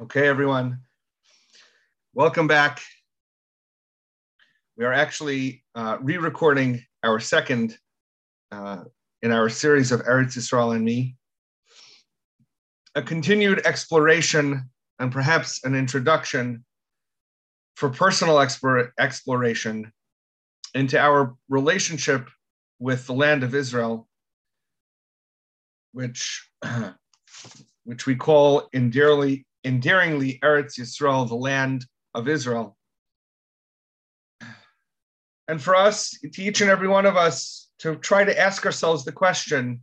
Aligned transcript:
Okay, 0.00 0.28
everyone. 0.28 0.78
Welcome 2.14 2.46
back. 2.46 2.80
We 4.76 4.84
are 4.84 4.92
actually 4.92 5.64
uh, 5.74 5.98
re 6.00 6.18
recording 6.18 6.84
our 7.02 7.18
second 7.18 7.76
uh, 8.52 8.84
in 9.22 9.32
our 9.32 9.48
series 9.48 9.90
of 9.90 10.02
Eretz 10.02 10.36
Yisrael 10.36 10.76
and 10.76 10.84
me. 10.84 11.16
A 12.94 13.02
continued 13.02 13.66
exploration 13.66 14.70
and 15.00 15.10
perhaps 15.10 15.64
an 15.64 15.74
introduction 15.74 16.64
for 17.74 17.88
personal 17.88 18.38
exploration 18.38 19.92
into 20.74 20.96
our 20.96 21.34
relationship 21.48 22.30
with 22.78 23.04
the 23.08 23.14
land 23.14 23.42
of 23.42 23.52
Israel, 23.52 24.06
which, 25.90 26.48
which 27.82 28.06
we 28.06 28.14
call 28.14 28.68
endearly, 28.72 29.44
endearingly 29.64 30.38
Eretz 30.42 30.78
Yisrael, 30.78 31.28
the 31.28 31.34
land 31.34 31.84
of 32.14 32.28
Israel. 32.28 32.76
And 35.48 35.62
for 35.62 35.74
us, 35.74 36.10
to 36.32 36.42
each 36.42 36.60
and 36.60 36.70
every 36.70 36.88
one 36.88 37.06
of 37.06 37.16
us, 37.16 37.68
to 37.80 37.96
try 37.96 38.24
to 38.24 38.38
ask 38.38 38.66
ourselves 38.66 39.04
the 39.04 39.12
question 39.12 39.80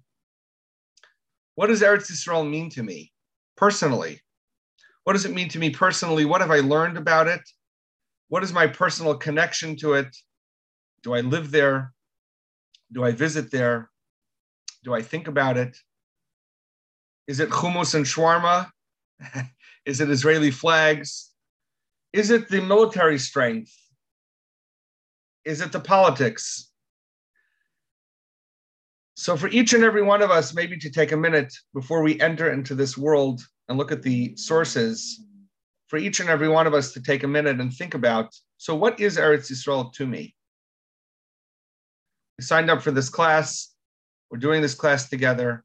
what 1.56 1.68
does 1.68 1.82
Eretz 1.82 2.12
Yisrael 2.12 2.48
mean 2.48 2.70
to 2.72 2.84
me 2.84 3.14
personally? 3.56 4.22
What 5.06 5.14
does 5.14 5.26
it 5.26 5.34
mean 5.34 5.48
to 5.50 5.60
me 5.60 5.70
personally? 5.70 6.26
What 6.26 6.42
have 6.42 6.52
I 6.52 6.60
learned 6.60 6.98
about 6.98 7.28
it? 7.28 7.42
What 8.28 8.44
is 8.44 8.52
my 8.52 8.68
personal 8.68 9.16
connection 9.16 9.78
to 9.78 9.94
it? 9.94 10.16
Do 11.04 11.14
I 11.14 11.22
live 11.22 11.52
there? 11.52 11.94
Do 12.92 13.04
I 13.04 13.12
visit 13.12 13.52
there? 13.52 13.90
Do 14.84 14.94
I 14.94 15.02
think 15.02 15.28
about 15.28 15.58
it? 15.58 15.78
Is 17.28 17.40
it 17.40 17.50
hummus 17.50 17.96
and 17.96 18.06
shawarma? 18.06 18.70
Is 19.86 20.02
it 20.02 20.10
Israeli 20.10 20.52
flags? 20.52 21.32
Is 22.14 22.32
it 22.32 22.50
the 22.50 22.62
military 22.62 23.20
strength? 23.20 23.74
Is 25.44 25.62
it 25.62 25.72
the 25.72 25.80
politics? 25.80 26.72
So, 29.16 29.38
for 29.38 29.48
each 29.48 29.74
and 29.74 29.84
every 29.84 30.02
one 30.02 30.22
of 30.22 30.32
us, 30.32 30.54
maybe 30.54 30.78
to 30.78 30.90
take 30.90 31.12
a 31.12 31.18
minute 31.18 31.54
before 31.74 32.02
we 32.02 32.20
enter 32.20 32.52
into 32.52 32.76
this 32.76 32.98
world 32.98 33.42
and 33.70 33.78
look 33.78 33.92
at 33.92 34.02
the 34.02 34.36
sources, 34.36 35.22
for 35.88 35.98
each 35.98 36.20
and 36.20 36.30
every 36.30 36.50
one 36.50 36.68
of 36.68 36.74
us 36.74 36.92
to 36.94 37.02
take 37.02 37.24
a 37.24 37.28
minute 37.28 37.62
and 37.62 37.74
think 37.74 37.94
about 37.94 38.34
so, 38.58 38.76
what 38.76 39.00
is 39.00 39.18
Eretz 39.18 39.52
Yisrael 39.52 39.92
to 39.94 40.08
me? 40.08 40.36
We 42.38 42.44
signed 42.44 42.70
up 42.70 42.82
for 42.82 42.92
this 42.92 43.10
class. 43.10 43.74
We're 44.32 44.40
doing 44.40 44.62
this 44.62 44.76
class 44.76 45.10
together. 45.10 45.64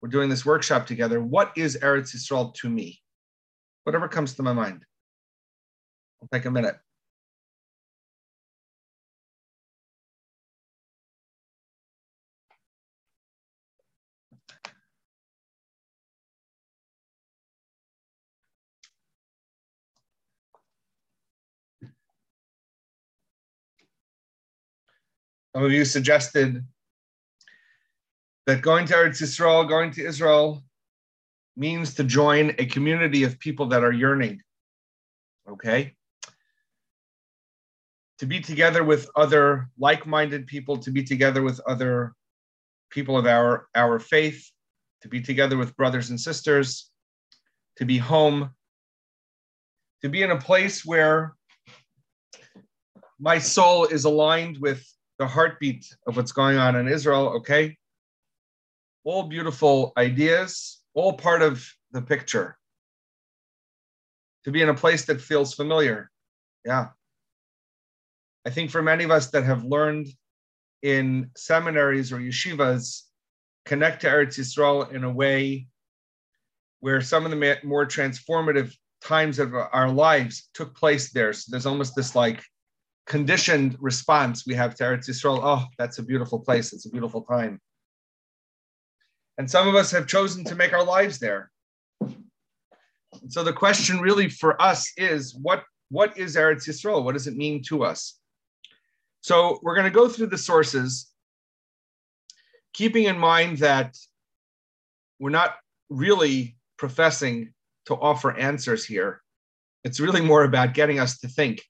We're 0.00 0.08
doing 0.08 0.28
this 0.28 0.44
workshop 0.44 0.86
together. 0.86 1.22
What 1.22 1.52
is 1.56 1.76
Eretz 1.78 2.14
Yisrael 2.14 2.54
to 2.54 2.68
me? 2.68 3.01
Whatever 3.84 4.08
comes 4.08 4.34
to 4.34 4.42
my 4.42 4.52
mind. 4.52 4.84
I'll 6.20 6.28
take 6.32 6.44
a 6.44 6.50
minute. 6.50 6.76
Some 25.54 25.64
of 25.64 25.72
you 25.72 25.84
suggested 25.84 26.64
that 28.46 28.62
going 28.62 28.86
to 28.86 28.94
Eretz 28.94 29.20
Yisrael, 29.20 29.68
going 29.68 29.90
to 29.92 30.06
Israel, 30.06 30.62
means 31.56 31.94
to 31.94 32.04
join 32.04 32.54
a 32.58 32.66
community 32.66 33.24
of 33.24 33.38
people 33.38 33.66
that 33.66 33.84
are 33.84 33.92
yearning. 33.92 34.40
Okay? 35.48 35.94
To 38.18 38.26
be 38.26 38.40
together 38.40 38.84
with 38.84 39.10
other 39.16 39.68
like 39.78 40.06
minded 40.06 40.46
people, 40.46 40.78
to 40.78 40.90
be 40.90 41.02
together 41.02 41.42
with 41.42 41.60
other 41.66 42.14
people 42.90 43.18
of 43.18 43.26
our, 43.26 43.66
our 43.74 43.98
faith, 43.98 44.50
to 45.02 45.08
be 45.08 45.20
together 45.20 45.56
with 45.56 45.76
brothers 45.76 46.10
and 46.10 46.20
sisters, 46.20 46.90
to 47.76 47.84
be 47.84 47.98
home, 47.98 48.50
to 50.02 50.08
be 50.08 50.22
in 50.22 50.30
a 50.30 50.38
place 50.38 50.84
where 50.84 51.34
my 53.18 53.38
soul 53.38 53.86
is 53.86 54.04
aligned 54.04 54.58
with 54.58 54.84
the 55.18 55.26
heartbeat 55.26 55.86
of 56.06 56.16
what's 56.16 56.32
going 56.32 56.58
on 56.58 56.76
in 56.76 56.88
Israel, 56.88 57.28
okay? 57.36 57.76
All 59.04 59.24
beautiful 59.24 59.92
ideas, 59.96 60.81
all 60.94 61.14
part 61.14 61.42
of 61.42 61.66
the 61.92 62.02
picture. 62.02 62.56
To 64.44 64.50
be 64.50 64.62
in 64.62 64.68
a 64.68 64.74
place 64.74 65.04
that 65.04 65.20
feels 65.20 65.54
familiar. 65.54 66.10
Yeah. 66.64 66.88
I 68.44 68.50
think 68.50 68.70
for 68.70 68.82
many 68.82 69.04
of 69.04 69.10
us 69.10 69.30
that 69.30 69.44
have 69.44 69.64
learned 69.64 70.08
in 70.82 71.30
seminaries 71.36 72.12
or 72.12 72.18
yeshivas, 72.18 73.02
connect 73.64 74.00
to 74.00 74.08
Eretz 74.08 74.38
Yisrael 74.38 74.92
in 74.92 75.04
a 75.04 75.10
way 75.10 75.68
where 76.80 77.00
some 77.00 77.24
of 77.24 77.30
the 77.30 77.58
more 77.62 77.86
transformative 77.86 78.74
times 79.00 79.38
of 79.38 79.54
our 79.54 79.88
lives 79.88 80.48
took 80.54 80.76
place 80.76 81.12
there. 81.12 81.32
So 81.32 81.50
there's 81.50 81.66
almost 81.66 81.94
this 81.94 82.16
like 82.16 82.42
conditioned 83.06 83.76
response 83.80 84.44
we 84.46 84.54
have 84.54 84.74
to 84.76 84.84
Eretz 84.84 85.08
Yisrael. 85.08 85.40
Oh, 85.42 85.64
that's 85.78 85.98
a 85.98 86.02
beautiful 86.02 86.40
place. 86.40 86.72
It's 86.72 86.86
a 86.86 86.90
beautiful 86.90 87.22
time. 87.22 87.60
And 89.38 89.50
some 89.50 89.68
of 89.68 89.74
us 89.74 89.90
have 89.90 90.06
chosen 90.06 90.44
to 90.44 90.54
make 90.54 90.72
our 90.72 90.84
lives 90.84 91.18
there. 91.18 91.50
And 92.00 93.30
so 93.30 93.42
the 93.44 93.52
question 93.52 94.00
really 94.00 94.28
for 94.28 94.60
us 94.60 94.92
is 94.96 95.34
what, 95.34 95.64
what 95.90 96.16
is 96.18 96.36
Eretz 96.36 96.68
Yisrael? 96.68 97.04
What 97.04 97.12
does 97.12 97.26
it 97.26 97.36
mean 97.36 97.62
to 97.64 97.84
us? 97.84 98.18
So 99.20 99.60
we're 99.62 99.74
going 99.74 99.90
to 99.90 99.94
go 99.94 100.08
through 100.08 100.26
the 100.26 100.38
sources, 100.38 101.10
keeping 102.72 103.04
in 103.04 103.18
mind 103.18 103.58
that 103.58 103.96
we're 105.18 105.30
not 105.30 105.56
really 105.88 106.56
professing 106.76 107.52
to 107.86 107.94
offer 107.94 108.36
answers 108.36 108.84
here. 108.84 109.22
It's 109.84 110.00
really 110.00 110.20
more 110.20 110.44
about 110.44 110.74
getting 110.74 110.98
us 110.98 111.18
to 111.18 111.28
think. 111.28 111.62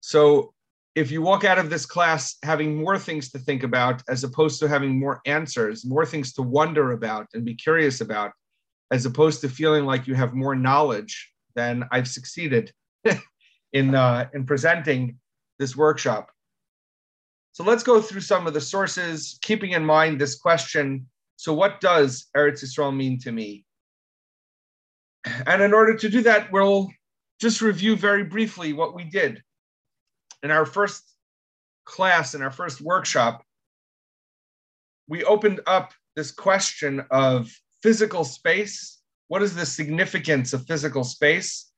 So 0.00 0.54
if 1.00 1.10
you 1.10 1.22
walk 1.22 1.44
out 1.44 1.58
of 1.58 1.70
this 1.70 1.86
class 1.86 2.36
having 2.42 2.76
more 2.76 2.98
things 2.98 3.30
to 3.30 3.38
think 3.38 3.62
about 3.62 4.02
as 4.10 4.22
opposed 4.22 4.60
to 4.60 4.68
having 4.68 5.00
more 5.00 5.22
answers, 5.24 5.86
more 5.86 6.04
things 6.04 6.34
to 6.34 6.42
wonder 6.42 6.92
about 6.92 7.26
and 7.32 7.42
be 7.42 7.54
curious 7.54 8.02
about, 8.02 8.32
as 8.90 9.06
opposed 9.06 9.40
to 9.40 9.48
feeling 9.48 9.86
like 9.86 10.06
you 10.06 10.14
have 10.14 10.34
more 10.34 10.54
knowledge, 10.54 11.32
then 11.54 11.84
I've 11.90 12.06
succeeded 12.06 12.70
in, 13.72 13.94
uh, 13.94 14.28
in 14.34 14.44
presenting 14.44 15.16
this 15.58 15.74
workshop. 15.74 16.30
So 17.52 17.64
let's 17.64 17.82
go 17.82 18.02
through 18.02 18.20
some 18.20 18.46
of 18.46 18.52
the 18.52 18.60
sources, 18.60 19.38
keeping 19.40 19.70
in 19.70 19.84
mind 19.84 20.20
this 20.20 20.38
question. 20.38 21.06
So, 21.36 21.54
what 21.54 21.80
does 21.80 22.26
Eretz 22.36 22.62
Yisrael 22.62 22.94
mean 22.94 23.18
to 23.20 23.32
me? 23.32 23.64
And 25.46 25.62
in 25.62 25.72
order 25.72 25.96
to 25.96 26.08
do 26.10 26.22
that, 26.22 26.52
we'll 26.52 26.90
just 27.40 27.62
review 27.62 27.96
very 27.96 28.24
briefly 28.24 28.74
what 28.74 28.94
we 28.94 29.04
did 29.04 29.42
in 30.42 30.50
our 30.50 30.64
first 30.64 31.02
class, 31.84 32.34
in 32.34 32.42
our 32.42 32.50
first 32.50 32.80
workshop, 32.80 33.44
we 35.08 35.24
opened 35.24 35.60
up 35.66 35.92
this 36.16 36.30
question 36.30 37.04
of 37.10 37.50
physical 37.82 38.24
space. 38.24 39.00
What 39.28 39.42
is 39.42 39.54
the 39.54 39.66
significance 39.66 40.52
of 40.52 40.66
physical 40.66 41.04
space? 41.04 41.70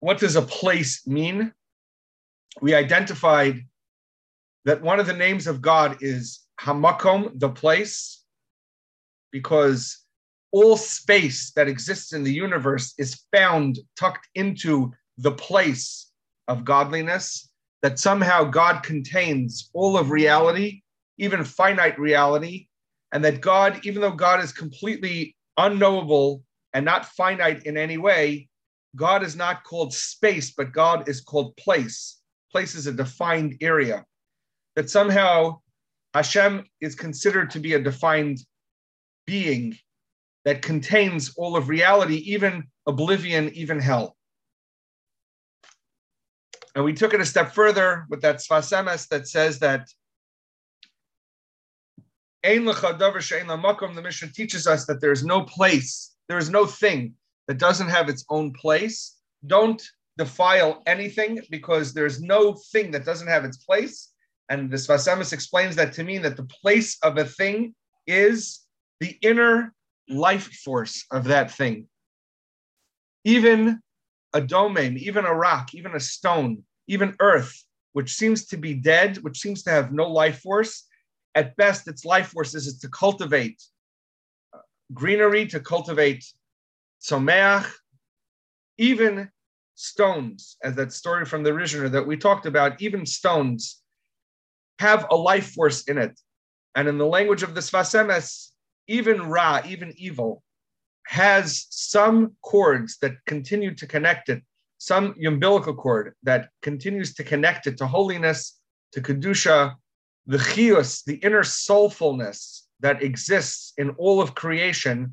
What 0.00 0.18
does 0.18 0.36
a 0.36 0.42
place 0.42 1.06
mean? 1.06 1.52
We 2.60 2.74
identified 2.74 3.64
that 4.64 4.82
one 4.82 5.00
of 5.00 5.06
the 5.06 5.16
names 5.16 5.46
of 5.46 5.62
God 5.62 5.98
is 6.00 6.40
Hamakom, 6.60 7.38
the 7.38 7.48
place, 7.48 8.22
because 9.30 10.04
all 10.52 10.76
space 10.76 11.52
that 11.52 11.68
exists 11.68 12.12
in 12.12 12.24
the 12.24 12.32
universe 12.32 12.94
is 12.98 13.22
found 13.32 13.78
tucked 13.96 14.28
into 14.34 14.92
the 15.16 15.32
place 15.32 16.09
of 16.50 16.64
godliness, 16.64 17.48
that 17.80 17.98
somehow 17.98 18.42
God 18.44 18.82
contains 18.82 19.70
all 19.72 19.96
of 19.96 20.10
reality, 20.10 20.82
even 21.16 21.44
finite 21.44 21.98
reality, 21.98 22.66
and 23.12 23.24
that 23.24 23.40
God, 23.40 23.80
even 23.84 24.02
though 24.02 24.10
God 24.10 24.42
is 24.42 24.52
completely 24.52 25.36
unknowable 25.56 26.42
and 26.74 26.84
not 26.84 27.06
finite 27.06 27.62
in 27.64 27.76
any 27.76 27.98
way, 27.98 28.48
God 28.96 29.22
is 29.22 29.36
not 29.36 29.62
called 29.62 29.94
space, 29.94 30.50
but 30.50 30.72
God 30.72 31.08
is 31.08 31.20
called 31.20 31.56
place. 31.56 32.20
Place 32.50 32.74
is 32.74 32.88
a 32.88 32.92
defined 32.92 33.56
area. 33.60 34.04
That 34.74 34.90
somehow 34.90 35.60
Hashem 36.14 36.64
is 36.80 36.96
considered 36.96 37.50
to 37.50 37.60
be 37.60 37.74
a 37.74 37.80
defined 37.80 38.38
being 39.24 39.78
that 40.44 40.62
contains 40.62 41.32
all 41.36 41.56
of 41.56 41.68
reality, 41.68 42.16
even 42.16 42.64
oblivion, 42.86 43.50
even 43.54 43.78
hell. 43.78 44.16
And 46.74 46.84
we 46.84 46.92
took 46.92 47.14
it 47.14 47.20
a 47.20 47.26
step 47.26 47.52
further 47.52 48.06
with 48.08 48.22
that 48.22 48.36
Sfas 48.36 48.72
Emes 48.72 49.08
that 49.08 49.26
says 49.28 49.58
that 49.58 49.88
the 52.42 54.02
Mishnah 54.02 54.28
teaches 54.28 54.66
us 54.66 54.86
that 54.86 55.00
there 55.00 55.12
is 55.12 55.24
no 55.24 55.42
place, 55.42 56.14
there 56.28 56.38
is 56.38 56.48
no 56.48 56.64
thing 56.66 57.14
that 57.48 57.58
doesn't 57.58 57.88
have 57.88 58.08
its 58.08 58.24
own 58.30 58.52
place. 58.52 59.16
Don't 59.46 59.82
defile 60.16 60.82
anything 60.86 61.40
because 61.50 61.92
there's 61.92 62.22
no 62.22 62.54
thing 62.72 62.90
that 62.92 63.04
doesn't 63.04 63.28
have 63.28 63.44
its 63.44 63.58
place. 63.58 64.12
And 64.48 64.70
the 64.70 64.76
Sfas 64.76 65.32
explains 65.32 65.76
that 65.76 65.92
to 65.94 66.04
mean 66.04 66.22
that 66.22 66.36
the 66.36 66.44
place 66.44 66.98
of 67.02 67.18
a 67.18 67.24
thing 67.24 67.74
is 68.06 68.60
the 69.00 69.16
inner 69.22 69.74
life 70.08 70.52
force 70.64 71.04
of 71.10 71.24
that 71.24 71.50
thing. 71.50 71.88
Even 73.24 73.80
a 74.32 74.40
domain, 74.40 74.96
even 74.96 75.24
a 75.24 75.34
rock, 75.34 75.74
even 75.74 75.94
a 75.94 76.00
stone, 76.00 76.62
even 76.86 77.16
earth, 77.20 77.64
which 77.92 78.14
seems 78.14 78.46
to 78.46 78.56
be 78.56 78.74
dead, 78.74 79.18
which 79.18 79.40
seems 79.40 79.62
to 79.64 79.70
have 79.70 79.92
no 79.92 80.08
life 80.10 80.40
force, 80.40 80.84
at 81.34 81.56
best, 81.56 81.88
its 81.88 82.04
life 82.04 82.28
force 82.28 82.54
is 82.54 82.78
to 82.78 82.88
cultivate 82.88 83.62
uh, 84.52 84.58
greenery, 84.92 85.46
to 85.46 85.60
cultivate 85.60 86.24
tzomeach, 87.02 87.70
even 88.78 89.30
stones, 89.74 90.56
as 90.62 90.74
that 90.74 90.92
story 90.92 91.24
from 91.24 91.42
the 91.42 91.50
Rishner 91.50 91.90
that 91.90 92.06
we 92.06 92.16
talked 92.16 92.46
about, 92.46 92.80
even 92.82 93.06
stones 93.06 93.80
have 94.78 95.06
a 95.10 95.16
life 95.16 95.52
force 95.52 95.84
in 95.84 95.98
it. 95.98 96.18
And 96.74 96.88
in 96.88 96.98
the 96.98 97.06
language 97.06 97.42
of 97.42 97.54
the 97.54 97.60
Sfas 97.60 97.94
Emes, 97.94 98.50
even 98.86 99.22
Ra, 99.22 99.60
even 99.66 99.92
evil, 99.96 100.42
has 101.06 101.66
some 101.70 102.36
cords 102.42 102.98
that 103.02 103.16
continue 103.26 103.74
to 103.74 103.86
connect 103.86 104.28
it, 104.28 104.42
some 104.78 105.14
umbilical 105.24 105.74
cord 105.74 106.14
that 106.22 106.50
continues 106.62 107.14
to 107.14 107.24
connect 107.24 107.66
it 107.66 107.76
to 107.78 107.86
holiness, 107.86 108.60
to 108.92 109.00
Kedusha, 109.00 109.74
the 110.26 110.38
chios, 110.38 111.02
the 111.02 111.16
inner 111.16 111.42
soulfulness 111.42 112.62
that 112.80 113.02
exists 113.02 113.72
in 113.78 113.90
all 113.90 114.20
of 114.20 114.34
creation 114.34 115.12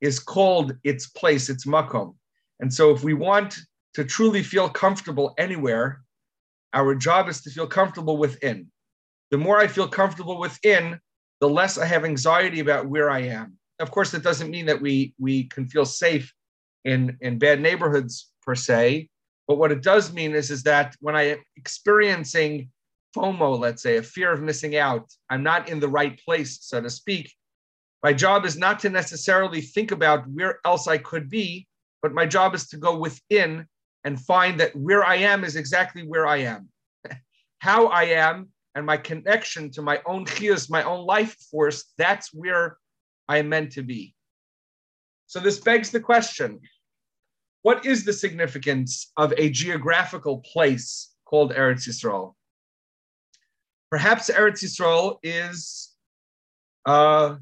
is 0.00 0.18
called 0.18 0.76
its 0.84 1.06
place, 1.08 1.48
its 1.48 1.66
makom. 1.66 2.14
And 2.60 2.72
so 2.72 2.90
if 2.90 3.02
we 3.02 3.14
want 3.14 3.58
to 3.94 4.04
truly 4.04 4.42
feel 4.42 4.68
comfortable 4.68 5.34
anywhere, 5.38 6.02
our 6.72 6.94
job 6.94 7.28
is 7.28 7.42
to 7.42 7.50
feel 7.50 7.66
comfortable 7.66 8.16
within. 8.16 8.70
The 9.30 9.38
more 9.38 9.58
I 9.58 9.66
feel 9.66 9.88
comfortable 9.88 10.38
within, 10.38 10.98
the 11.40 11.48
less 11.48 11.76
I 11.76 11.86
have 11.86 12.04
anxiety 12.04 12.60
about 12.60 12.86
where 12.86 13.10
I 13.10 13.20
am. 13.20 13.58
Of 13.82 13.90
course, 13.90 14.12
that 14.12 14.22
doesn't 14.22 14.50
mean 14.50 14.66
that 14.66 14.80
we 14.80 15.12
we 15.18 15.44
can 15.44 15.66
feel 15.66 15.84
safe 15.84 16.32
in 16.84 17.18
in 17.20 17.38
bad 17.38 17.60
neighborhoods 17.60 18.30
per 18.44 18.54
se, 18.54 19.08
but 19.48 19.58
what 19.58 19.72
it 19.72 19.82
does 19.82 20.12
mean 20.12 20.34
is 20.34 20.50
is 20.50 20.62
that 20.62 20.94
when 21.00 21.16
I 21.16 21.22
am 21.32 21.38
experiencing 21.56 22.70
FOMO, 23.14 23.58
let's 23.58 23.82
say, 23.82 23.96
a 23.96 24.02
fear 24.02 24.32
of 24.32 24.40
missing 24.40 24.76
out, 24.76 25.10
I'm 25.28 25.42
not 25.42 25.68
in 25.68 25.80
the 25.80 25.88
right 25.88 26.18
place, 26.24 26.58
so 26.62 26.80
to 26.80 26.88
speak. 26.88 27.32
My 28.02 28.12
job 28.12 28.44
is 28.44 28.56
not 28.56 28.78
to 28.80 28.88
necessarily 28.90 29.60
think 29.60 29.90
about 29.90 30.26
where 30.28 30.60
else 30.64 30.86
I 30.88 30.98
could 30.98 31.28
be, 31.28 31.66
but 32.02 32.14
my 32.14 32.24
job 32.24 32.54
is 32.54 32.68
to 32.68 32.76
go 32.76 32.96
within 32.96 33.66
and 34.04 34.20
find 34.20 34.58
that 34.60 34.74
where 34.74 35.04
I 35.04 35.16
am 35.16 35.44
is 35.44 35.56
exactly 35.56 36.02
where 36.02 36.26
I 36.26 36.38
am. 36.38 36.68
How 37.58 37.86
I 37.88 38.04
am 38.04 38.48
and 38.74 38.86
my 38.86 38.96
connection 38.96 39.70
to 39.72 39.82
my 39.82 40.00
own 40.06 40.24
chiyus, 40.24 40.70
my 40.70 40.82
own 40.82 41.04
life 41.04 41.36
force, 41.50 41.92
that's 41.98 42.32
where 42.32 42.78
I 43.32 43.38
am 43.38 43.48
meant 43.48 43.72
to 43.72 43.82
be. 43.82 44.14
So 45.26 45.40
this 45.40 45.58
begs 45.58 45.90
the 45.90 46.00
question 46.00 46.60
what 47.62 47.86
is 47.86 48.04
the 48.04 48.12
significance 48.12 49.10
of 49.16 49.32
a 49.38 49.48
geographical 49.48 50.40
place 50.40 51.14
called 51.24 51.54
Eretz 51.54 51.88
Yisrael? 51.88 52.34
Perhaps 53.90 54.30
Eretz 54.30 54.62
Yisrael 54.64 55.16
is 55.22 55.92
uh, 56.84 57.36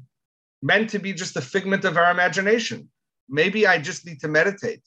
meant 0.61 0.91
to 0.91 0.99
be 0.99 1.11
just 1.11 1.35
a 1.35 1.41
figment 1.41 1.83
of 1.83 1.97
our 1.97 2.09
imagination. 2.11 2.89
Maybe 3.27 3.67
I 3.67 3.77
just 3.79 4.05
need 4.05 4.21
to 4.21 4.29
meditate. 4.29 4.83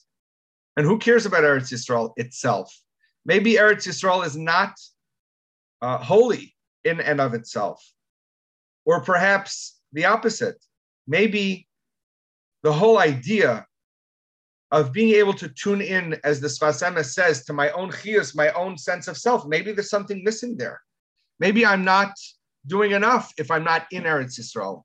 And 0.75 0.87
who 0.87 0.97
cares 0.97 1.27
about 1.27 1.43
Eretz 1.43 1.71
Yisrael 1.71 2.13
itself? 2.15 2.73
Maybe 3.25 3.53
Eretz 3.53 3.85
Yisrael 3.87 4.25
is 4.25 4.37
not 4.37 4.73
uh, 5.83 5.99
holy 5.99 6.55
in 6.83 6.99
and 6.99 7.21
of 7.21 7.35
itself. 7.35 7.85
Or 8.85 9.01
perhaps 9.01 9.79
the 9.91 10.05
opposite. 10.05 10.57
Maybe 11.07 11.67
the 12.63 12.73
whole 12.73 12.97
idea 12.97 13.65
of 14.71 14.91
being 14.91 15.15
able 15.15 15.33
to 15.33 15.47
tune 15.47 15.81
in, 15.81 16.17
as 16.23 16.41
the 16.41 16.47
Emes 16.47 17.13
says, 17.13 17.45
to 17.45 17.53
my 17.53 17.69
own 17.71 17.91
chiyus, 17.91 18.35
my 18.35 18.51
own 18.51 18.77
sense 18.77 19.07
of 19.07 19.17
self. 19.17 19.45
Maybe 19.45 19.71
there's 19.71 19.89
something 19.89 20.23
missing 20.23 20.57
there. 20.57 20.81
Maybe 21.39 21.65
I'm 21.65 21.85
not 21.85 22.11
doing 22.65 22.91
enough 22.91 23.31
if 23.37 23.51
I'm 23.51 23.63
not 23.63 23.85
in 23.91 24.03
Eretz 24.03 24.39
Yisrael. 24.39 24.83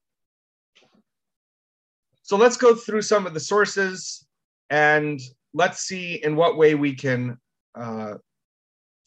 So 2.22 2.36
let's 2.36 2.56
go 2.56 2.74
through 2.74 3.02
some 3.02 3.26
of 3.26 3.34
the 3.34 3.40
sources 3.40 4.26
and 4.68 5.20
let's 5.54 5.80
see 5.80 6.22
in 6.22 6.36
what 6.36 6.56
way 6.56 6.74
we 6.74 6.94
can 6.94 7.38
uh, 7.74 8.14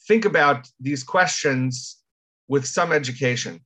think 0.08 0.26
about 0.26 0.68
these 0.80 1.04
questions 1.04 1.98
with 2.48 2.66
some 2.66 2.92
education. 2.92 3.62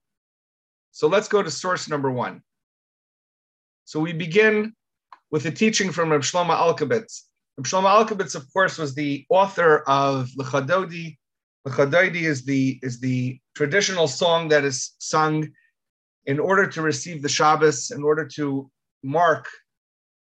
So 0.91 1.07
let's 1.07 1.27
go 1.27 1.41
to 1.41 1.49
source 1.49 1.89
number 1.89 2.11
one. 2.11 2.43
So 3.87 4.01
we 4.01 4.11
begin 4.11 4.73
with 5.31 5.45
a 5.45 5.51
teaching 5.51 5.93
from 5.93 6.11
Reb 6.11 6.19
Shlomo 6.19 6.53
Alkabetz. 6.53 7.21
Reb 7.55 7.65
Shlomo 7.65 7.87
Alkabetz, 7.87 8.35
of 8.35 8.43
course, 8.51 8.77
was 8.77 8.93
the 8.93 9.25
author 9.29 9.77
of 9.87 10.27
Lecha 10.37 10.67
Dodi. 10.67 11.17
Lechadodi 11.65 12.23
is 12.23 12.43
the 12.43 12.81
is 12.83 12.99
the 12.99 13.39
traditional 13.55 14.09
song 14.09 14.49
that 14.49 14.65
is 14.65 14.93
sung 14.97 15.47
in 16.25 16.37
order 16.37 16.67
to 16.67 16.81
receive 16.81 17.21
the 17.21 17.29
Shabbos, 17.29 17.91
in 17.91 18.03
order 18.03 18.25
to 18.35 18.69
mark 19.03 19.47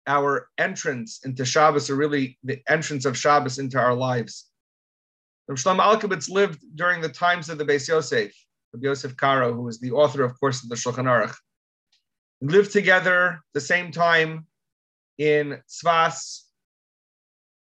our 0.07 0.51
entrance 0.59 1.25
into 1.25 1.47
Shabbos, 1.47 1.89
or 1.89 1.97
really 1.97 2.39
the 2.45 2.61
entrance 2.69 3.07
of 3.07 3.17
Shabbos 3.17 3.59
into 3.59 3.79
our 3.79 3.95
lives. 3.95 4.51
Rav 5.49 5.57
Shlomo 5.57 5.81
Alkabetz 5.81 6.29
lived 6.29 6.61
during 6.75 7.01
the 7.01 7.09
times 7.09 7.49
of 7.49 7.57
the 7.57 7.65
Beis 7.65 7.89
Yosef, 7.89 8.35
of 8.75 8.83
Yosef 8.83 9.17
Karo, 9.17 9.55
who 9.55 9.63
was 9.63 9.81
the 9.81 9.93
author, 9.93 10.25
of 10.25 10.39
course, 10.39 10.63
of 10.63 10.69
the 10.69 10.77
Shulchan 10.77 11.07
Aruch. 11.07 11.35
Lived 12.41 12.73
together 12.73 13.43
the 13.55 13.61
same 13.61 13.91
time 13.91 14.47
in 15.19 15.61
Tzfas 15.69 16.43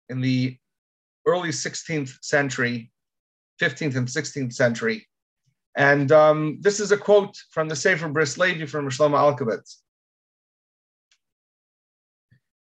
in 0.08 0.20
the 0.20 0.56
early 1.26 1.50
16th 1.50 2.22
century, 2.22 2.90
15th 3.60 3.96
and 3.96 4.08
16th 4.08 4.52
century. 4.52 5.06
And 5.76 6.12
um, 6.12 6.58
this 6.60 6.80
is 6.80 6.92
a 6.92 6.96
quote 6.96 7.36
from 7.50 7.68
the 7.68 7.76
Sefer 7.76 8.08
Bris 8.08 8.38
Levi 8.38 8.66
from 8.66 8.88
Shlomo 8.88 9.16
Alkabetz. 9.16 9.76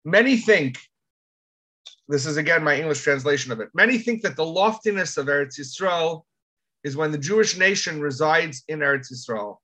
Many 0.04 0.36
think, 0.36 0.78
this 2.08 2.26
is 2.26 2.36
again 2.36 2.62
my 2.62 2.76
English 2.76 3.00
translation 3.00 3.50
of 3.52 3.60
it, 3.60 3.70
many 3.74 3.98
think 3.98 4.22
that 4.22 4.36
the 4.36 4.44
loftiness 4.44 5.16
of 5.16 5.26
Eretz 5.26 5.58
Yisrael 5.58 6.22
is 6.84 6.96
when 6.96 7.10
the 7.10 7.18
Jewish 7.18 7.56
nation 7.56 8.00
resides 8.00 8.62
in 8.68 8.80
Eretz 8.80 9.10
Yisrael. 9.10 9.56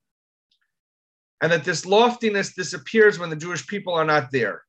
And 1.41 1.51
that 1.51 1.63
this 1.63 1.85
loftiness 1.85 2.53
disappears 2.53 3.17
when 3.17 3.29
the 3.29 3.35
Jewish 3.35 3.65
people 3.65 3.93
are 3.93 4.05
not 4.05 4.31
there. 4.31 4.63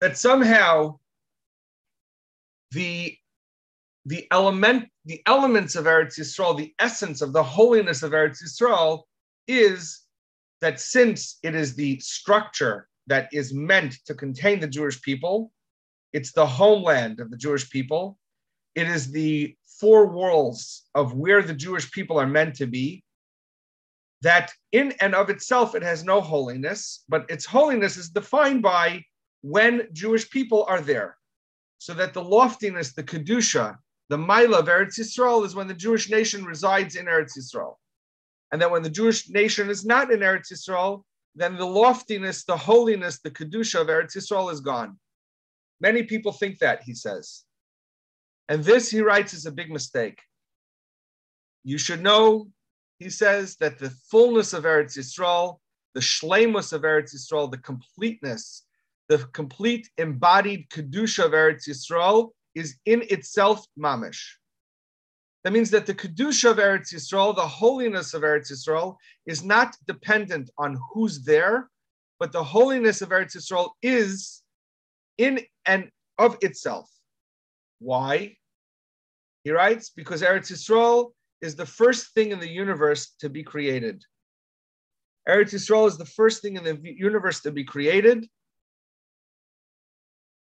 That 0.00 0.16
somehow 0.16 0.98
the 2.70 3.16
the 4.04 4.26
element, 4.32 4.88
the 5.04 5.22
elements 5.26 5.76
of 5.76 5.84
Eretz 5.84 6.18
Yisrael, 6.18 6.56
the 6.56 6.74
essence 6.80 7.22
of 7.22 7.32
the 7.32 7.42
holiness 7.42 8.02
of 8.02 8.10
Eretz 8.10 8.42
Yisrael 8.42 9.02
is 9.46 10.00
that 10.60 10.80
since 10.80 11.38
it 11.44 11.54
is 11.54 11.76
the 11.76 12.00
structure 12.00 12.88
that 13.06 13.28
is 13.32 13.52
meant 13.52 13.96
to 14.06 14.14
contain 14.14 14.60
the 14.60 14.66
Jewish 14.66 15.00
people. 15.02 15.52
It's 16.12 16.32
the 16.32 16.46
homeland 16.46 17.20
of 17.20 17.30
the 17.30 17.36
Jewish 17.36 17.68
people. 17.70 18.18
It 18.74 18.88
is 18.88 19.10
the 19.10 19.56
four 19.80 20.06
worlds 20.06 20.88
of 20.94 21.14
where 21.14 21.42
the 21.42 21.54
Jewish 21.54 21.90
people 21.90 22.18
are 22.18 22.26
meant 22.26 22.54
to 22.56 22.66
be. 22.66 23.02
That 24.22 24.52
in 24.70 24.92
and 25.00 25.14
of 25.14 25.30
itself, 25.30 25.74
it 25.74 25.82
has 25.82 26.04
no 26.04 26.20
holiness, 26.20 27.04
but 27.08 27.28
its 27.28 27.44
holiness 27.44 27.96
is 27.96 28.10
defined 28.10 28.62
by 28.62 29.04
when 29.42 29.88
Jewish 29.92 30.30
people 30.30 30.64
are 30.68 30.80
there. 30.80 31.16
So 31.78 31.94
that 31.94 32.14
the 32.14 32.22
loftiness, 32.22 32.94
the 32.94 33.02
Kedusha, 33.02 33.76
the 34.08 34.16
Maila 34.16 34.60
of 34.60 34.66
Eretz 34.66 34.98
Yisrael 34.98 35.44
is 35.44 35.54
when 35.54 35.66
the 35.66 35.74
Jewish 35.74 36.10
nation 36.10 36.44
resides 36.44 36.96
in 36.96 37.06
Eretz 37.06 37.36
Yisrael. 37.36 37.74
And 38.52 38.60
that 38.60 38.70
when 38.70 38.82
the 38.82 38.90
Jewish 38.90 39.28
nation 39.30 39.70
is 39.70 39.84
not 39.84 40.12
in 40.12 40.20
Eretz 40.20 40.52
Yisrael, 40.52 41.02
then 41.34 41.56
the 41.56 41.66
loftiness, 41.66 42.44
the 42.44 42.56
holiness, 42.56 43.20
the 43.20 43.30
kedusha 43.30 43.80
of 43.80 43.86
Eretz 43.86 44.16
Yisrael 44.16 44.52
is 44.52 44.60
gone. 44.60 44.98
Many 45.80 46.02
people 46.02 46.30
think 46.30 46.58
that, 46.58 46.82
he 46.82 46.94
says. 46.94 47.42
And 48.48 48.62
this, 48.62 48.90
he 48.90 49.00
writes, 49.00 49.32
is 49.32 49.46
a 49.46 49.50
big 49.50 49.70
mistake. 49.70 50.20
You 51.64 51.78
should 51.78 52.02
know, 52.02 52.48
he 53.02 53.10
says, 53.10 53.56
that 53.56 53.78
the 53.78 53.90
fullness 54.10 54.52
of 54.52 54.64
Eretz 54.64 54.96
Yisrael, 54.96 55.58
the 55.94 56.00
shlemus 56.00 56.72
of 56.72 56.82
Eretz 56.82 57.14
Yisrael, 57.14 57.50
the 57.50 57.58
completeness, 57.58 58.64
the 59.08 59.18
complete 59.32 59.90
embodied 59.98 60.68
kedusha 60.70 61.24
of 61.26 61.32
Eretz 61.32 61.68
Yisrael 61.68 62.30
is 62.54 62.76
in 62.86 63.02
itself 63.10 63.66
mamish. 63.78 64.22
That 65.44 65.52
means 65.52 65.70
that 65.70 65.86
the 65.86 65.94
Kedusha 65.94 66.52
of 66.52 66.58
Eretz 66.58 66.94
Yisrael, 66.94 67.34
the 67.34 67.42
holiness 67.42 68.14
of 68.14 68.22
Eretz 68.22 68.52
Yisrael, 68.52 68.96
is 69.26 69.42
not 69.42 69.76
dependent 69.88 70.50
on 70.56 70.78
who's 70.92 71.24
there, 71.24 71.68
but 72.20 72.30
the 72.30 72.44
holiness 72.44 73.02
of 73.02 73.08
Eretz 73.08 73.36
Yisrael 73.36 73.70
is 73.82 74.42
in 75.18 75.40
and 75.66 75.90
of 76.18 76.36
itself. 76.42 76.88
Why? 77.80 78.36
He 79.42 79.50
writes, 79.50 79.90
because 79.90 80.22
Eretz 80.22 80.52
Yisrael 80.52 81.12
is 81.42 81.56
the 81.56 81.66
first 81.66 82.14
thing 82.14 82.30
in 82.30 82.40
the 82.40 82.48
universe 82.48 83.14
to 83.20 83.28
be 83.28 83.42
created. 83.42 84.04
Eretz 85.28 85.52
Yisrael 85.52 85.88
is 85.88 85.98
the 85.98 86.06
first 86.06 86.40
thing 86.40 86.56
in 86.56 86.64
the 86.64 86.78
universe 86.82 87.40
to 87.40 87.50
be 87.50 87.64
created. 87.64 88.26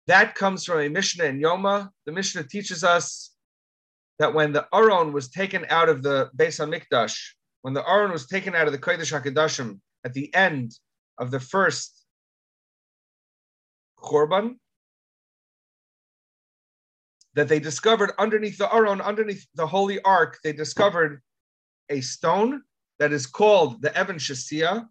That 0.07 0.35
comes 0.35 0.64
from 0.64 0.80
a 0.80 0.88
Mishnah 0.88 1.25
in 1.25 1.38
Yoma. 1.38 1.90
The 2.07 2.12
Mishnah 2.12 2.45
teaches 2.45 2.83
us 2.83 3.35
that 4.18 4.35
when 4.35 4.52
the 4.52 4.66
Aron 4.73 5.12
was 5.12 5.28
taken 5.28 5.66
out 5.68 5.90
of 5.90 6.02
the 6.02 6.30
Beis 6.37 6.59
Hamikdash, 6.59 7.16
when 7.62 7.75
the 7.75 7.87
Aron 7.87 8.11
was 8.11 8.26
taken 8.26 8.54
out 8.54 8.66
of 8.66 8.73
the 8.73 8.78
Kodesh 8.78 9.12
HaKadoshim 9.12 9.80
at 10.04 10.14
the 10.14 10.35
end 10.35 10.73
of 11.18 11.30
the 11.30 11.40
first 11.40 12.07
Churban, 14.00 14.57
that 17.35 17.49
they 17.49 17.61
discovered 17.61 18.12
underneath 18.18 18.58
the 18.58 18.73
Aron, 18.75 19.00
underneath 19.00 19.47
the 19.54 19.66
Holy 19.66 20.00
Ark, 20.02 20.38
they 20.42 20.52
discovered 20.52 21.23
a 21.88 22.00
stone 22.00 22.62
that 22.99 23.12
is 23.12 23.26
called 23.26 23.80
the 23.82 23.97
Evan 23.97 24.16
Shasia, 24.16 24.87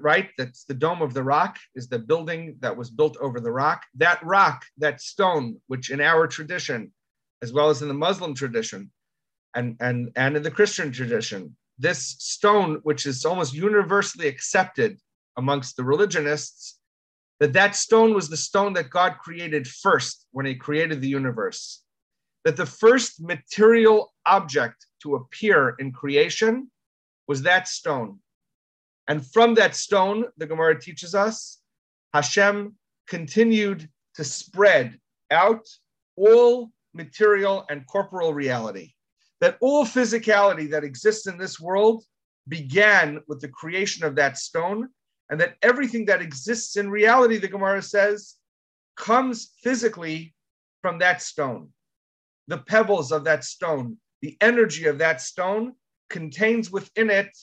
right? 0.00 0.30
That's 0.38 0.64
the 0.64 0.74
dome 0.74 1.02
of 1.02 1.14
the 1.14 1.22
rock, 1.22 1.58
is 1.74 1.88
the 1.88 1.98
building 1.98 2.56
that 2.60 2.76
was 2.76 2.90
built 2.90 3.16
over 3.20 3.40
the 3.40 3.52
rock. 3.52 3.82
That 3.94 4.24
rock, 4.24 4.64
that 4.78 5.00
stone, 5.00 5.60
which 5.66 5.90
in 5.90 6.00
our 6.00 6.26
tradition, 6.26 6.92
as 7.42 7.52
well 7.52 7.70
as 7.70 7.82
in 7.82 7.88
the 7.88 7.94
Muslim 7.94 8.34
tradition, 8.34 8.90
and, 9.54 9.76
and, 9.80 10.10
and 10.16 10.36
in 10.36 10.42
the 10.42 10.50
Christian 10.50 10.92
tradition, 10.92 11.56
this 11.78 12.16
stone, 12.18 12.80
which 12.82 13.06
is 13.06 13.24
almost 13.24 13.54
universally 13.54 14.28
accepted 14.28 14.98
amongst 15.36 15.76
the 15.76 15.84
religionists, 15.84 16.75
that 17.40 17.52
that 17.52 17.76
stone 17.76 18.14
was 18.14 18.28
the 18.28 18.36
stone 18.36 18.72
that 18.74 18.90
God 18.90 19.18
created 19.18 19.68
first 19.68 20.26
when 20.32 20.46
he 20.46 20.54
created 20.54 21.00
the 21.00 21.08
universe. 21.08 21.82
That 22.44 22.56
the 22.56 22.66
first 22.66 23.20
material 23.20 24.14
object 24.24 24.86
to 25.02 25.16
appear 25.16 25.74
in 25.78 25.92
creation 25.92 26.70
was 27.28 27.42
that 27.42 27.68
stone. 27.68 28.20
And 29.08 29.24
from 29.24 29.54
that 29.54 29.76
stone, 29.76 30.26
the 30.36 30.46
Gemara 30.46 30.80
teaches 30.80 31.14
us, 31.14 31.60
Hashem 32.12 32.74
continued 33.06 33.88
to 34.14 34.24
spread 34.24 34.98
out 35.30 35.66
all 36.16 36.70
material 36.94 37.64
and 37.68 37.86
corporal 37.86 38.32
reality. 38.32 38.92
That 39.40 39.58
all 39.60 39.84
physicality 39.84 40.70
that 40.70 40.84
exists 40.84 41.26
in 41.26 41.36
this 41.36 41.60
world 41.60 42.04
began 42.48 43.20
with 43.28 43.40
the 43.40 43.48
creation 43.48 44.04
of 44.04 44.14
that 44.16 44.38
stone, 44.38 44.88
and 45.30 45.40
that 45.40 45.56
everything 45.62 46.04
that 46.06 46.22
exists 46.22 46.76
in 46.76 46.90
reality, 46.90 47.38
the 47.38 47.48
Gemara 47.48 47.82
says, 47.82 48.36
comes 48.96 49.52
physically 49.62 50.34
from 50.82 50.98
that 51.00 51.20
stone. 51.20 51.68
The 52.48 52.58
pebbles 52.58 53.12
of 53.12 53.24
that 53.24 53.44
stone, 53.44 53.98
the 54.22 54.36
energy 54.40 54.86
of 54.86 54.98
that 54.98 55.20
stone 55.20 55.74
contains 56.08 56.70
within 56.70 57.10
it 57.10 57.36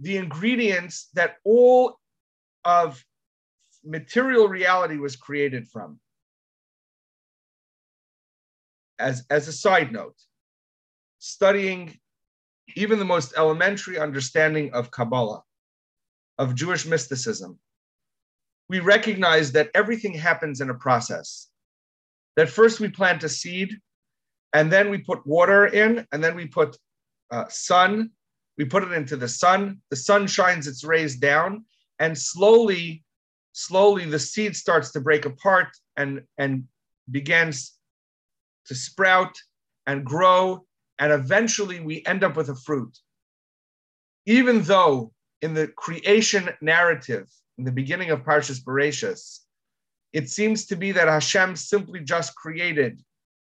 the 0.00 0.16
ingredients 0.16 1.08
that 1.14 1.36
all 1.44 1.98
of 2.64 3.02
material 3.84 4.48
reality 4.48 4.96
was 4.96 5.16
created 5.16 5.68
from. 5.68 6.00
As, 8.98 9.24
as 9.30 9.46
a 9.48 9.52
side 9.52 9.92
note, 9.92 10.16
studying 11.18 11.98
even 12.74 12.98
the 12.98 13.04
most 13.04 13.34
elementary 13.36 13.98
understanding 13.98 14.72
of 14.72 14.90
Kabbalah, 14.90 15.42
of 16.38 16.54
Jewish 16.54 16.86
mysticism, 16.86 17.58
we 18.68 18.80
recognize 18.80 19.52
that 19.52 19.70
everything 19.74 20.14
happens 20.14 20.60
in 20.60 20.70
a 20.70 20.74
process. 20.74 21.48
That 22.36 22.50
first 22.50 22.80
we 22.80 22.88
plant 22.88 23.24
a 23.24 23.28
seed, 23.28 23.70
and 24.52 24.70
then 24.70 24.90
we 24.90 24.98
put 24.98 25.26
water 25.26 25.66
in, 25.66 26.06
and 26.12 26.22
then 26.22 26.34
we 26.34 26.46
put 26.46 26.76
uh, 27.30 27.44
sun. 27.48 28.10
We 28.58 28.64
put 28.64 28.84
it 28.84 28.92
into 28.92 29.16
the 29.16 29.28
sun. 29.28 29.80
The 29.90 29.96
sun 29.96 30.26
shines 30.26 30.66
its 30.66 30.84
rays 30.84 31.16
down, 31.16 31.64
and 31.98 32.16
slowly, 32.16 33.04
slowly, 33.52 34.04
the 34.04 34.18
seed 34.18 34.56
starts 34.56 34.90
to 34.92 35.00
break 35.00 35.24
apart 35.24 35.68
and 35.96 36.22
and 36.38 36.64
begins 37.10 37.74
to 38.66 38.74
sprout 38.74 39.36
and 39.86 40.04
grow, 40.04 40.66
and 40.98 41.12
eventually 41.12 41.80
we 41.80 42.04
end 42.06 42.24
up 42.24 42.36
with 42.36 42.48
a 42.48 42.56
fruit. 42.56 42.98
Even 44.26 44.62
though 44.62 45.12
in 45.46 45.54
the 45.54 45.68
creation 45.68 46.50
narrative, 46.60 47.26
in 47.56 47.64
the 47.64 47.70
beginning 47.80 48.10
of 48.10 48.24
Parshas 48.24 48.60
Bereshis, 48.60 49.38
it 50.12 50.28
seems 50.28 50.66
to 50.66 50.76
be 50.76 50.90
that 50.90 51.06
Hashem 51.06 51.54
simply 51.54 52.00
just 52.00 52.34
created 52.34 53.00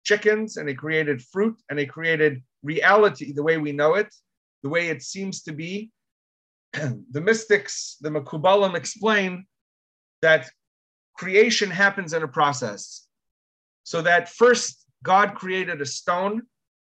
chickens 0.03 0.57
and 0.57 0.69
he 0.69 0.75
created 0.75 1.19
fruit 1.33 1.55
and 1.67 1.79
he 1.79 1.87
created 1.87 2.43
reality 2.61 3.33
the 3.33 3.41
way 3.41 3.57
we 3.57 3.71
know 3.71 3.95
it, 3.95 4.13
the 4.61 4.69
way 4.69 4.89
it 4.89 5.01
seems 5.01 5.41
to 5.43 5.51
be. 5.51 5.89
the 6.73 7.21
mystics, 7.21 7.97
the 8.01 8.09
Makubalim 8.09 8.75
explain 8.75 9.47
that 10.21 10.47
creation 11.17 11.71
happens 11.71 12.13
in 12.13 12.21
a 12.21 12.27
process. 12.27 13.07
So 13.83 14.03
that 14.03 14.29
first 14.29 14.85
God 15.03 15.33
created 15.33 15.81
a 15.81 15.87
stone, 15.87 16.43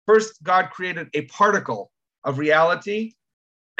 first 0.05 0.43
God 0.43 0.69
created 0.69 1.07
a 1.15 1.23
particle 1.23 1.91
of 2.23 2.37
reality, 2.37 3.13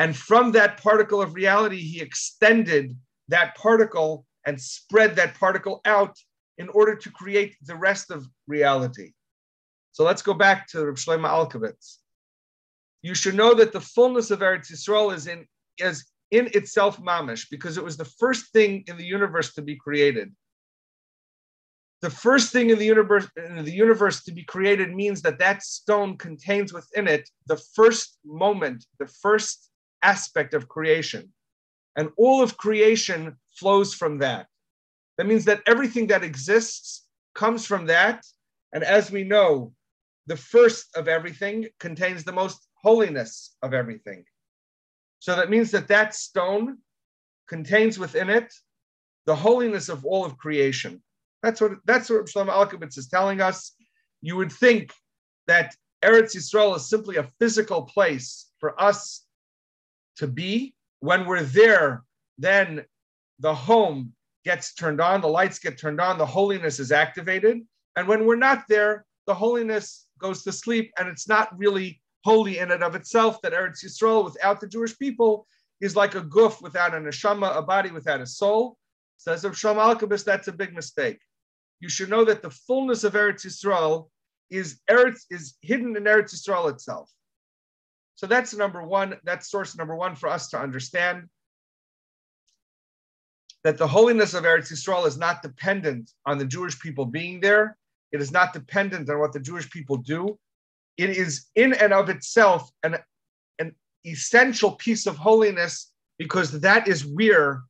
and 0.01 0.17
from 0.17 0.51
that 0.53 0.81
particle 0.81 1.21
of 1.21 1.35
reality, 1.35 1.79
he 1.79 2.01
extended 2.01 2.97
that 3.27 3.55
particle 3.55 4.25
and 4.47 4.59
spread 4.59 5.15
that 5.15 5.35
particle 5.35 5.79
out 5.85 6.17
in 6.57 6.69
order 6.69 6.95
to 6.95 7.11
create 7.11 7.55
the 7.61 7.75
rest 7.75 8.09
of 8.09 8.27
reality. 8.47 9.11
So 9.91 10.03
let's 10.03 10.23
go 10.23 10.33
back 10.33 10.67
to 10.69 10.87
Rav 10.87 10.95
Shlomo 10.95 11.29
Alkabetz. 11.29 11.97
You 13.03 13.13
should 13.13 13.35
know 13.35 13.53
that 13.53 13.73
the 13.73 13.79
fullness 13.95 14.31
of 14.31 14.39
Eretz 14.39 14.71
Yisrael 14.71 15.13
is 15.13 15.27
in 15.27 15.45
is 15.77 16.05
in 16.31 16.47
itself 16.55 16.99
mamish 16.99 17.45
because 17.51 17.77
it 17.77 17.83
was 17.83 17.95
the 17.95 18.11
first 18.21 18.51
thing 18.53 18.83
in 18.87 18.97
the 18.97 19.05
universe 19.05 19.53
to 19.53 19.61
be 19.61 19.75
created. 19.75 20.33
The 22.01 22.09
first 22.09 22.51
thing 22.51 22.71
in 22.71 22.79
the 22.79 22.85
universe 22.95 23.27
in 23.37 23.63
the 23.63 23.77
universe 23.85 24.23
to 24.23 24.31
be 24.31 24.45
created 24.45 24.95
means 24.95 25.21
that 25.21 25.37
that 25.37 25.61
stone 25.61 26.17
contains 26.17 26.73
within 26.73 27.07
it 27.07 27.29
the 27.45 27.61
first 27.75 28.17
moment, 28.25 28.83
the 28.97 29.11
first 29.21 29.70
aspect 30.03 30.53
of 30.53 30.67
creation. 30.67 31.31
And 31.95 32.09
all 32.17 32.41
of 32.41 32.57
creation 32.57 33.37
flows 33.55 33.93
from 33.93 34.19
that. 34.19 34.47
That 35.17 35.27
means 35.27 35.45
that 35.45 35.61
everything 35.67 36.07
that 36.07 36.23
exists 36.23 37.05
comes 37.35 37.65
from 37.65 37.85
that. 37.87 38.25
And 38.73 38.83
as 38.83 39.11
we 39.11 39.23
know, 39.23 39.73
the 40.27 40.37
first 40.37 40.95
of 40.95 41.07
everything 41.07 41.67
contains 41.79 42.23
the 42.23 42.31
most 42.31 42.67
holiness 42.75 43.55
of 43.61 43.73
everything. 43.73 44.23
So 45.19 45.35
that 45.35 45.49
means 45.49 45.71
that 45.71 45.87
that 45.89 46.15
stone 46.15 46.77
contains 47.47 47.99
within 47.99 48.29
it 48.29 48.51
the 49.25 49.35
holiness 49.35 49.89
of 49.89 50.05
all 50.05 50.25
of 50.25 50.37
creation. 50.37 51.03
That's 51.43 51.61
what 51.61 51.73
that's 51.85 52.09
what 52.09 52.25
Shlomo 52.25 52.49
Alkabetz 52.49 52.97
is 52.97 53.07
telling 53.07 53.41
us. 53.41 53.73
You 54.21 54.35
would 54.37 54.51
think 54.51 54.93
that 55.47 55.75
Eretz 56.03 56.35
Yisrael 56.35 56.75
is 56.75 56.89
simply 56.89 57.17
a 57.17 57.29
physical 57.39 57.83
place 57.83 58.51
for 58.59 58.79
us 58.81 59.25
to 60.21 60.27
be. 60.27 60.73
When 61.01 61.25
we're 61.25 61.43
there, 61.43 62.03
then 62.37 62.85
the 63.39 63.53
home 63.53 64.13
gets 64.45 64.73
turned 64.73 65.01
on, 65.01 65.21
the 65.21 65.27
lights 65.27 65.59
get 65.59 65.77
turned 65.77 65.99
on, 65.99 66.17
the 66.17 66.25
holiness 66.25 66.79
is 66.79 66.91
activated. 66.91 67.59
And 67.95 68.07
when 68.07 68.25
we're 68.25 68.35
not 68.35 68.63
there, 68.69 69.05
the 69.27 69.33
holiness 69.33 70.05
goes 70.19 70.43
to 70.43 70.51
sleep, 70.51 70.91
and 70.97 71.07
it's 71.07 71.27
not 71.27 71.57
really 71.57 72.01
holy 72.23 72.59
in 72.59 72.71
and 72.71 72.83
of 72.83 72.95
itself. 72.95 73.41
That 73.41 73.53
Eretz 73.53 73.83
Yisrael, 73.83 74.23
without 74.23 74.61
the 74.61 74.67
Jewish 74.67 74.97
people, 74.97 75.45
is 75.81 75.95
like 75.95 76.15
a 76.15 76.21
goof 76.21 76.61
without 76.61 76.93
a 76.93 76.97
neshama, 76.97 77.57
a 77.57 77.61
body 77.61 77.91
without 77.91 78.21
a 78.21 78.25
soul. 78.25 78.77
Says 79.17 79.43
of 79.43 79.53
Shlomo 79.53 79.95
Alkabetz, 79.95 80.23
that's 80.23 80.47
a 80.47 80.51
big 80.53 80.73
mistake. 80.73 81.19
You 81.79 81.89
should 81.89 82.09
know 82.09 82.25
that 82.25 82.41
the 82.43 82.49
fullness 82.51 83.03
of 83.03 83.13
Eretz 83.13 83.45
Yisrael 83.45 84.07
is 84.49 84.79
Eretz 84.89 85.21
is 85.29 85.55
hidden 85.61 85.95
in 85.97 86.03
Eretz 86.03 86.33
Yisrael 86.35 86.71
itself. 86.71 87.09
So 88.21 88.27
that's 88.27 88.53
number 88.53 88.83
one. 88.83 89.15
That's 89.23 89.49
source 89.49 89.75
number 89.75 89.95
one 89.95 90.15
for 90.15 90.29
us 90.29 90.47
to 90.49 90.59
understand 90.59 91.23
that 93.63 93.79
the 93.79 93.87
holiness 93.87 94.35
of 94.35 94.43
Eretz 94.43 94.71
Yisrael 94.71 95.07
is 95.07 95.17
not 95.17 95.41
dependent 95.41 96.11
on 96.27 96.37
the 96.37 96.45
Jewish 96.45 96.79
people 96.79 97.07
being 97.07 97.41
there. 97.41 97.75
It 98.11 98.21
is 98.21 98.31
not 98.31 98.53
dependent 98.53 99.09
on 99.09 99.17
what 99.17 99.33
the 99.33 99.39
Jewish 99.39 99.67
people 99.71 99.97
do. 99.97 100.37
It 100.97 101.09
is 101.09 101.47
in 101.55 101.73
and 101.73 101.93
of 101.93 102.09
itself 102.09 102.69
an, 102.83 102.97
an 103.57 103.73
essential 104.05 104.73
piece 104.73 105.07
of 105.07 105.17
holiness 105.17 105.91
because 106.19 106.59
that 106.59 106.87
is 106.87 107.03
where 107.03 107.63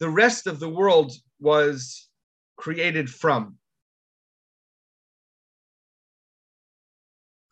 the 0.00 0.08
rest 0.08 0.46
of 0.46 0.60
the 0.60 0.70
world 0.70 1.12
was 1.40 2.08
created 2.56 3.10
from. 3.10 3.58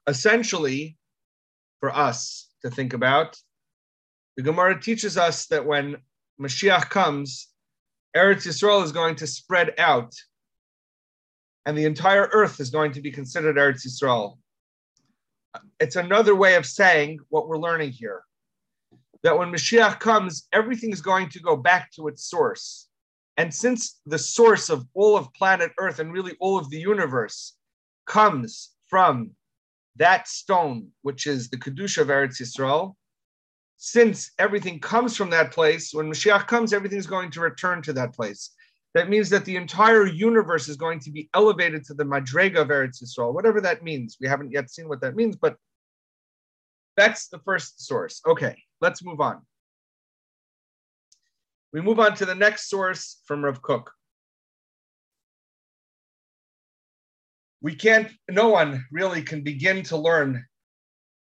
Essentially, 0.07 0.97
for 1.81 1.95
us 1.95 2.49
to 2.63 2.71
think 2.71 2.93
about, 2.93 3.37
the 4.37 4.43
Gemara 4.43 4.81
teaches 4.81 5.17
us 5.17 5.47
that 5.47 5.67
when 5.67 5.97
Mashiach 6.41 6.89
comes, 6.91 7.49
Eretz 8.17 8.47
Yisrael 8.47 8.85
is 8.85 8.93
going 8.93 9.17
to 9.17 9.27
spread 9.27 9.75
out, 9.79 10.15
and 11.67 11.77
the 11.77 11.85
entire 11.85 12.29
earth 12.33 12.61
is 12.61 12.71
going 12.71 12.93
to 12.93 13.01
be 13.01 13.11
considered 13.11 13.57
Eretz 13.57 13.87
Yisrael. 13.87 14.39
It's 15.79 15.97
another 15.97 16.35
way 16.35 16.55
of 16.55 16.65
saying 16.65 17.19
what 17.29 17.49
we're 17.49 17.59
learning 17.59 17.91
here 17.91 18.23
that 19.23 19.37
when 19.37 19.51
Mashiach 19.53 20.01
comes, 20.01 20.47
everything 20.53 20.93
is 20.93 21.03
going 21.03 21.29
to 21.31 21.41
go 21.41 21.57
back 21.57 21.91
to 21.93 22.09
its 22.09 22.25
source. 22.25 22.89
And 23.37 23.53
since 23.53 24.01
the 24.07 24.19
source 24.19 24.71
of 24.71 24.87
all 24.95 25.17
of 25.17 25.33
planet 25.35 25.73
Earth 25.79 25.99
and 25.99 26.13
really 26.13 26.37
all 26.41 26.59
of 26.59 26.71
the 26.71 26.79
universe 26.79 27.55
comes 28.07 28.71
from 28.89 29.33
that 29.97 30.29
stone, 30.29 30.89
which 31.03 31.27
is 31.27 31.49
the 31.49 31.57
Kedusha 31.57 32.03
of 32.03 32.09
Eretz 32.09 32.41
Yisrael, 32.41 32.95
since 33.77 34.31
everything 34.39 34.79
comes 34.79 35.17
from 35.17 35.31
that 35.31 35.53
place, 35.53 35.93
when 35.93 36.11
Mashiach 36.11 36.47
comes, 36.47 36.73
everything 36.73 36.99
is 36.99 37.07
going 37.07 37.31
to 37.31 37.41
return 37.41 37.81
to 37.83 37.93
that 37.95 38.15
place. 38.15 38.51
That 38.95 39.09
means 39.09 39.31
that 39.31 39.45
the 39.45 39.57
entire 39.57 40.07
universe 40.07 40.69
is 40.69 40.77
going 40.77 41.01
to 41.01 41.11
be 41.11 41.31
elevated 41.33 41.85
to 41.87 41.95
the 41.95 42.05
Madrega 42.05 42.59
of 42.59 42.69
Eretz 42.69 43.03
Yisrael, 43.03 43.33
whatever 43.33 43.61
that 43.61 43.83
means. 43.83 44.17
We 44.21 44.29
haven't 44.29 44.53
yet 44.53 44.71
seen 44.71 44.89
what 44.89 45.01
that 45.01 45.17
means, 45.17 45.37
but 45.37 45.57
that's 46.97 47.29
the 47.29 47.39
first 47.39 47.87
source. 47.87 48.21
Okay, 48.27 48.57
let's 48.81 49.03
move 49.03 49.21
on. 49.21 49.41
We 51.73 51.81
move 51.81 52.01
on 52.01 52.15
to 52.17 52.27
the 52.27 52.35
next 52.35 52.69
source 52.69 53.21
from 53.27 53.45
Rav 53.45 53.63
Kook. 53.63 53.93
We 57.63 57.75
can't, 57.75 58.11
no 58.29 58.49
one 58.49 58.87
really 58.91 59.23
can 59.23 59.43
begin 59.43 59.83
to 59.85 59.97
learn 59.97 60.45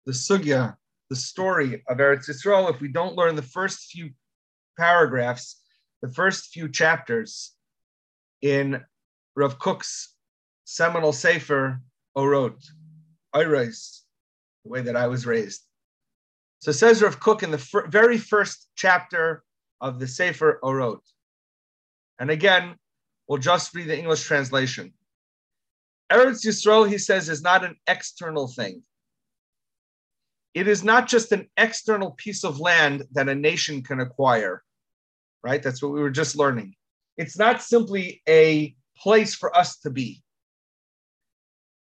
the 0.06 0.12
sugya, 0.12 0.76
the 1.10 1.16
story 1.16 1.84
of 1.88 1.98
Eretz 1.98 2.30
Yisrael, 2.30 2.74
if 2.74 2.82
we 2.82 2.88
don't 2.88 3.16
learn 3.16 3.36
the 3.36 3.42
first 3.42 3.92
few 3.92 4.12
paragraphs, 4.78 5.62
the 6.02 6.12
first 6.12 6.52
few 6.52 6.70
chapters 6.70 7.54
in 8.42 8.84
Rav 9.36 9.58
Kook's 9.60 10.16
seminal 10.66 11.14
sefer, 11.14 11.82
Orot, 12.16 12.64
Oros, 13.34 14.04
the 14.64 14.70
way 14.70 14.82
that 14.82 14.96
I 14.96 15.08
was 15.08 15.26
raised. 15.26 15.62
So 16.60 16.72
says 16.72 17.02
Rav 17.02 17.20
Kook 17.20 17.42
in 17.44 17.52
the 17.52 17.58
fir- 17.58 17.88
very 17.88 18.18
first 18.18 18.68
chapter 18.76 19.44
of 19.82 20.00
the 20.00 20.08
Sefer 20.08 20.60
Orot. 20.62 21.00
And 22.20 22.30
again, 22.30 22.76
we'll 23.28 23.40
just 23.40 23.74
read 23.74 23.88
the 23.88 23.98
English 23.98 24.24
translation. 24.24 24.94
Eretz 26.12 26.46
Yisrael, 26.46 26.90
he 26.90 26.98
says, 26.98 27.30
is 27.30 27.42
not 27.42 27.64
an 27.64 27.76
external 27.88 28.48
thing. 28.48 28.84
It 30.54 30.68
is 30.68 30.84
not 30.84 31.08
just 31.08 31.32
an 31.32 31.48
external 31.58 32.12
piece 32.12 32.44
of 32.44 32.60
land 32.60 33.04
that 33.12 33.30
a 33.30 33.36
nation 33.36 33.84
can 33.84 34.00
acquire, 34.00 34.64
right? 35.44 35.62
That's 35.62 35.82
what 35.82 35.92
we 35.92 36.02
were 36.02 36.10
just 36.10 36.36
learning. 36.36 36.76
It's 37.18 37.38
not 37.38 37.62
simply 37.62 38.22
a 38.28 38.76
place 38.98 39.36
for 39.36 39.56
us 39.56 39.78
to 39.80 39.90
be. 39.90 40.24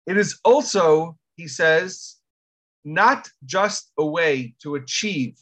It 0.08 0.18
is 0.18 0.40
also, 0.44 1.18
he 1.36 1.48
says, 1.48 2.16
not 2.84 3.30
just 3.46 3.92
a 3.98 4.06
way 4.06 4.56
to 4.62 4.76
achieve 4.76 5.38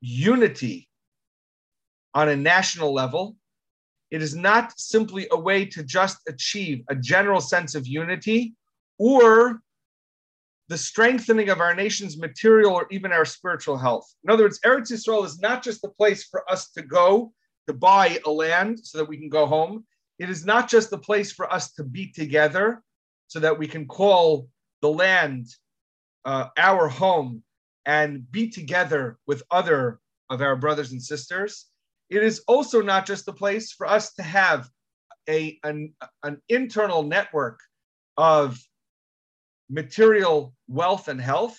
unity 0.00 0.88
on 2.14 2.28
a 2.28 2.36
national 2.36 2.92
level. 2.92 3.36
It 4.16 4.22
is 4.22 4.34
not 4.34 4.72
simply 4.80 5.28
a 5.30 5.38
way 5.38 5.66
to 5.66 5.82
just 5.82 6.20
achieve 6.26 6.82
a 6.88 6.94
general 6.94 7.38
sense 7.38 7.74
of 7.74 7.86
unity 7.86 8.54
or 8.96 9.60
the 10.68 10.78
strengthening 10.78 11.50
of 11.50 11.60
our 11.60 11.74
nation's 11.74 12.16
material 12.16 12.72
or 12.72 12.86
even 12.90 13.12
our 13.12 13.26
spiritual 13.26 13.76
health. 13.76 14.10
In 14.24 14.30
other 14.30 14.44
words, 14.44 14.58
Eretz 14.64 14.90
Yisrael 14.90 15.26
is 15.26 15.38
not 15.38 15.62
just 15.62 15.82
the 15.82 15.90
place 15.90 16.24
for 16.24 16.50
us 16.50 16.70
to 16.70 16.80
go 16.80 17.34
to 17.66 17.74
buy 17.74 18.18
a 18.24 18.30
land 18.30 18.78
so 18.82 18.96
that 18.96 19.04
we 19.04 19.18
can 19.18 19.28
go 19.28 19.44
home. 19.44 19.84
It 20.18 20.30
is 20.30 20.46
not 20.46 20.70
just 20.70 20.88
the 20.88 20.96
place 20.96 21.30
for 21.30 21.52
us 21.52 21.72
to 21.72 21.84
be 21.84 22.10
together 22.10 22.82
so 23.26 23.38
that 23.40 23.58
we 23.58 23.66
can 23.66 23.86
call 23.86 24.48
the 24.80 24.88
land 24.88 25.44
uh, 26.24 26.46
our 26.56 26.88
home 26.88 27.42
and 27.84 28.32
be 28.32 28.48
together 28.48 29.18
with 29.26 29.42
other 29.50 30.00
of 30.30 30.40
our 30.40 30.56
brothers 30.56 30.92
and 30.92 31.02
sisters. 31.02 31.66
It 32.08 32.22
is 32.22 32.42
also 32.46 32.82
not 32.82 33.06
just 33.06 33.28
a 33.28 33.32
place 33.32 33.72
for 33.72 33.86
us 33.86 34.14
to 34.14 34.22
have 34.22 34.68
a, 35.28 35.58
an, 35.64 35.94
an 36.22 36.40
internal 36.48 37.02
network 37.02 37.60
of 38.16 38.58
material 39.68 40.54
wealth 40.68 41.08
and 41.08 41.20
health. 41.20 41.58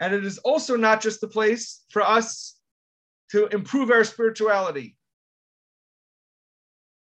And 0.00 0.14
it 0.14 0.24
is 0.24 0.38
also 0.38 0.76
not 0.76 1.00
just 1.00 1.22
a 1.22 1.28
place 1.28 1.84
for 1.90 2.02
us 2.02 2.56
to 3.30 3.46
improve 3.46 3.90
our 3.90 4.04
spirituality. 4.04 4.96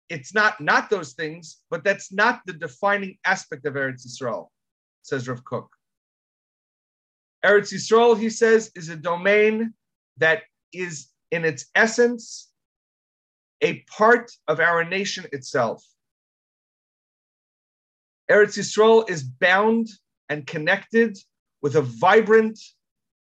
It's 0.08 0.34
not 0.34 0.60
not 0.60 0.90
those 0.90 1.14
things, 1.14 1.58
but 1.70 1.82
that's 1.82 2.12
not 2.12 2.40
the 2.46 2.52
defining 2.52 3.18
aspect 3.24 3.66
of 3.66 3.74
Eretz 3.74 4.06
Yisrael, 4.06 4.48
says 5.02 5.28
Rav 5.28 5.44
Kook. 5.44 5.68
Eretz 7.44 7.72
Yisrael, 7.72 8.18
he 8.18 8.30
says, 8.30 8.70
is 8.74 8.88
a 8.88 8.96
domain 8.96 9.74
that 10.18 10.42
is 10.72 11.08
in 11.30 11.44
its 11.44 11.66
essence 11.74 12.52
a 13.64 13.84
part 13.98 14.30
of 14.46 14.60
our 14.60 14.84
nation 14.84 15.24
itself. 15.32 15.82
Eretz 18.30 18.56
Yisrael 18.56 19.08
is 19.10 19.22
bound 19.22 19.88
and 20.28 20.46
connected 20.46 21.18
with 21.62 21.74
a 21.74 21.82
vibrant 21.82 22.58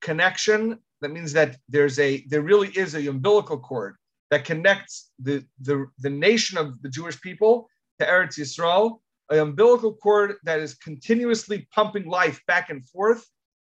connection. 0.01 0.79
That 1.01 1.13
means 1.13 1.33
that 1.35 1.57
there's 1.69 1.99
a 1.99 2.25
there 2.29 2.43
really 2.43 2.69
is 2.69 2.95
a 2.95 3.07
umbilical 3.07 3.59
cord 3.59 3.95
that 4.31 4.45
connects 4.45 5.11
the, 5.19 5.45
the, 5.61 5.87
the 5.99 6.11
nation 6.11 6.59
of 6.59 6.81
the 6.83 6.89
Jewish 6.89 7.21
people 7.21 7.69
to 7.99 8.07
Eretz 8.07 8.39
Yisrael, 8.39 9.01
an 9.31 9.39
umbilical 9.39 9.95
cord 9.95 10.37
that 10.45 10.61
is 10.61 10.75
continuously 10.75 11.69
pumping 11.73 12.07
life 12.07 12.41
back 12.47 12.71
and 12.71 12.89
forth 12.89 13.25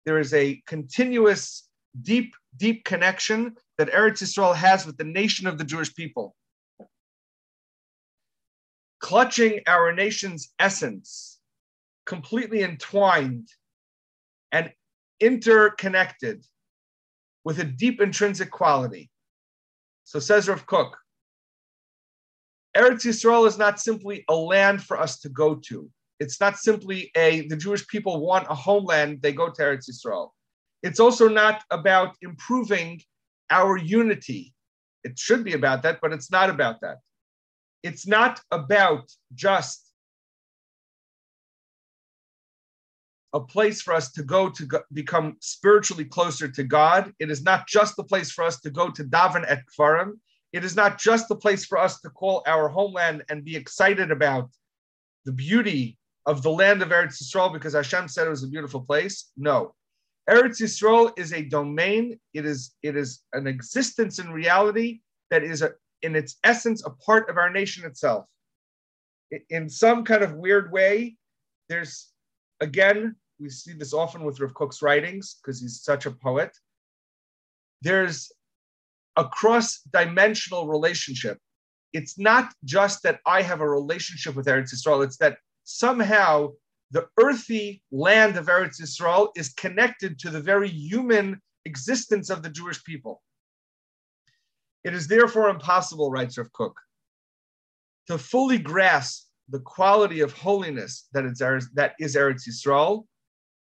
there 0.07 0.19
is 0.19 0.33
a 0.35 0.63
continuous, 0.67 1.69
deep, 2.03 2.35
deep 2.57 2.85
connection 2.85 3.57
that 3.79 3.91
Eretz 3.91 4.23
Yisrael 4.23 4.55
has 4.55 4.87
with 4.87 4.97
the 4.97 5.05
nation 5.05 5.47
of 5.47 5.59
the 5.59 5.65
Jewish 5.65 5.95
people. 5.95 6.35
Clutching 9.11 9.59
our 9.67 9.93
nation's 9.93 10.55
essence, 10.61 11.41
completely 12.07 12.63
entwined 12.63 13.49
and 14.53 14.71
interconnected 15.19 16.45
with 17.45 17.59
a 17.59 17.65
deep 17.65 18.01
intrinsic 18.01 18.53
quality. 18.53 19.11
So 20.05 20.21
says 20.21 20.49
Rav 20.49 20.65
Kook, 20.65 20.97
Eretz 22.77 23.05
Yisrael 23.05 23.49
is 23.49 23.59
not 23.59 23.81
simply 23.81 24.25
a 24.29 24.35
land 24.37 24.81
for 24.81 24.97
us 24.97 25.19
to 25.23 25.29
go 25.29 25.57
to. 25.57 25.91
It's 26.21 26.41
not 26.41 26.57
simply 26.57 27.11
a 27.17 27.49
the 27.49 27.57
Jewish 27.57 27.85
people 27.89 28.25
want 28.25 28.47
a 28.49 28.55
homeland, 28.55 29.23
they 29.23 29.33
go 29.33 29.51
to 29.51 29.61
Eretz 29.61 29.91
Yisrael. 29.91 30.29
It's 30.85 31.01
also 31.01 31.27
not 31.27 31.65
about 31.73 32.15
improving 32.23 33.01
our 33.51 33.77
unity. 33.77 34.55
It 35.03 35.19
should 35.19 35.43
be 35.43 35.55
about 35.55 35.83
that, 35.83 35.99
but 36.01 36.13
it's 36.13 36.31
not 36.31 36.49
about 36.49 36.81
that. 36.83 36.99
It's 37.83 38.07
not 38.07 38.41
about 38.51 39.11
just 39.35 39.91
a 43.33 43.41
place 43.41 43.81
for 43.81 43.95
us 43.95 44.11
to 44.13 44.23
go 44.23 44.51
to 44.51 44.67
go, 44.67 44.81
become 44.93 45.37
spiritually 45.41 46.05
closer 46.05 46.49
to 46.49 46.65
God. 46.65 47.13
It 47.19 47.31
is 47.31 47.43
not 47.43 47.69
just 47.69 47.97
the 47.97 48.05
place 48.05 48.31
for 48.31 48.45
us 48.45 48.61
to 48.61 48.71
go 48.71 48.91
to 48.91 49.05
daven 49.05 49.45
at 49.49 49.63
kevarim. 49.67 50.13
It 50.53 50.65
is 50.65 50.75
not 50.75 50.99
just 50.99 51.29
the 51.29 51.37
place 51.37 51.65
for 51.65 51.79
us 51.79 52.01
to 52.01 52.11
call 52.11 52.43
our 52.47 52.69
homeland 52.69 53.23
and 53.29 53.45
be 53.45 53.55
excited 53.55 54.11
about 54.11 54.51
the 55.25 55.33
beauty 55.33 55.97
of 56.27 56.43
the 56.43 56.51
land 56.51 56.83
of 56.83 56.89
Eretz 56.89 57.23
Yisrael 57.23 57.53
because 57.53 57.75
Hashem 57.75 58.09
said 58.09 58.27
it 58.27 58.31
was 58.31 58.43
a 58.43 58.49
beautiful 58.49 58.81
place. 58.81 59.31
No. 59.37 59.75
Eretz 60.29 60.61
Yisrael 60.61 61.13
is 61.17 61.33
a 61.33 61.43
domain, 61.43 62.19
it 62.35 62.45
is, 62.45 62.73
it 62.83 62.97
is 62.97 63.23
an 63.33 63.47
existence 63.47 64.19
in 64.19 64.33
reality 64.33 65.01
that 65.31 65.45
is 65.45 65.63
a, 65.63 65.73
in 66.03 66.17
its 66.17 66.37
essence 66.45 66.85
a 66.85 66.91
part 66.91 67.29
of 67.29 67.37
our 67.37 67.51
nation 67.51 67.85
itself. 67.85 68.27
In 69.49 69.69
some 69.69 70.05
kind 70.05 70.23
of 70.23 70.35
weird 70.35 70.73
way, 70.73 71.17
there's 71.69 72.11
again, 72.61 73.17
we 73.39 73.49
see 73.49 73.73
this 73.73 73.95
often 73.95 74.25
with 74.25 74.41
Rav 74.41 74.55
Kook's 74.55 74.83
writings 74.83 75.37
because 75.43 75.61
he's 75.61 75.83
such 75.83 76.07
a 76.07 76.11
poet. 76.11 76.51
There's 77.83 78.31
a 79.17 79.25
cross 79.25 79.81
dimensional 79.93 80.69
relationship. 80.69 81.39
It's 81.93 82.19
not 82.19 82.53
just 82.65 83.03
that 83.03 83.21
I 83.27 83.43
have 83.43 83.61
a 83.61 83.69
relationship 83.69 84.37
with 84.37 84.47
Eretz 84.47 84.75
Yisrael, 84.75 85.05
it's 85.05 85.17
that 85.19 85.39
somehow 85.65 86.53
the 86.91 87.09
earthy 87.19 87.83
land 87.91 88.37
of 88.37 88.47
Eretz 88.47 88.81
Yisrael 88.81 89.29
is 89.37 89.51
connected 89.55 90.19
to 90.21 90.31
the 90.31 90.41
very 90.41 90.69
human 90.69 91.41
existence 91.65 92.31
of 92.31 92.43
the 92.43 92.51
Jewish 92.51 92.83
people. 92.85 93.23
It 94.85 94.95
is 94.95 95.09
therefore 95.09 95.49
impossible, 95.49 96.11
writes 96.11 96.39
Rav 96.39 96.53
Kook, 96.53 96.75
to 98.07 98.19
fully 98.19 98.59
grasp 98.59 99.27
the 99.49 99.61
quality 99.61 100.21
of 100.21 100.33
holiness 100.33 101.09
that 101.13 101.25
is, 101.25 101.39
that 101.75 101.95
is 101.99 102.17
Eretz 102.17 102.49
Yisrael 102.49 103.05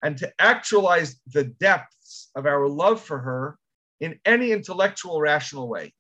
and 0.03 0.17
to 0.17 0.31
actualize 0.39 1.19
the 1.27 1.45
depths 1.45 2.29
of 2.35 2.45
our 2.45 2.67
love 2.67 3.01
for 3.01 3.19
her 3.19 3.57
in 3.99 4.19
any 4.25 4.51
intellectual, 4.51 5.19
rational 5.19 5.67
way. 5.67 5.93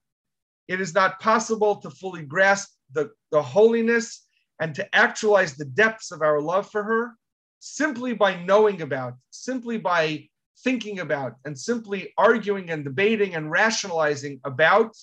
it 0.67 0.79
is 0.81 0.93
not 0.93 1.19
possible 1.19 1.77
to 1.77 1.89
fully 1.89 2.23
grasp 2.23 2.69
the, 2.91 3.09
the 3.31 3.41
holiness 3.41 4.27
and 4.59 4.75
to 4.75 4.95
actualize 4.95 5.55
the 5.55 5.65
depths 5.65 6.11
of 6.11 6.21
our 6.21 6.41
love 6.41 6.69
for 6.69 6.83
her 6.83 7.15
simply 7.59 8.13
by 8.13 8.35
knowing 8.43 8.81
about, 8.81 9.13
simply 9.31 9.77
by 9.77 10.27
thinking 10.63 10.99
about, 10.99 11.35
and 11.45 11.57
simply 11.57 12.13
arguing 12.17 12.69
and 12.69 12.83
debating 12.83 13.35
and 13.35 13.51
rationalizing 13.51 14.39
about 14.43 14.95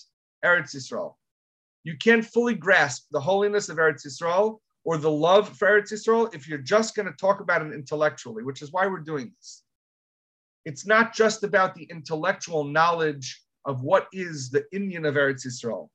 Eretz 0.44 0.74
Yisrael. 0.74 1.14
You 1.84 1.96
can't 1.96 2.24
fully 2.24 2.54
grasp 2.54 3.06
the 3.10 3.20
holiness 3.20 3.68
of 3.68 3.76
Eretz 3.76 4.06
Yisrael 4.06 4.58
or 4.84 4.98
the 4.98 5.10
love 5.10 5.48
for 5.56 5.68
Eretz 5.68 5.92
Yisrael 5.92 6.34
if 6.34 6.48
you're 6.48 6.58
just 6.58 6.94
going 6.94 7.06
to 7.06 7.16
talk 7.16 7.40
about 7.40 7.64
it 7.64 7.72
intellectually, 7.72 8.42
which 8.42 8.62
is 8.62 8.72
why 8.72 8.86
we're 8.86 9.00
doing 9.00 9.32
this. 9.38 9.62
It's 10.64 10.86
not 10.86 11.14
just 11.14 11.44
about 11.44 11.74
the 11.74 11.84
intellectual 11.84 12.64
knowledge 12.64 13.42
of 13.64 13.82
what 13.82 14.08
is 14.12 14.50
the 14.50 14.64
inyan 14.74 15.06
of 15.06 15.14
Eretz 15.14 15.46
Yisrael. 15.46 15.88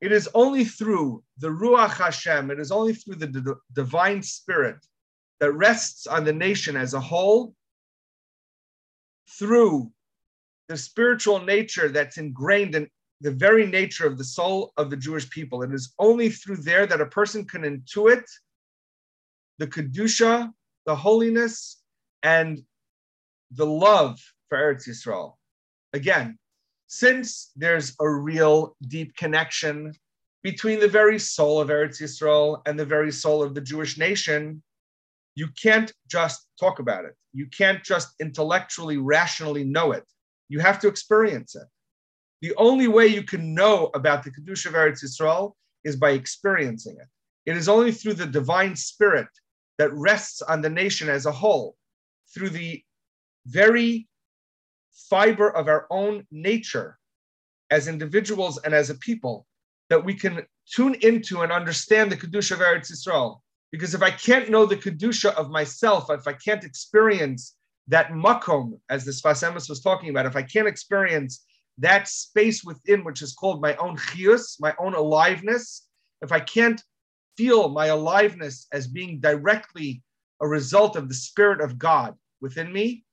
It 0.00 0.12
is 0.12 0.28
only 0.34 0.64
through 0.64 1.24
the 1.38 1.48
Ruach 1.48 1.96
Hashem, 1.96 2.50
it 2.50 2.60
is 2.60 2.70
only 2.70 2.94
through 2.94 3.16
the 3.16 3.26
d- 3.26 3.52
divine 3.72 4.22
spirit 4.22 4.76
that 5.40 5.52
rests 5.52 6.06
on 6.06 6.24
the 6.24 6.32
nation 6.32 6.76
as 6.76 6.94
a 6.94 7.00
whole, 7.00 7.54
through 9.28 9.90
the 10.68 10.76
spiritual 10.76 11.40
nature 11.40 11.88
that's 11.88 12.18
ingrained 12.18 12.74
in 12.74 12.88
the 13.20 13.30
very 13.30 13.66
nature 13.66 14.06
of 14.06 14.18
the 14.18 14.24
soul 14.24 14.72
of 14.76 14.90
the 14.90 14.96
Jewish 14.96 15.28
people. 15.30 15.62
It 15.62 15.72
is 15.72 15.94
only 15.98 16.28
through 16.28 16.58
there 16.58 16.86
that 16.86 17.00
a 17.00 17.06
person 17.06 17.44
can 17.44 17.62
intuit 17.62 18.24
the 19.58 19.66
Kedusha, 19.66 20.52
the 20.84 20.94
holiness, 20.94 21.82
and 22.22 22.62
the 23.52 23.66
love 23.66 24.20
for 24.48 24.58
Eretz 24.58 24.88
Yisrael. 24.88 25.34
Again, 25.92 26.38
since 26.88 27.50
there's 27.56 27.94
a 28.00 28.08
real 28.08 28.76
deep 28.86 29.16
connection 29.16 29.92
between 30.42 30.78
the 30.78 30.88
very 30.88 31.18
soul 31.18 31.60
of 31.60 31.68
Eretz 31.68 32.00
Yisrael 32.00 32.60
and 32.66 32.78
the 32.78 32.84
very 32.84 33.10
soul 33.10 33.42
of 33.42 33.54
the 33.54 33.60
Jewish 33.60 33.98
nation, 33.98 34.62
you 35.36 35.48
can't 35.62 35.92
just 36.10 36.48
talk 36.58 36.80
about 36.80 37.04
it. 37.04 37.14
You 37.32 37.46
can't 37.46 37.84
just 37.84 38.14
intellectually, 38.20 38.96
rationally 38.96 39.62
know 39.62 39.92
it. 39.92 40.04
You 40.48 40.60
have 40.60 40.80
to 40.80 40.88
experience 40.88 41.54
it. 41.54 41.68
The 42.40 42.54
only 42.56 42.88
way 42.88 43.06
you 43.06 43.22
can 43.22 43.54
know 43.54 43.90
about 43.94 44.24
the 44.24 44.30
Kedusha 44.30 44.66
of 44.66 44.72
Eretz 44.72 45.04
Yisrael 45.04 45.52
is 45.84 45.96
by 45.96 46.10
experiencing 46.10 46.96
it. 46.98 47.06
It 47.50 47.56
is 47.56 47.68
only 47.68 47.92
through 47.92 48.14
the 48.14 48.26
divine 48.26 48.74
spirit 48.74 49.28
that 49.78 49.92
rests 49.92 50.42
on 50.42 50.62
the 50.62 50.70
nation 50.70 51.08
as 51.08 51.26
a 51.26 51.32
whole, 51.32 51.76
through 52.34 52.50
the 52.50 52.82
very 53.46 54.08
fiber 55.10 55.50
of 55.50 55.68
our 55.68 55.86
own 55.90 56.26
nature 56.30 56.98
as 57.70 57.88
individuals 57.88 58.58
and 58.58 58.74
as 58.74 58.90
a 58.90 58.94
people 58.94 59.46
that 59.90 60.04
we 60.04 60.14
can 60.14 60.44
tune 60.66 60.94
into 61.02 61.42
and 61.42 61.52
understand 61.52 62.10
the 62.10 62.16
Kedusha 62.16 62.52
of 62.52 62.60
Eretz 62.60 62.90
Yisrael. 62.90 63.40
Because 63.72 63.94
if 63.94 64.02
I 64.02 64.10
can't 64.10 64.50
know 64.50 64.64
the 64.64 64.76
Kedusha 64.76 65.34
of 65.34 65.50
myself, 65.50 66.10
if 66.10 66.26
I 66.26 66.32
can't 66.32 66.64
experience 66.64 67.56
that 67.88 68.10
makom, 68.10 68.78
as 68.88 69.04
the 69.04 69.12
Sfas 69.12 69.42
Emes 69.42 69.68
was 69.68 69.80
talking 69.80 70.10
about, 70.10 70.26
if 70.26 70.36
I 70.36 70.42
can't 70.42 70.68
experience 70.68 71.44
that 71.78 72.08
space 72.08 72.64
within 72.64 73.04
which 73.04 73.22
is 73.22 73.34
called 73.34 73.60
my 73.60 73.76
own 73.76 73.96
chius, 73.96 74.58
my 74.60 74.74
own 74.78 74.94
aliveness, 74.94 75.86
if 76.22 76.32
I 76.32 76.40
can't 76.40 76.82
feel 77.36 77.68
my 77.68 77.86
aliveness 77.86 78.66
as 78.72 78.86
being 78.86 79.20
directly 79.20 80.02
a 80.40 80.48
result 80.48 80.96
of 80.96 81.08
the 81.08 81.14
Spirit 81.14 81.60
of 81.60 81.78
God 81.78 82.14
within 82.40 82.72
me, 82.72 83.04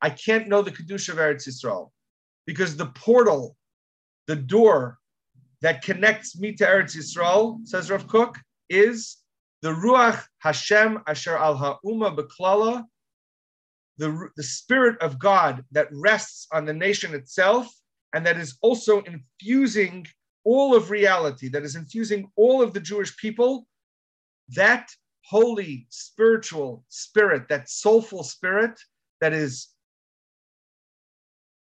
I 0.00 0.10
can't 0.10 0.48
know 0.48 0.62
the 0.62 0.70
Kedusha 0.70 1.10
of 1.10 1.16
Eretz 1.16 1.48
Yisrael. 1.48 1.90
Because 2.46 2.76
the 2.76 2.86
portal, 2.86 3.56
the 4.26 4.36
door 4.36 4.98
that 5.60 5.82
connects 5.82 6.38
me 6.38 6.52
to 6.54 6.64
Eretz 6.64 6.96
Yisrael, 6.96 7.66
says 7.66 7.90
Rav 7.90 8.06
Kook, 8.06 8.36
is 8.70 9.16
the 9.62 9.70
Ruach 9.70 10.24
Hashem 10.38 11.00
Asher 11.06 11.36
Al 11.36 11.56
Ha'uma 11.56 12.14
Beklala, 12.14 12.84
the, 13.96 14.28
the 14.36 14.42
Spirit 14.42 15.00
of 15.02 15.18
God 15.18 15.64
that 15.72 15.88
rests 15.92 16.46
on 16.52 16.64
the 16.64 16.72
nation 16.72 17.14
itself 17.14 17.68
and 18.14 18.24
that 18.24 18.38
is 18.38 18.56
also 18.62 19.02
infusing 19.02 20.06
all 20.44 20.74
of 20.74 20.90
reality, 20.90 21.48
that 21.48 21.64
is 21.64 21.76
infusing 21.76 22.30
all 22.36 22.62
of 22.62 22.72
the 22.72 22.80
Jewish 22.80 23.16
people, 23.16 23.66
that 24.50 24.88
holy 25.24 25.86
spiritual 25.90 26.84
spirit, 26.88 27.48
that 27.48 27.68
soulful 27.68 28.22
spirit 28.22 28.80
that 29.20 29.32
is 29.32 29.68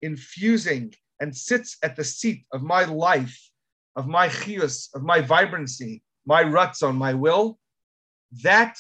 infusing 0.01 0.93
and 1.19 1.35
sits 1.35 1.77
at 1.83 1.95
the 1.95 2.03
seat 2.03 2.45
of 2.53 2.61
my 2.61 2.85
life, 2.85 3.49
of 3.95 4.07
my 4.07 4.29
chius, 4.29 4.89
of 4.93 5.01
my 5.01 5.19
vibrancy, 5.19 6.01
my 6.25 6.43
ratzon, 6.43 6.95
my 6.95 7.13
will, 7.13 7.59
that 8.43 8.77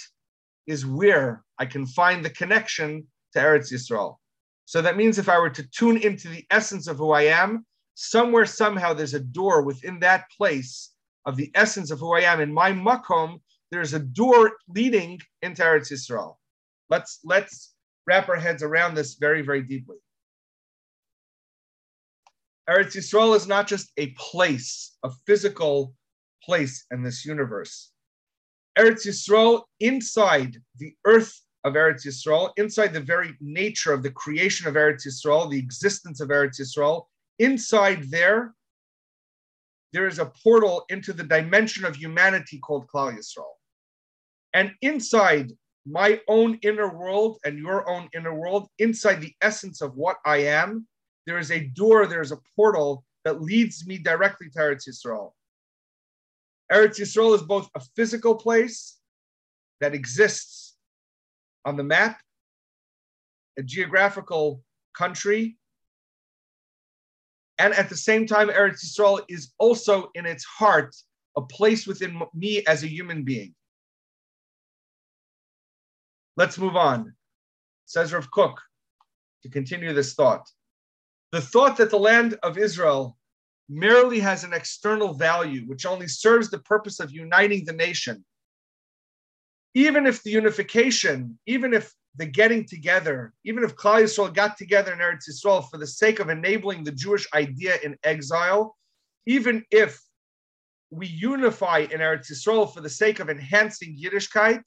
is 0.67 0.85
where 0.85 1.43
I 1.57 1.65
can 1.65 1.85
find 1.85 2.23
the 2.23 2.29
connection 2.29 3.07
to 3.33 3.39
Eretz 3.39 3.71
Yisrael. 3.71 4.17
So 4.65 4.81
that 4.81 4.97
means 4.97 5.17
if 5.17 5.29
I 5.29 5.39
were 5.39 5.49
to 5.49 5.67
tune 5.69 5.97
into 5.97 6.27
the 6.27 6.45
essence 6.51 6.87
of 6.87 6.97
who 6.97 7.11
I 7.11 7.23
am, 7.23 7.65
somewhere, 7.95 8.45
somehow, 8.45 8.93
there's 8.93 9.15
a 9.15 9.19
door 9.19 9.63
within 9.63 9.99
that 9.99 10.29
place 10.37 10.93
of 11.25 11.35
the 11.35 11.51
essence 11.55 11.91
of 11.91 11.99
who 11.99 12.13
I 12.13 12.21
am. 12.21 12.39
In 12.39 12.53
my 12.53 12.71
makom, 12.71 13.41
there's 13.71 13.93
a 13.93 13.99
door 13.99 14.53
leading 14.67 15.19
into 15.41 15.61
Eretz 15.61 15.91
Yisrael. 15.91 16.35
Let's 16.89 17.19
let's 17.23 17.73
wrap 18.07 18.29
our 18.29 18.35
heads 18.35 18.63
around 18.63 18.95
this 18.95 19.15
very, 19.15 19.41
very 19.41 19.61
deeply. 19.61 19.97
Eretz 22.69 22.95
Yisrael 22.95 23.35
is 23.35 23.47
not 23.47 23.67
just 23.67 23.91
a 23.97 24.07
place, 24.17 24.97
a 25.03 25.09
physical 25.25 25.93
place 26.43 26.85
in 26.91 27.03
this 27.03 27.25
universe. 27.25 27.91
Eretz 28.79 29.05
Yisrael, 29.05 29.63
inside 29.81 30.55
the 30.77 30.95
earth 31.05 31.37
of 31.65 31.73
Eretz 31.73 32.05
Yisrael, 32.05 32.51
inside 32.55 32.93
the 32.93 33.01
very 33.01 33.35
nature 33.41 33.91
of 33.91 34.03
the 34.03 34.11
creation 34.11 34.67
of 34.67 34.75
Eretz 34.75 35.05
Yisrael, 35.05 35.51
the 35.51 35.59
existence 35.59 36.21
of 36.21 36.29
Eretz 36.29 36.61
Yisrael, 36.61 37.07
inside 37.39 38.09
there, 38.09 38.55
there 39.91 40.07
is 40.07 40.19
a 40.19 40.31
portal 40.43 40.85
into 40.87 41.11
the 41.11 41.25
dimension 41.25 41.83
of 41.83 41.97
humanity 41.97 42.57
called 42.59 42.87
Klal 42.87 43.17
Yisrael. 43.17 43.51
And 44.53 44.71
inside 44.81 45.51
my 45.85 46.21
own 46.29 46.57
inner 46.61 46.95
world 46.95 47.39
and 47.43 47.57
your 47.57 47.89
own 47.89 48.07
inner 48.15 48.33
world, 48.33 48.69
inside 48.79 49.19
the 49.19 49.33
essence 49.41 49.81
of 49.81 49.97
what 49.97 50.17
I 50.25 50.37
am, 50.37 50.87
there 51.25 51.37
is 51.37 51.51
a 51.51 51.67
door, 51.75 52.07
there 52.07 52.21
is 52.21 52.31
a 52.31 52.39
portal 52.55 53.03
that 53.25 53.41
leads 53.41 53.85
me 53.85 53.97
directly 53.97 54.49
to 54.51 54.59
Eretz 54.59 54.87
Yisrael. 54.87 55.33
Eretz 56.71 56.99
Yisrael 56.99 57.35
is 57.35 57.41
both 57.41 57.69
a 57.75 57.81
physical 57.95 58.35
place 58.35 58.97
that 59.81 59.93
exists 59.93 60.75
on 61.65 61.77
the 61.77 61.83
map, 61.83 62.19
a 63.57 63.63
geographical 63.63 64.63
country, 64.93 65.57
and 67.59 67.73
at 67.73 67.89
the 67.89 67.97
same 67.97 68.25
time, 68.25 68.47
Eretz 68.47 68.85
Yisrael 68.85 69.21
is 69.27 69.51
also 69.57 70.09
in 70.15 70.25
its 70.25 70.45
heart 70.45 70.95
a 71.35 71.41
place 71.41 71.85
within 71.85 72.21
me 72.33 72.63
as 72.65 72.83
a 72.83 72.87
human 72.87 73.23
being. 73.23 73.53
Let's 76.37 76.57
move 76.57 76.77
on. 76.77 77.13
Says 77.85 78.13
Rav 78.13 78.31
Kook 78.31 78.61
to 79.43 79.49
continue 79.49 79.93
this 79.93 80.13
thought. 80.13 80.47
The 81.33 81.41
thought 81.41 81.77
that 81.77 81.89
the 81.89 81.99
land 81.99 82.39
of 82.43 82.57
Israel 82.57 83.17
merely 83.69 84.19
has 84.19 84.43
an 84.43 84.53
external 84.53 85.13
value 85.13 85.61
which 85.67 85.85
only 85.85 86.07
serves 86.07 86.49
the 86.49 86.59
purpose 86.59 86.99
of 86.99 87.11
uniting 87.11 87.63
the 87.65 87.73
nation. 87.73 88.25
Even 89.75 90.07
if 90.07 90.23
the 90.23 90.31
unification, 90.31 91.37
even 91.45 91.73
if 91.73 91.93
the 92.15 92.25
getting 92.25 92.65
together, 92.65 93.33
even 93.45 93.63
if 93.63 93.75
Klal 93.75 94.01
Yisrael 94.01 94.33
got 94.33 94.57
together 94.57 94.91
in 94.91 94.99
Eretz 94.99 95.29
Yisrael 95.29 95.69
for 95.69 95.77
the 95.77 95.87
sake 95.87 96.19
of 96.19 96.29
enabling 96.29 96.83
the 96.83 96.91
Jewish 96.91 97.27
idea 97.33 97.77
in 97.83 97.95
exile, 98.03 98.75
even 99.27 99.63
if 99.69 100.01
we 100.89 101.05
unify 101.05 101.79
in 101.79 101.99
Eretz 101.99 102.31
Yisrael 102.31 102.73
for 102.73 102.81
the 102.81 102.89
sake 102.89 103.19
of 103.19 103.29
enhancing 103.29 103.95
Yiddishkeit, 103.95 104.63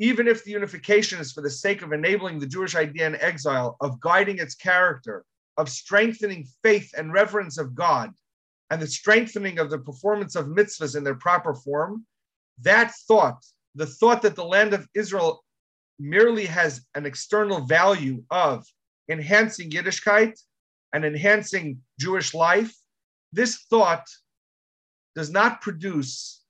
even 0.00 0.26
if 0.26 0.42
the 0.44 0.50
unification 0.50 1.20
is 1.20 1.30
for 1.30 1.42
the 1.42 1.50
sake 1.50 1.82
of 1.82 1.92
enabling 1.92 2.40
the 2.40 2.46
Jewish 2.46 2.74
idea 2.74 3.06
in 3.06 3.16
exile, 3.16 3.76
of 3.80 4.00
guiding 4.00 4.38
its 4.38 4.56
character, 4.56 5.24
of 5.60 5.68
strengthening 5.68 6.46
faith 6.62 6.90
and 6.96 7.12
reverence 7.12 7.58
of 7.58 7.74
God, 7.74 8.10
and 8.70 8.80
the 8.80 8.86
strengthening 8.86 9.58
of 9.58 9.68
the 9.68 9.78
performance 9.78 10.34
of 10.34 10.46
mitzvahs 10.46 10.96
in 10.96 11.04
their 11.04 11.16
proper 11.16 11.54
form, 11.54 12.06
that 12.62 12.92
thought 13.06 13.44
the 13.74 13.86
thought 13.86 14.22
that 14.22 14.36
the 14.36 14.44
land 14.44 14.72
of 14.74 14.88
Israel 14.94 15.44
merely 15.98 16.46
has 16.46 16.84
an 16.94 17.06
external 17.06 17.60
value 17.60 18.24
of 18.30 18.64
enhancing 19.08 19.70
Yiddishkeit 19.70 20.32
and 20.92 21.04
enhancing 21.04 21.78
Jewish 21.98 22.34
life, 22.34 22.74
this 23.32 23.66
thought 23.70 24.06
does 25.14 25.30
not 25.30 25.60
produce 25.60 26.42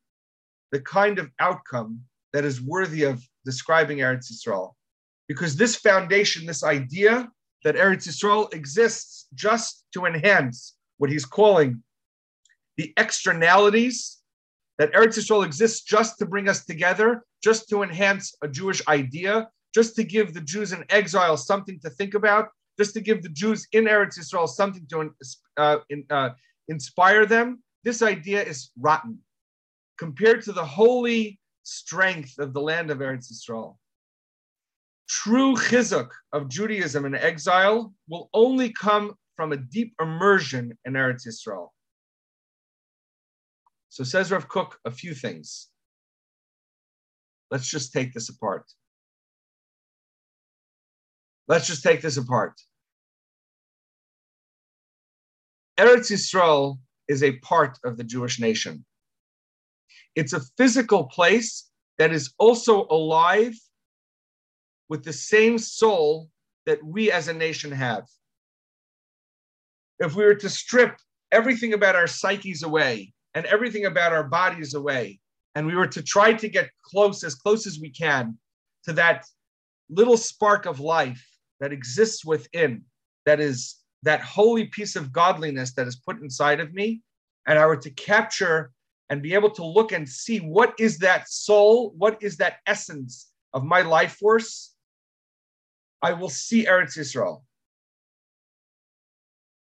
the 0.72 0.80
kind 0.80 1.18
of 1.18 1.30
outcome 1.40 2.00
that 2.32 2.44
is 2.44 2.62
worthy 2.62 3.02
of 3.02 3.22
describing 3.44 3.98
Eretz 3.98 4.32
Yisrael. 4.32 4.72
Because 5.28 5.56
this 5.56 5.76
foundation, 5.76 6.46
this 6.46 6.64
idea 6.64 7.28
that 7.64 7.76
Eretz 7.76 8.08
Yisrael 8.08 8.52
exists 8.54 9.26
just 9.34 9.84
to 9.92 10.06
enhance 10.06 10.76
what 10.98 11.10
he's 11.10 11.24
calling 11.24 11.82
the 12.80 12.94
externalities 12.96 14.22
that 14.78 14.90
Eretz 14.94 15.18
Yisrael 15.18 15.44
exists 15.44 15.82
just 15.82 16.18
to 16.18 16.24
bring 16.24 16.48
us 16.48 16.64
together, 16.64 17.22
just 17.44 17.68
to 17.68 17.82
enhance 17.82 18.34
a 18.42 18.48
Jewish 18.48 18.80
idea, 18.88 19.50
just 19.74 19.94
to 19.96 20.02
give 20.02 20.32
the 20.32 20.40
Jews 20.40 20.72
in 20.72 20.86
exile 20.88 21.36
something 21.36 21.78
to 21.80 21.90
think 21.90 22.14
about, 22.14 22.48
just 22.78 22.94
to 22.94 23.02
give 23.02 23.22
the 23.22 23.28
Jews 23.28 23.68
in 23.72 23.84
Eretz 23.84 24.18
Yisrael 24.18 24.48
something 24.48 24.86
to 24.88 25.10
uh, 25.58 25.78
in, 25.90 26.06
uh, 26.08 26.30
inspire 26.68 27.26
them. 27.26 27.62
This 27.84 28.00
idea 28.00 28.42
is 28.42 28.70
rotten 28.80 29.18
compared 29.98 30.40
to 30.44 30.52
the 30.52 30.64
holy 30.64 31.38
strength 31.64 32.38
of 32.38 32.54
the 32.54 32.62
land 32.62 32.90
of 32.90 32.98
Eretz 32.98 33.30
Yisrael. 33.30 33.76
True 35.10 35.56
chizuk 35.56 36.10
of 36.32 36.48
Judaism 36.48 37.04
in 37.04 37.16
exile 37.16 37.92
will 38.08 38.30
only 38.32 38.72
come 38.72 39.14
from 39.34 39.50
a 39.50 39.56
deep 39.56 39.92
immersion 40.00 40.78
in 40.84 40.92
Eretz 40.92 41.26
Yisrael. 41.26 41.70
So 43.88 44.04
says 44.04 44.30
Rav 44.30 44.48
Kook 44.48 44.78
a 44.84 44.90
few 44.92 45.12
things. 45.14 45.66
Let's 47.50 47.68
just 47.68 47.92
take 47.92 48.14
this 48.14 48.28
apart. 48.28 48.66
Let's 51.48 51.66
just 51.66 51.82
take 51.82 52.02
this 52.02 52.16
apart. 52.16 52.60
Eretz 55.76 56.12
Yisrael 56.12 56.78
is 57.08 57.24
a 57.24 57.36
part 57.38 57.76
of 57.84 57.96
the 57.96 58.04
Jewish 58.04 58.38
nation. 58.38 58.84
It's 60.14 60.34
a 60.34 60.42
physical 60.56 61.04
place 61.04 61.68
that 61.98 62.12
is 62.12 62.32
also 62.38 62.86
alive 62.90 63.54
with 64.90 65.04
the 65.04 65.12
same 65.12 65.56
soul 65.56 66.28
that 66.66 66.84
we 66.84 67.10
as 67.10 67.28
a 67.28 67.32
nation 67.32 67.70
have. 67.70 68.04
If 70.00 70.14
we 70.16 70.24
were 70.24 70.34
to 70.34 70.50
strip 70.50 70.96
everything 71.32 71.72
about 71.72 71.94
our 71.94 72.08
psyches 72.08 72.64
away 72.64 73.14
and 73.34 73.46
everything 73.46 73.86
about 73.86 74.12
our 74.12 74.24
bodies 74.24 74.74
away, 74.74 75.20
and 75.54 75.66
we 75.66 75.76
were 75.76 75.86
to 75.86 76.02
try 76.02 76.32
to 76.32 76.48
get 76.48 76.70
close, 76.84 77.22
as 77.22 77.36
close 77.36 77.66
as 77.66 77.78
we 77.80 77.90
can, 77.90 78.36
to 78.84 78.92
that 78.94 79.24
little 79.88 80.16
spark 80.16 80.66
of 80.66 80.80
life 80.80 81.24
that 81.60 81.72
exists 81.72 82.24
within, 82.24 82.82
that 83.26 83.38
is 83.38 83.76
that 84.02 84.22
holy 84.22 84.66
piece 84.66 84.96
of 84.96 85.12
godliness 85.12 85.72
that 85.74 85.86
is 85.86 85.96
put 85.96 86.20
inside 86.20 86.58
of 86.58 86.72
me, 86.72 87.00
and 87.46 87.58
I 87.58 87.66
were 87.66 87.76
to 87.76 87.90
capture 87.90 88.72
and 89.08 89.22
be 89.22 89.34
able 89.34 89.50
to 89.50 89.64
look 89.64 89.92
and 89.92 90.08
see 90.08 90.38
what 90.38 90.74
is 90.80 90.98
that 90.98 91.28
soul, 91.28 91.92
what 91.96 92.20
is 92.22 92.36
that 92.38 92.56
essence 92.66 93.30
of 93.52 93.64
my 93.64 93.82
life 93.82 94.12
force, 94.12 94.69
I 96.02 96.12
will 96.12 96.28
see 96.28 96.66
Eretz 96.66 96.96
Yisrael. 96.96 97.42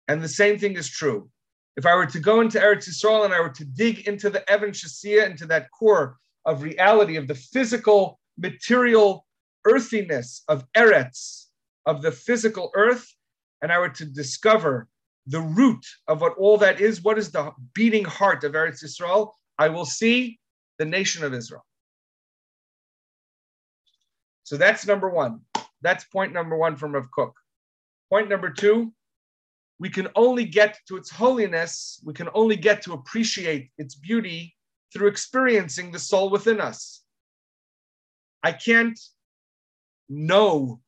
And 0.08 0.22
the 0.22 0.28
same 0.28 0.58
thing 0.58 0.76
is 0.76 0.90
true. 0.90 1.30
If 1.76 1.86
I 1.86 1.96
were 1.96 2.06
to 2.08 2.20
go 2.20 2.42
into 2.42 2.60
Eretz 2.60 2.90
Yisrael 2.90 3.26
and 3.26 3.34
I 3.34 3.40
were 3.40 3.50
to 3.50 3.66
dig 3.66 4.08
into 4.08 4.30
the 4.30 4.50
Evan 4.50 4.72
Shasia, 4.72 5.30
into 5.30 5.46
that 5.48 5.70
core 5.72 6.18
of 6.46 6.64
reality, 6.64 7.18
of 7.18 7.28
the 7.28 7.36
physical, 7.36 8.20
material 8.38 9.26
earthiness 9.66 10.44
of 10.48 10.66
Eretz, 10.76 11.46
of 11.86 12.02
the 12.02 12.12
physical 12.12 12.72
earth, 12.76 13.14
and 13.62 13.72
I 13.72 13.80
were 13.80 13.90
to 13.90 14.06
discover 14.06 14.88
the 15.28 15.42
root 15.42 15.86
of 16.08 16.22
what 16.22 16.38
all 16.38 16.58
that 16.58 16.80
is, 16.80 17.04
what 17.04 17.18
is 17.18 17.32
the 17.32 17.52
beating 17.74 18.06
heart 18.06 18.44
of 18.44 18.54
Eretz 18.54 18.84
Yisrael, 18.84 19.32
I 19.58 19.70
will 19.70 19.86
see 19.86 20.40
the 20.80 20.86
nation 20.86 21.24
of 21.24 21.34
Israel. 21.34 21.66
So 24.44 24.56
that's 24.56 24.88
number 24.88 25.10
one. 25.10 25.42
That's 25.82 26.06
point 26.06 26.34
number 26.34 26.58
one 26.58 26.76
from 26.76 26.94
Rav 26.94 27.10
Kook. 27.12 27.34
Point 28.10 28.30
number 28.30 28.50
two, 28.50 28.94
we 29.80 29.90
can 29.90 30.08
only 30.16 30.46
get 30.46 30.80
to 30.88 30.98
its 30.98 31.10
holiness, 31.10 32.02
we 32.04 32.14
can 32.14 32.30
only 32.34 32.56
get 32.56 32.82
to 32.84 32.94
appreciate 32.94 33.70
its 33.78 33.96
beauty 33.96 34.56
through 34.94 35.08
experiencing 35.08 35.92
the 35.92 36.00
soul 36.00 36.30
within 36.30 36.60
us. 36.60 37.04
I 38.44 38.54
can't 38.54 39.00
know 40.10 40.80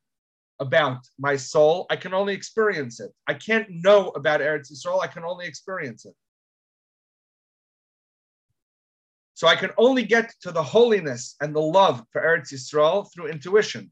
about 0.59 1.07
my 1.17 1.35
soul. 1.35 1.85
I 1.89 1.95
can 1.95 2.13
only 2.13 2.33
experience 2.33 2.99
it. 2.99 3.11
I 3.27 3.33
can't 3.33 3.67
know 3.69 4.09
about 4.09 4.41
Eretz 4.41 4.71
Yisrael. 4.71 5.01
I 5.01 5.07
can 5.07 5.23
only 5.23 5.45
experience 5.45 6.05
it. 6.05 6.13
So 9.33 9.47
I 9.47 9.55
can 9.55 9.71
only 9.77 10.03
get 10.03 10.33
to 10.41 10.51
the 10.51 10.63
holiness 10.63 11.35
and 11.39 11.55
the 11.55 11.61
love 11.61 12.03
for 12.11 12.21
Eretz 12.21 12.53
Yisrael 12.53 13.11
through 13.13 13.27
intuition, 13.27 13.89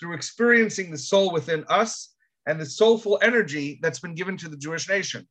through 0.00 0.14
experiencing 0.14 0.90
the 0.90 0.98
soul 0.98 1.30
within 1.32 1.64
us 1.68 2.14
and 2.46 2.58
the 2.58 2.66
soulful 2.66 3.18
energy 3.22 3.78
that's 3.82 4.00
been 4.00 4.14
given 4.14 4.36
to 4.38 4.48
the 4.48 4.56
Jewish 4.56 4.88
nation. 4.88 5.28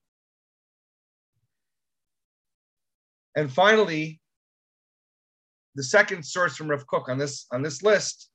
And 3.36 3.52
finally, 3.52 4.22
the 5.76 5.84
second 5.84 6.24
source 6.24 6.56
from 6.56 6.70
Rav 6.70 6.86
Kook 6.88 7.10
on 7.10 7.18
this, 7.18 7.48
on 7.52 7.62
this 7.62 7.84
list 7.84 8.30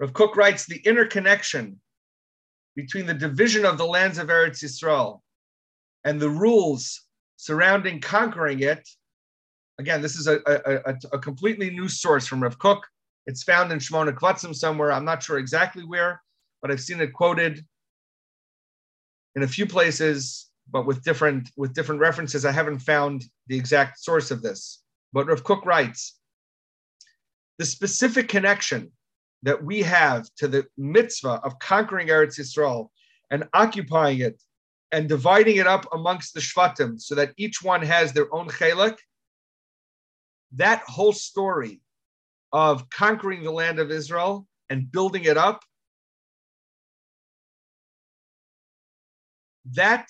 Rav 0.00 0.12
Kook 0.12 0.36
writes 0.36 0.66
the 0.66 0.80
interconnection 0.84 1.80
between 2.74 3.06
the 3.06 3.14
division 3.14 3.64
of 3.64 3.78
the 3.78 3.86
lands 3.86 4.18
of 4.18 4.28
Eretz 4.28 4.62
Yisrael 4.62 5.20
and 6.04 6.20
the 6.20 6.28
rules 6.28 7.02
surrounding 7.36 8.00
conquering 8.00 8.60
it. 8.60 8.88
Again, 9.78 10.02
this 10.02 10.16
is 10.16 10.26
a, 10.26 10.40
a, 10.46 10.90
a, 10.90 10.96
a 11.12 11.18
completely 11.18 11.70
new 11.70 11.88
source 11.88 12.26
from 12.26 12.42
Rav 12.42 12.58
Kook. 12.58 12.82
It's 13.26 13.42
found 13.42 13.72
in 13.72 13.78
Shmona 13.78 14.12
Kvatzim 14.12 14.54
somewhere. 14.54 14.92
I'm 14.92 15.04
not 15.04 15.22
sure 15.22 15.38
exactly 15.38 15.84
where, 15.84 16.22
but 16.60 16.70
I've 16.70 16.80
seen 16.80 17.00
it 17.00 17.12
quoted 17.12 17.64
in 19.34 19.42
a 19.42 19.48
few 19.48 19.66
places, 19.66 20.50
but 20.70 20.86
with 20.86 21.02
different 21.02 21.50
with 21.56 21.74
different 21.74 22.00
references. 22.00 22.44
I 22.44 22.52
haven't 22.52 22.80
found 22.80 23.24
the 23.46 23.56
exact 23.56 23.98
source 23.98 24.30
of 24.30 24.42
this. 24.42 24.82
But 25.12 25.26
Rav 25.26 25.44
Kook 25.44 25.64
writes 25.64 26.18
the 27.58 27.64
specific 27.64 28.28
connection 28.28 28.92
that 29.42 29.62
we 29.62 29.82
have 29.82 30.26
to 30.36 30.48
the 30.48 30.66
mitzvah 30.76 31.40
of 31.44 31.58
conquering 31.58 32.08
Eretz 32.08 32.38
Yisrael 32.38 32.88
and 33.30 33.44
occupying 33.52 34.20
it 34.20 34.42
and 34.90 35.08
dividing 35.08 35.56
it 35.56 35.66
up 35.66 35.86
amongst 35.92 36.34
the 36.34 36.40
Shvatim 36.40 37.00
so 37.00 37.14
that 37.14 37.32
each 37.36 37.62
one 37.62 37.82
has 37.82 38.12
their 38.12 38.32
own 38.34 38.48
chelik, 38.48 38.96
that 40.52 40.82
whole 40.86 41.12
story 41.12 41.80
of 42.54 42.88
conquering 42.88 43.42
the 43.42 43.50
land 43.50 43.80
of 43.80 43.90
Israel 43.90 44.46
and 44.70 44.90
building 44.90 45.24
it 45.24 45.36
up, 45.36 45.60
that 49.72 50.06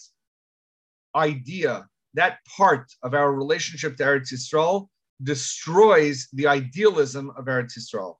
idea, 1.16 1.88
that 2.12 2.38
part 2.57 2.92
of 3.02 3.14
our 3.14 3.33
relationship 3.33 3.96
to 3.96 4.04
Eretz 4.04 4.30
Yisrael 4.30 4.88
destroys 5.22 6.28
the 6.35 6.46
idealism 6.46 7.30
of 7.30 7.46
Eretz 7.46 7.78
Yisrael 7.78 8.16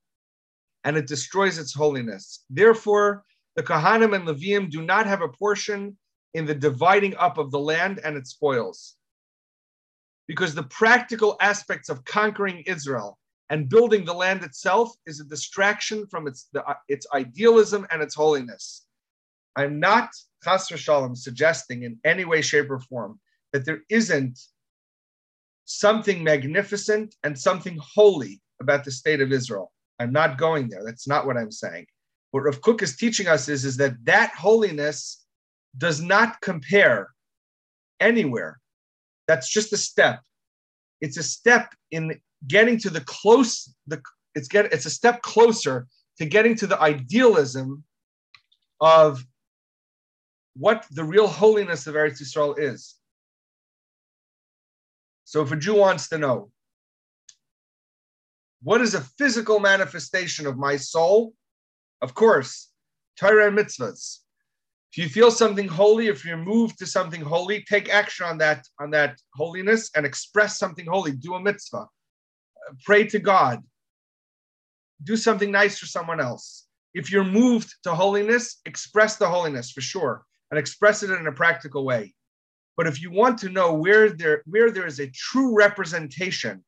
and 0.85 0.97
it 0.97 1.07
destroys 1.07 1.59
its 1.59 1.75
holiness. 1.75 2.45
Therefore, 2.49 3.25
the 3.57 3.63
Kohanim 3.63 4.15
and 4.17 4.27
Leviim 4.27 4.71
do 4.71 4.81
not 4.81 5.07
have 5.07 5.21
a 5.21 5.29
portion 5.29 5.99
in 6.33 6.47
the 6.47 6.55
dividing 6.55 7.15
up 7.17 7.37
of 7.37 7.51
the 7.51 7.59
land 7.59 8.01
and 8.03 8.17
its 8.17 8.31
spoils. 8.31 8.97
Because 10.27 10.55
the 10.55 10.63
practical 10.63 11.37
aspects 11.43 11.91
of 11.91 12.05
conquering 12.07 12.63
Israel 12.67 13.19
and 13.51 13.69
building 13.69 14.05
the 14.05 14.13
land 14.13 14.43
itself 14.43 14.93
is 15.07 15.21
a 15.21 15.25
distraction 15.25 16.07
from 16.07 16.27
its, 16.27 16.49
the, 16.53 16.65
its 16.89 17.07
idealism 17.15 17.87
and 17.91 18.03
its 18.03 18.15
holiness. 18.15 18.87
I'm 19.57 19.79
not, 19.79 20.11
Chas 20.43 20.69
Shalom, 20.69 21.15
suggesting 21.15 21.83
in 21.83 21.99
any 22.05 22.25
way, 22.25 22.43
shape, 22.43 22.71
or 22.71 22.81
form 22.81 23.21
that 23.53 23.65
there 23.65 23.83
isn't 23.89 24.39
something 25.65 26.25
magnificent 26.25 27.15
and 27.23 27.39
something 27.39 27.79
holy 27.81 28.41
about 28.61 28.85
the 28.85 28.91
state 28.91 29.21
of 29.21 29.33
Israel. 29.33 29.73
I'm 30.01 30.13
not 30.13 30.39
going 30.39 30.69
there. 30.69 30.85
That's 30.85 31.07
not 31.07 31.27
what 31.27 31.37
I'm 31.37 31.53
saying. 31.53 31.87
What 32.33 32.45
Rav 32.45 32.61
Kook 32.63 32.83
is 32.83 32.97
teaching 32.97 33.29
us 33.29 33.49
is, 33.49 33.65
is 33.65 33.77
that 33.77 33.95
that 34.05 34.33
holiness 34.35 35.25
does 35.79 36.01
not 36.01 36.41
compare 36.41 37.11
anywhere. 38.01 38.59
That's 39.29 39.49
just 39.49 39.73
a 39.73 39.77
step. 39.77 40.21
It's 41.01 41.17
a 41.17 41.23
step 41.23 41.73
in 41.91 42.21
getting 42.47 42.79
to 42.81 42.91
the 42.91 43.01
close. 43.03 43.73
The 43.87 44.03
it's 44.35 44.49
get 44.49 44.73
it's 44.73 44.87
a 44.87 44.91
step 44.91 45.23
closer 45.23 45.87
to 46.19 46.27
getting 46.27 46.55
to 46.57 46.67
the 46.67 46.81
idealism 46.81 47.85
of 48.81 49.25
what 50.57 50.87
the 50.91 51.05
real 51.05 51.27
holiness 51.27 51.87
of 51.87 51.95
Eretz 51.95 52.23
Yisrael 52.23 52.59
is. 52.59 52.97
So 55.25 55.43
if 55.43 55.51
a 55.51 55.57
Jew 55.57 55.75
wants 55.75 56.09
to 56.11 56.19
know, 56.19 56.51
what 58.63 58.81
is 58.81 58.95
a 58.95 59.01
physical 59.01 59.59
manifestation 59.59 60.47
of 60.47 60.57
my 60.57 60.77
soul? 60.77 61.35
Of 62.03 62.15
course, 62.15 62.71
Torah 63.19 63.49
and 63.49 63.59
mitzvahs. 63.59 64.19
If 64.93 64.99
you 64.99 65.09
feel 65.09 65.33
something 65.33 65.67
holy, 65.67 66.07
if 66.07 66.25
you're 66.25 66.37
moved 66.37 66.79
to 66.79 66.87
something 66.87 67.21
holy, 67.21 67.65
take 67.69 67.89
action 67.89 68.27
on 68.27 68.39
that 68.39 68.65
on 68.79 68.91
that 68.91 69.19
holiness 69.35 69.91
and 69.97 70.07
express 70.07 70.57
something 70.57 70.87
holy. 70.87 71.13
Do 71.13 71.35
a 71.35 71.41
mitzvah. 71.41 71.87
Pray 72.85 73.07
to 73.09 73.19
God. 73.19 73.63
Do 75.03 75.17
something 75.17 75.51
nice 75.51 75.79
for 75.79 75.87
someone 75.87 76.21
else. 76.21 76.67
If 76.95 77.11
you're 77.11 77.25
moved 77.25 77.75
to 77.83 77.95
holiness, 77.95 78.61
express 78.65 79.17
the 79.17 79.29
holiness 79.29 79.71
for 79.71 79.81
sure 79.81 80.25
and 80.51 80.59
express 80.59 81.03
it 81.03 81.11
in 81.11 81.27
a 81.27 81.33
practical 81.33 81.85
way. 81.85 82.15
But 82.77 82.87
if 82.87 83.01
you 83.01 83.11
want 83.11 83.39
to 83.39 83.49
know 83.49 83.75
where 83.75 84.11
there 84.11 84.43
where 84.47 84.71
there 84.71 84.87
is 84.87 85.01
a 85.01 85.11
true 85.11 85.57
representation 85.57 86.65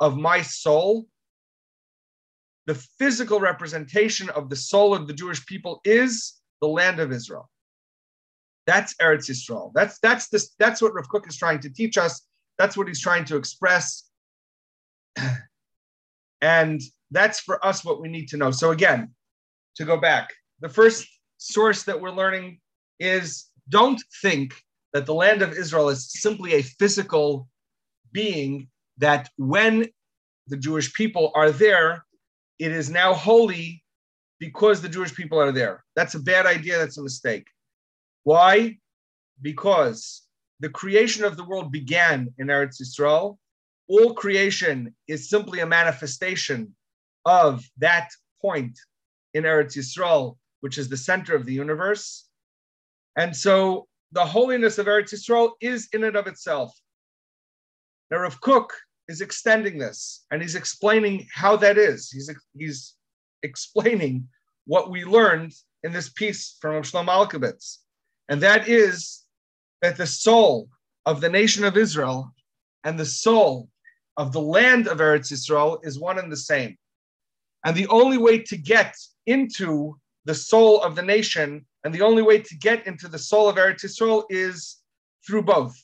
of 0.00 0.16
my 0.16 0.42
soul, 0.42 1.06
the 2.66 2.74
physical 2.74 3.40
representation 3.40 4.28
of 4.30 4.50
the 4.50 4.56
soul 4.56 4.94
of 4.94 5.06
the 5.06 5.14
Jewish 5.14 5.44
people 5.46 5.80
is 5.84 6.34
the 6.60 6.68
land 6.68 7.00
of 7.00 7.12
Israel. 7.12 7.48
That's 8.66 8.94
Eretz 8.96 9.30
Yisrael. 9.30 9.72
That's 9.74 9.98
that's 10.00 10.28
this 10.28 10.54
that's 10.58 10.82
what 10.82 10.94
Rav 10.94 11.08
Kook 11.08 11.26
is 11.26 11.36
trying 11.36 11.60
to 11.60 11.70
teach 11.70 11.96
us. 11.96 12.26
That's 12.58 12.76
what 12.76 12.88
he's 12.88 13.00
trying 13.00 13.24
to 13.26 13.36
express. 13.36 14.07
And 16.40 16.80
that's 17.10 17.40
for 17.40 17.64
us 17.64 17.84
what 17.84 18.00
we 18.00 18.08
need 18.08 18.28
to 18.28 18.36
know. 18.36 18.50
So 18.50 18.70
again, 18.70 19.14
to 19.76 19.84
go 19.84 19.96
back, 19.96 20.32
the 20.60 20.68
first 20.68 21.06
source 21.38 21.82
that 21.84 22.00
we're 22.00 22.10
learning 22.10 22.60
is 22.98 23.46
don't 23.68 24.02
think 24.22 24.54
that 24.92 25.06
the 25.06 25.14
land 25.14 25.42
of 25.42 25.52
Israel 25.52 25.88
is 25.88 26.12
simply 26.12 26.54
a 26.54 26.62
physical 26.62 27.48
being 28.12 28.68
that 28.98 29.28
when 29.36 29.86
the 30.46 30.56
Jewish 30.56 30.92
people 30.94 31.32
are 31.34 31.50
there, 31.50 32.04
it 32.58 32.72
is 32.72 32.90
now 32.90 33.14
holy 33.14 33.84
because 34.40 34.80
the 34.80 34.88
Jewish 34.88 35.14
people 35.14 35.38
are 35.38 35.52
there. 35.52 35.84
That's 35.94 36.14
a 36.14 36.20
bad 36.20 36.46
idea. 36.46 36.78
That's 36.78 36.98
a 36.98 37.02
mistake. 37.02 37.46
Why? 38.24 38.78
Because 39.40 40.22
the 40.60 40.68
creation 40.68 41.24
of 41.24 41.36
the 41.36 41.44
world 41.44 41.70
began 41.70 42.32
in 42.38 42.48
Eretz 42.48 42.80
Yisrael. 42.80 43.38
All 43.88 44.14
creation 44.14 44.94
is 45.06 45.30
simply 45.30 45.60
a 45.60 45.66
manifestation 45.66 46.74
of 47.24 47.64
that 47.78 48.10
point 48.42 48.78
in 49.34 49.44
Eretz 49.44 49.76
Yisrael, 49.76 50.36
which 50.60 50.78
is 50.78 50.88
the 50.88 50.96
center 50.96 51.34
of 51.34 51.46
the 51.46 51.54
universe. 51.54 52.28
And 53.16 53.34
so 53.34 53.88
the 54.12 54.24
holiness 54.24 54.78
of 54.78 54.86
Eretz 54.86 55.14
Yisrael 55.14 55.52
is 55.60 55.88
in 55.92 56.04
and 56.04 56.16
of 56.16 56.26
itself. 56.26 56.72
Now, 58.10 58.18
Rav 58.18 58.40
Kook 58.40 58.70
is 59.08 59.20
extending 59.20 59.78
this 59.78 60.24
and 60.30 60.40
he's 60.42 60.54
explaining 60.54 61.26
how 61.32 61.56
that 61.56 61.78
is. 61.78 62.10
He's, 62.10 62.30
he's 62.56 62.94
explaining 63.42 64.28
what 64.66 64.90
we 64.90 65.04
learned 65.04 65.52
in 65.82 65.92
this 65.92 66.10
piece 66.10 66.56
from 66.60 66.82
Shlomo 66.82 67.26
Alkabetz. 67.26 67.78
And 68.28 68.42
that 68.42 68.68
is 68.68 69.24
that 69.80 69.96
the 69.96 70.06
soul 70.06 70.68
of 71.06 71.20
the 71.20 71.30
nation 71.30 71.64
of 71.64 71.76
Israel 71.76 72.34
and 72.84 72.98
the 72.98 73.06
soul 73.06 73.68
of 74.18 74.32
the 74.32 74.40
land 74.40 74.88
of 74.88 74.98
Eretz 74.98 75.32
Yisrael 75.32 75.78
is 75.86 75.98
one 75.98 76.18
and 76.18 76.30
the 76.30 76.36
same. 76.36 76.76
And 77.64 77.74
the 77.74 77.86
only 77.86 78.18
way 78.18 78.40
to 78.40 78.56
get 78.56 78.94
into 79.26 79.96
the 80.24 80.34
soul 80.34 80.82
of 80.82 80.96
the 80.96 81.02
nation 81.02 81.64
and 81.84 81.94
the 81.94 82.02
only 82.02 82.22
way 82.22 82.40
to 82.40 82.56
get 82.56 82.86
into 82.86 83.08
the 83.08 83.18
soul 83.18 83.48
of 83.48 83.56
Eretz 83.56 83.84
Yisrael 83.84 84.24
is 84.28 84.78
through 85.26 85.42
both. 85.42 85.76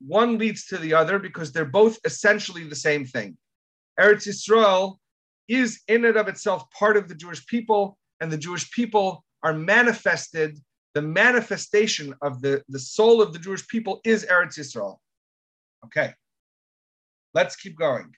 One 0.00 0.38
leads 0.38 0.66
to 0.66 0.78
the 0.78 0.94
other 0.94 1.18
because 1.18 1.52
they're 1.52 1.64
both 1.64 1.98
essentially 2.04 2.64
the 2.64 2.74
same 2.74 3.04
thing. 3.04 3.36
Eretz 4.00 4.26
Yisrael 4.26 4.96
is 5.46 5.80
in 5.88 6.06
and 6.06 6.16
of 6.16 6.28
itself 6.28 6.68
part 6.70 6.96
of 6.96 7.08
the 7.08 7.14
Jewish 7.14 7.46
people, 7.46 7.98
and 8.20 8.32
the 8.32 8.38
Jewish 8.38 8.70
people 8.70 9.24
are 9.42 9.52
manifested. 9.52 10.58
The 10.94 11.02
manifestation 11.02 12.14
of 12.22 12.40
the, 12.40 12.62
the 12.68 12.78
soul 12.78 13.20
of 13.20 13.32
the 13.32 13.38
Jewish 13.38 13.66
people 13.68 14.00
is 14.04 14.24
Eretz 14.24 14.58
Yisrael. 14.58 14.96
Okay, 15.84 16.14
let's 17.34 17.56
keep 17.56 17.76
going. 17.76 18.12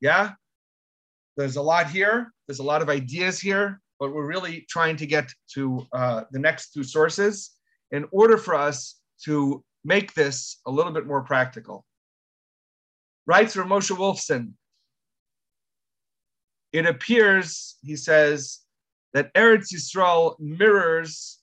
Yeah, 0.00 0.32
there's 1.36 1.56
a 1.56 1.62
lot 1.62 1.90
here. 1.90 2.32
There's 2.46 2.60
a 2.60 2.64
lot 2.64 2.82
of 2.82 2.88
ideas 2.88 3.40
here, 3.40 3.80
but 3.98 4.12
we're 4.12 4.26
really 4.26 4.66
trying 4.68 4.96
to 4.96 5.06
get 5.06 5.32
to 5.54 5.86
uh, 5.92 6.24
the 6.30 6.38
next 6.38 6.72
two 6.72 6.84
sources 6.84 7.50
in 7.90 8.06
order 8.12 8.36
for 8.36 8.54
us 8.54 8.96
to 9.24 9.64
make 9.84 10.14
this 10.14 10.60
a 10.66 10.70
little 10.70 10.92
bit 10.92 11.06
more 11.06 11.22
practical. 11.22 11.84
Writes 13.26 13.56
Moshe 13.56 13.94
Wolfson, 13.96 14.52
it 16.72 16.86
appears, 16.86 17.76
he 17.82 17.96
says, 17.96 18.60
that 19.14 19.32
Eretz 19.34 19.72
Yisrael 19.72 20.38
mirrors 20.38 21.38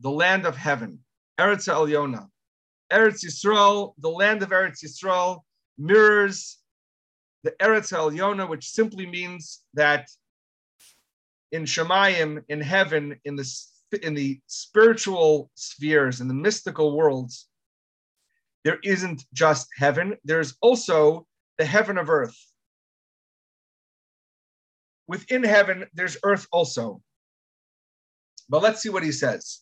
the 0.00 0.10
land 0.10 0.46
of 0.46 0.56
heaven, 0.56 0.98
Eretz 1.38 1.68
Elyona. 1.68 2.28
Eretz 2.94 3.24
Yisrael, 3.24 3.94
the 3.98 4.08
land 4.08 4.42
of 4.42 4.50
Eretz 4.50 4.84
Yisrael, 4.84 5.40
mirrors 5.76 6.58
the 7.42 7.50
Eretz 7.60 7.92
Elyona, 7.92 8.48
which 8.48 8.70
simply 8.70 9.04
means 9.04 9.64
that 9.74 10.08
in 11.50 11.64
Shemayim, 11.64 12.42
in 12.48 12.60
heaven, 12.60 13.18
in 13.24 13.36
the 13.36 13.46
in 14.02 14.14
the 14.14 14.40
spiritual 14.46 15.50
spheres, 15.54 16.20
in 16.20 16.28
the 16.28 16.34
mystical 16.34 16.96
worlds, 16.96 17.48
there 18.64 18.78
isn't 18.82 19.24
just 19.32 19.68
heaven. 19.76 20.16
There's 20.24 20.54
also 20.60 21.26
the 21.58 21.64
heaven 21.64 21.98
of 21.98 22.08
earth. 22.10 22.36
Within 25.06 25.44
heaven, 25.44 25.84
there's 25.94 26.16
earth 26.24 26.46
also. 26.50 27.02
But 28.48 28.62
let's 28.62 28.80
see 28.82 28.88
what 28.88 29.02
he 29.02 29.12
says. 29.12 29.60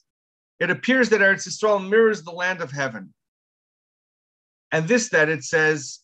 It 0.60 0.70
appears 0.70 1.08
that 1.10 1.20
Eretz 1.20 1.48
Yisrael 1.48 1.86
mirrors 1.86 2.22
the 2.22 2.30
land 2.30 2.60
of 2.60 2.70
heaven. 2.70 3.12
And 4.72 4.88
this 4.88 5.10
that 5.10 5.28
it 5.28 5.44
says, 5.44 6.00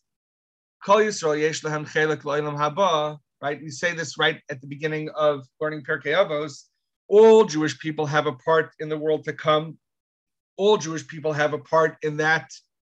Kol 0.85 0.99
Yisrael 0.99 1.41
yesh 1.41 1.63
chelik 1.63 2.23
haba, 2.23 3.19
right? 3.41 3.61
We 3.61 3.71
say 3.71 3.95
this 3.95 4.19
right 4.19 4.41
at 4.51 4.61
the 4.61 4.67
beginning 4.67 5.09
of 5.17 5.47
learning 5.61 5.85
Pirkei 5.85 6.15
Avos. 6.15 6.65
All 7.09 7.47
Jewish 7.47 7.79
people 7.79 8.05
have 8.05 8.27
a 8.27 8.33
part 8.33 8.73
in 8.79 8.91
the 8.91 8.99
world 8.99 9.25
to 9.25 9.33
come. 9.33 9.79
All 10.59 10.77
Jewish 10.77 11.07
people 11.09 11.33
have 11.33 11.55
a 11.55 11.59
part 11.59 11.97
in 12.03 12.19
that 12.19 12.51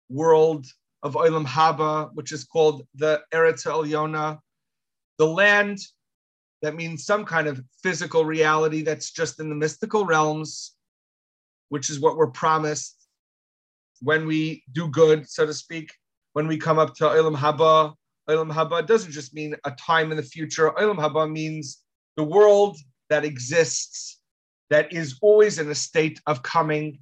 world 0.08 0.66
of 1.04 1.14
Olam 1.14 1.46
Haba, 1.46 2.10
which 2.14 2.32
is 2.32 2.44
called 2.44 2.86
the 2.96 3.22
Eretz 3.32 3.64
Elyona, 3.64 4.40
the 5.18 5.26
land 5.26 5.78
that 6.62 6.74
means 6.74 7.06
some 7.06 7.24
kind 7.24 7.46
of 7.46 7.62
physical 7.82 8.24
reality 8.24 8.82
that's 8.82 9.12
just 9.12 9.38
in 9.38 9.48
the 9.48 9.54
mystical 9.54 10.04
realms, 10.04 10.74
which 11.68 11.88
is 11.88 12.00
what 12.00 12.16
we're 12.16 12.26
promised 12.26 12.99
when 14.02 14.26
we 14.26 14.64
do 14.72 14.88
good, 14.88 15.28
so 15.28 15.46
to 15.46 15.54
speak 15.54 15.90
when 16.32 16.46
we 16.46 16.56
come 16.56 16.78
up 16.78 16.94
to 16.96 17.04
Olam 17.04 17.36
Haba. 17.36 17.94
Olam 18.28 18.52
Haba 18.52 18.86
doesn't 18.86 19.12
just 19.12 19.34
mean 19.34 19.54
a 19.64 19.70
time 19.72 20.10
in 20.10 20.16
the 20.16 20.22
future. 20.22 20.70
Olam 20.70 20.96
Haba 20.96 21.30
means 21.30 21.82
the 22.16 22.24
world 22.24 22.76
that 23.08 23.24
exists, 23.24 24.20
that 24.70 24.92
is 24.92 25.18
always 25.20 25.58
in 25.58 25.68
a 25.70 25.74
state 25.74 26.20
of 26.26 26.42
coming, 26.42 26.98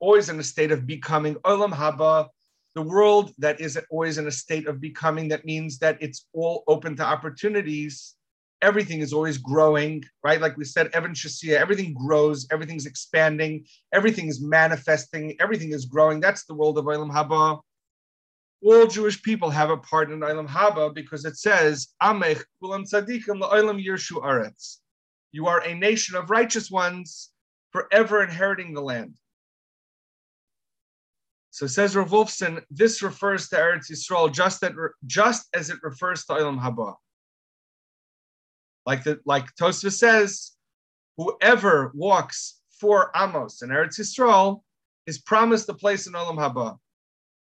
always 0.00 0.28
in 0.28 0.40
a 0.40 0.42
state 0.44 0.72
of 0.72 0.86
becoming. 0.86 1.34
Olam 1.36 1.72
Haba, 1.72 2.28
the 2.74 2.82
world 2.82 3.32
that 3.38 3.60
is 3.60 3.78
always 3.90 4.16
in 4.16 4.26
a 4.26 4.30
state 4.30 4.66
of 4.66 4.80
becoming, 4.80 5.28
that 5.28 5.44
means 5.44 5.78
that 5.78 5.98
it's 6.00 6.26
all 6.32 6.64
open 6.66 6.96
to 6.96 7.04
opportunities. 7.04 8.14
Everything 8.62 9.00
is 9.00 9.12
always 9.12 9.38
growing, 9.38 10.04
right? 10.22 10.40
Like 10.40 10.56
we 10.56 10.64
said, 10.64 10.90
Evan 10.92 11.12
Shasia, 11.12 11.56
everything 11.56 11.94
grows, 11.94 12.46
everything's 12.52 12.86
expanding, 12.86 13.64
everything 13.92 14.28
is 14.28 14.42
manifesting, 14.42 15.36
everything 15.40 15.72
is 15.72 15.86
growing. 15.86 16.20
That's 16.20 16.44
the 16.44 16.54
world 16.54 16.76
of 16.76 16.84
Olam 16.84 17.10
Haba 17.10 17.60
all 18.62 18.86
Jewish 18.86 19.22
people 19.22 19.50
have 19.50 19.70
a 19.70 19.76
part 19.76 20.10
in 20.10 20.20
Olam 20.20 20.48
Haba 20.48 20.94
because 20.94 21.24
it 21.24 21.36
says, 21.36 21.88
Amech 22.02 22.42
kulam 22.62 22.90
tzadikim 22.90 23.40
la'olam 23.40 23.82
yirshu 23.84 24.22
aretz. 24.22 24.78
You 25.32 25.46
are 25.46 25.64
a 25.64 25.74
nation 25.74 26.16
of 26.16 26.30
righteous 26.30 26.70
ones, 26.70 27.30
forever 27.72 28.22
inheriting 28.22 28.74
the 28.74 28.82
land. 28.82 29.14
So 31.52 31.66
says 31.66 31.96
Rav 31.96 32.10
Wolfson, 32.10 32.62
this 32.70 33.02
refers 33.02 33.48
to 33.48 33.56
Eretz 33.56 33.90
Yisrael 33.90 34.32
just, 34.32 34.60
that, 34.60 34.72
just 35.06 35.48
as 35.54 35.70
it 35.70 35.78
refers 35.82 36.24
to 36.26 36.34
Olam 36.34 36.60
Haba. 36.60 36.94
Like, 38.90 39.04
the, 39.04 39.20
like 39.24 39.54
Tosfos 39.54 39.92
says, 39.92 40.50
whoever 41.16 41.92
walks 41.94 42.60
four 42.80 43.12
Amos 43.14 43.62
and 43.62 43.70
Eretz 43.70 44.00
Yisrael 44.00 44.62
is 45.06 45.20
promised 45.20 45.68
a 45.68 45.74
place 45.74 46.08
in 46.08 46.14
Olam 46.14 46.38
Haba. 46.38 46.76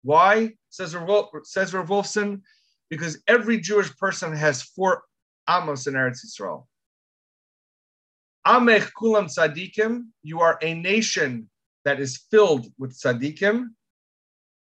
Why? 0.03 0.51
Says 0.69 0.95
Rav, 0.95 1.29
says 1.45 1.73
Rav 1.73 1.87
Wolfson, 1.87 2.41
because 2.91 3.23
every 3.27 3.59
Jewish 3.59 3.89
person 3.97 4.35
has 4.35 4.61
four 4.61 5.01
amos 5.49 5.87
in 5.87 5.95
Eretz 5.95 6.23
Yisrael. 6.23 6.67
Amech 8.45 8.91
kulam 8.95 9.25
tzadikim, 9.25 10.09
you 10.21 10.41
are 10.41 10.59
a 10.61 10.75
nation 10.75 11.49
that 11.85 11.99
is 11.99 12.23
filled 12.29 12.67
with 12.77 12.95
tzadikim, 12.95 13.69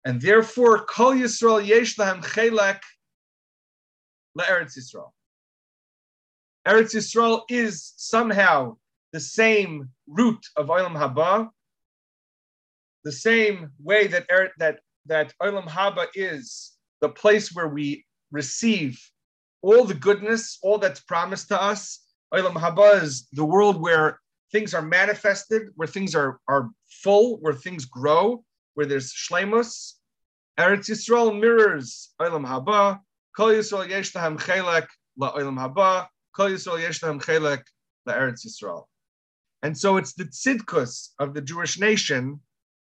and 0.06 0.22
therefore 0.22 0.86
kol 0.86 1.12
Yisrael 1.12 1.60
yesh 1.60 1.98
lahem 1.98 2.24
chelek 2.24 2.80
le'eretz 4.38 4.78
Yisrael. 4.78 5.12
Eretz 6.68 6.94
Yisrael 6.94 7.42
is 7.50 7.94
somehow 7.98 8.78
the 9.14 9.20
same 9.20 9.90
root 10.08 10.46
of 10.56 10.68
Olam 10.68 10.96
Haba, 10.96 11.50
the 13.04 13.12
same 13.12 13.72
way 13.80 14.08
that, 14.08 14.26
er, 14.32 14.52
that 14.60 14.80
that 15.06 15.34
Olam 15.42 15.68
Haba 15.68 16.08
is 16.14 16.74
the 17.02 17.10
place 17.10 17.54
where 17.54 17.68
we 17.68 18.06
receive 18.32 19.00
all 19.62 19.84
the 19.84 19.94
goodness, 19.94 20.60
all 20.62 20.78
that's 20.78 21.02
promised 21.02 21.50
to 21.50 21.62
us. 21.62 22.06
Olam 22.34 22.54
Haba 22.54 23.02
is 23.02 23.28
the 23.34 23.44
world 23.44 23.82
where 23.82 24.20
things 24.52 24.74
are 24.74 24.82
manifested, 24.82 25.70
where 25.76 25.88
things 25.88 26.16
are, 26.16 26.40
are 26.48 26.70
full, 27.04 27.38
where 27.40 27.54
things 27.54 27.86
grow. 27.86 28.44
where 28.76 28.86
there's 28.86 29.12
shlemus. 29.12 29.94
Eretz 30.58 30.90
Yisrael 30.90 31.38
mirrors 31.38 32.14
Olam 32.22 32.46
Haba. 32.46 33.00
Kol 33.36 33.50
Yisrael 33.50 33.90
yesh 33.90 34.14
la 34.16 34.30
Olam 34.30 35.58
Haba. 35.58 36.08
And 39.62 39.78
so 39.78 39.98
it's 39.98 40.14
the 40.14 40.26
tzidkus 40.26 41.10
of 41.20 41.34
the 41.34 41.42
Jewish 41.42 41.80
nation 41.80 42.40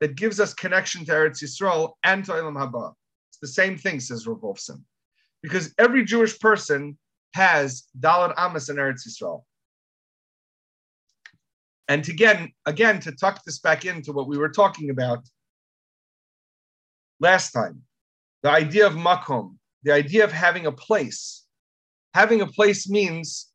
that 0.00 0.14
gives 0.16 0.40
us 0.40 0.54
connection 0.54 1.04
to 1.06 1.12
Eretz 1.12 1.42
Yisrael 1.42 1.92
and 2.04 2.24
to 2.24 2.32
Olam 2.32 2.56
Haba. 2.56 2.92
It's 3.30 3.38
the 3.38 3.48
same 3.48 3.76
thing, 3.76 4.00
says 4.00 4.26
Rav 4.26 4.38
Wolfson. 4.38 4.82
Because 5.42 5.74
every 5.78 6.04
Jewish 6.04 6.38
person 6.38 6.98
has 7.34 7.84
Daled 7.98 8.34
Amos 8.38 8.68
in 8.68 8.76
Eretz 8.76 9.06
Yisrael. 9.08 9.42
And 11.88 12.08
again, 12.08 12.52
again, 12.64 13.00
to 13.00 13.12
tuck 13.12 13.42
this 13.44 13.58
back 13.58 13.84
into 13.84 14.12
what 14.12 14.28
we 14.28 14.38
were 14.38 14.48
talking 14.48 14.90
about 14.90 15.20
last 17.20 17.52
time, 17.52 17.82
the 18.42 18.50
idea 18.50 18.86
of 18.86 18.94
makom, 18.94 19.56
the 19.82 19.92
idea 19.92 20.24
of 20.24 20.32
having 20.32 20.66
a 20.66 20.72
place. 20.72 21.41
Having 22.14 22.42
a 22.42 22.46
place 22.46 22.88
means 22.88 23.50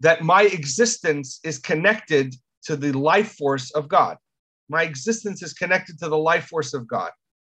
that 0.00 0.22
my 0.22 0.42
existence 0.42 1.40
is 1.44 1.58
connected 1.58 2.34
to 2.64 2.76
the 2.76 2.92
life 2.92 3.32
force 3.32 3.70
of 3.72 3.88
God. 3.88 4.16
My 4.68 4.82
existence 4.82 5.42
is 5.42 5.52
connected 5.52 5.98
to 5.98 6.08
the 6.08 6.18
life 6.18 6.46
force 6.46 6.74
of 6.74 6.86
God. 6.86 7.10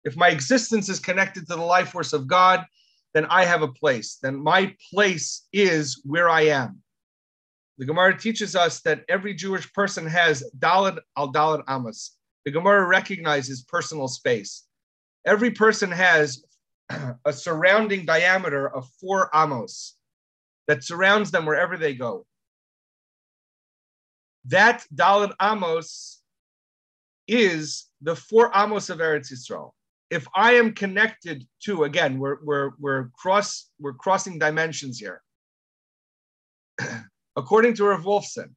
If 0.04 0.16
my 0.16 0.28
existence 0.28 0.88
is 0.88 1.00
connected 1.00 1.46
to 1.48 1.56
the 1.56 1.62
life 1.62 1.90
force 1.90 2.12
of 2.12 2.26
God, 2.26 2.64
then 3.14 3.26
I 3.26 3.44
have 3.44 3.62
a 3.62 3.68
place. 3.68 4.18
Then 4.22 4.36
my 4.42 4.74
place 4.92 5.46
is 5.52 6.00
where 6.04 6.28
I 6.28 6.42
am. 6.42 6.82
The 7.78 7.86
Gemara 7.86 8.18
teaches 8.18 8.54
us 8.54 8.80
that 8.82 9.04
every 9.08 9.34
Jewish 9.34 9.72
person 9.72 10.06
has 10.06 10.44
Daled 10.58 10.98
al 11.16 11.32
Daled 11.32 11.64
Amas. 11.66 12.16
The 12.44 12.52
Gemara 12.52 12.86
recognizes 12.86 13.62
personal 13.62 14.08
space. 14.08 14.64
Every 15.26 15.50
person 15.50 15.90
has 15.90 16.44
a 17.24 17.32
surrounding 17.32 18.04
diameter 18.04 18.68
of 18.68 18.88
four 19.00 19.30
Amos 19.34 19.96
that 20.68 20.84
surrounds 20.84 21.30
them 21.30 21.46
wherever 21.46 21.76
they 21.76 21.94
go. 21.94 22.26
That 24.46 24.84
Daled 24.94 25.32
Amos 25.40 26.22
is 27.26 27.86
the 28.02 28.16
four 28.16 28.50
Amos 28.54 28.90
of 28.90 28.98
Eretz 28.98 29.32
Yisrael. 29.32 29.70
If 30.10 30.26
I 30.34 30.52
am 30.52 30.74
connected 30.74 31.46
to, 31.64 31.84
again, 31.84 32.18
we're, 32.18 32.36
we're, 32.44 32.70
we're, 32.78 33.08
cross, 33.16 33.70
we're 33.80 33.94
crossing 33.94 34.38
dimensions 34.38 34.98
here. 34.98 35.22
According 37.36 37.74
to 37.74 37.84
Rav 37.84 38.04
Wolfson, 38.04 38.50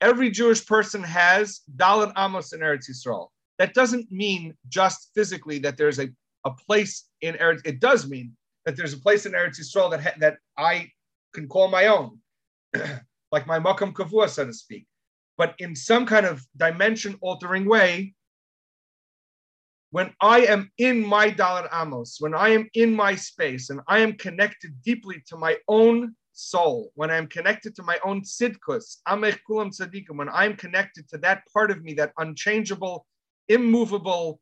every 0.00 0.30
Jewish 0.30 0.66
person 0.66 1.02
has 1.02 1.60
Dalit 1.76 2.12
Amos 2.18 2.52
in 2.52 2.60
Eretz 2.60 2.90
Yisrael. 2.90 3.28
That 3.58 3.72
doesn't 3.72 4.10
mean 4.10 4.56
just 4.68 5.10
physically 5.14 5.60
that 5.60 5.76
there's 5.76 6.00
a, 6.00 6.08
a 6.44 6.50
place 6.50 7.04
in 7.20 7.34
Eretz. 7.34 7.60
It 7.64 7.80
does 7.80 8.08
mean 8.08 8.36
that 8.64 8.76
there's 8.76 8.92
a 8.92 8.98
place 8.98 9.26
in 9.26 9.32
Eretz 9.32 9.60
Yisrael 9.60 9.90
that, 9.90 10.02
ha- 10.02 10.18
that 10.18 10.38
I 10.56 10.90
can 11.32 11.48
call 11.48 11.68
my 11.68 11.86
own, 11.86 12.18
like 13.32 13.46
my 13.46 13.58
Makom 13.58 13.92
Kavua, 13.92 14.28
so 14.28 14.46
to 14.46 14.52
speak. 14.52 14.86
But 15.36 15.54
in 15.58 15.74
some 15.74 16.06
kind 16.06 16.26
of 16.26 16.44
dimension 16.56 17.16
altering 17.20 17.66
way, 17.66 18.14
when 19.90 20.12
I 20.20 20.40
am 20.46 20.72
in 20.78 21.06
my 21.06 21.30
Dalit 21.30 21.68
Amos, 21.72 22.16
when 22.18 22.34
I 22.34 22.48
am 22.48 22.68
in 22.74 22.92
my 22.92 23.14
space 23.14 23.70
and 23.70 23.80
I 23.86 24.00
am 24.00 24.14
connected 24.14 24.82
deeply 24.82 25.22
to 25.28 25.36
my 25.36 25.56
own 25.68 26.16
soul, 26.32 26.90
when 26.94 27.10
I'm 27.10 27.28
connected 27.28 27.76
to 27.76 27.82
my 27.84 27.98
own 28.04 28.22
tzidkus, 28.22 28.96
amech 29.06 29.38
kulam 29.48 29.70
tzadikim, 29.70 30.16
when 30.16 30.28
I'm 30.28 30.56
connected 30.56 31.08
to 31.10 31.18
that 31.18 31.42
part 31.52 31.70
of 31.70 31.84
me, 31.84 31.94
that 31.94 32.12
unchangeable, 32.18 33.06
immovable, 33.48 34.40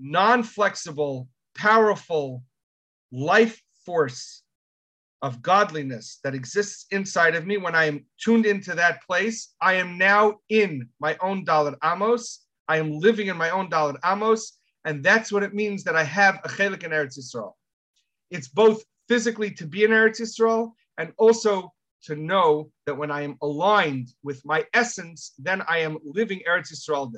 non-flexible, 0.00 1.28
powerful 1.54 2.42
life 3.12 3.60
force 3.84 4.42
of 5.22 5.42
godliness 5.42 6.18
that 6.24 6.34
exists 6.34 6.86
inside 6.90 7.34
of 7.34 7.46
me, 7.46 7.58
when 7.58 7.74
I 7.74 7.84
am 7.84 8.06
tuned 8.18 8.46
into 8.46 8.74
that 8.74 9.02
place, 9.02 9.54
I 9.60 9.74
am 9.74 9.98
now 9.98 10.38
in 10.48 10.88
my 10.98 11.16
own 11.20 11.44
Dalit 11.44 11.76
Amos. 11.84 12.46
I 12.68 12.78
am 12.78 12.92
living 12.92 13.26
in 13.26 13.36
my 13.36 13.50
own 13.50 13.68
Dalit 13.68 13.96
Amos, 14.04 14.58
and 14.84 15.04
that's 15.04 15.30
what 15.30 15.42
it 15.42 15.54
means 15.54 15.84
that 15.84 15.96
I 15.96 16.04
have 16.04 16.40
a 16.44 16.48
chelik 16.48 16.84
in 16.84 16.92
Eretz 16.92 17.18
Yisrael. 17.18 17.52
It's 18.30 18.48
both 18.48 18.82
physically 19.08 19.50
to 19.52 19.66
be 19.66 19.84
in 19.84 19.90
Eretz 19.90 20.20
Yisrael, 20.20 20.72
and 20.96 21.12
also 21.18 21.72
to 22.04 22.16
know 22.16 22.70
that 22.86 22.96
when 22.96 23.10
I 23.10 23.22
am 23.22 23.36
aligned 23.42 24.08
with 24.22 24.42
my 24.46 24.64
essence, 24.72 25.34
then 25.38 25.62
I 25.68 25.78
am 25.78 25.98
living 26.02 26.40
Eretz 26.48 26.72
Yisrael. 26.72 27.12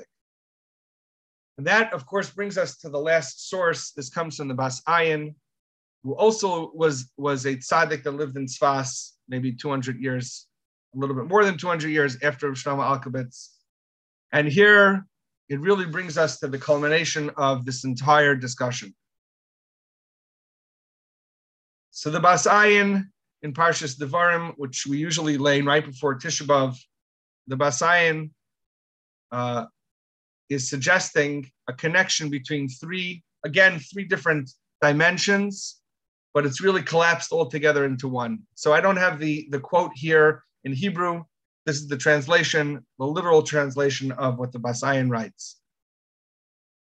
And 1.59 1.67
that, 1.67 1.93
of 1.93 2.07
course, 2.07 2.31
brings 2.31 2.57
us 2.57 2.79
to 2.79 2.89
the 2.89 2.99
last 2.99 3.49
source. 3.49 3.93
This 3.93 4.09
comes 4.09 4.37
from 4.37 4.49
the 4.49 4.55
Bas 4.55 4.83
Ayin, 4.83 5.35
who 6.03 6.15
also 6.15 6.73
was, 6.75 7.11
was 7.17 7.45
a 7.45 7.57
tzaddik 7.57 8.03
that 8.05 8.13
lived 8.13 8.37
in 8.37 8.47
Sfas, 8.47 9.13
maybe 9.29 9.53
200 9.53 10.01
years, 10.01 10.47
a 10.95 10.99
little 10.99 11.15
bit 11.15 11.27
more 11.27 11.45
than 11.45 11.59
200 11.59 11.91
years 11.91 12.17
after 12.23 12.51
Shlomo 12.53 12.83
Alkabetz. 12.83 13.49
And 14.33 14.49
here 14.49 15.07
it 15.49 15.61
really 15.61 15.85
brings 15.85 16.17
us 16.17 16.39
to 16.41 16.49
the 16.49 16.59
culmination 16.59 17.31
of 17.37 17.67
this 17.67 17.85
entire 17.85 18.35
discussion. 18.35 18.95
So 21.91 22.11
the 22.11 22.21
Bas 22.21 22.47
Ayin 22.47 23.05
in 23.43 23.53
Parshas 23.53 23.99
Devarim, 23.99 24.55
which 24.57 24.87
we 24.87 24.97
usually 24.97 25.37
lay 25.37 25.61
right 25.61 25.85
before 25.85 26.19
Tisha 26.19 26.47
B'av, 26.47 26.79
the 27.49 27.57
Bas 27.57 27.83
Ayin 27.83 28.31
uh, 29.31 29.67
is 30.53 30.69
suggesting 30.69 31.51
a 31.69 31.73
connection 31.73 32.31
between 32.31 32.69
three, 32.69 33.23
again, 33.45 33.79
three 33.79 34.05
different 34.05 34.51
dimensions, 34.81 35.81
but 36.35 36.47
it's 36.47 36.61
really 36.61 36.83
collapsed 36.83 37.33
all 37.33 37.47
together 37.47 37.85
into 37.85 38.09
one. 38.09 38.41
So 38.55 38.73
I 38.73 38.81
don't 38.81 38.97
have 38.97 39.19
the, 39.19 39.49
the 39.51 39.61
quote 39.61 39.93
here 39.95 40.43
in 40.65 40.73
Hebrew. 40.73 41.25
This 41.67 41.77
is 41.77 41.89
the 41.89 41.97
translation, 41.97 42.85
the 42.99 43.07
literal 43.07 43.43
translation 43.43 44.13
of 44.13 44.39
what 44.39 44.53
the 44.53 44.59
Bas 44.59 44.83
Ayin 44.83 45.11
writes. 45.11 45.59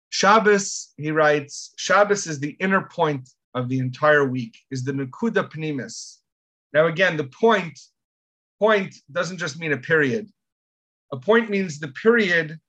Shabbos, 0.09 0.93
he 0.97 1.11
writes, 1.11 1.73
Shabbos 1.77 2.27
is 2.27 2.39
the 2.39 2.57
inner 2.59 2.81
point 2.81 3.29
of 3.53 3.69
the 3.69 3.79
entire 3.79 4.25
week, 4.25 4.57
is 4.69 4.83
the 4.83 4.91
Nakuda 4.91 5.49
Pnimis. 5.49 6.17
Now, 6.73 6.87
again, 6.87 7.17
the 7.17 7.25
point, 7.25 7.79
point 8.59 8.95
doesn't 9.11 9.37
just 9.37 9.59
mean 9.59 9.73
a 9.73 9.77
period. 9.77 10.29
A 11.11 11.17
point 11.17 11.49
means 11.49 11.79
the 11.79 11.89
period 11.89 12.59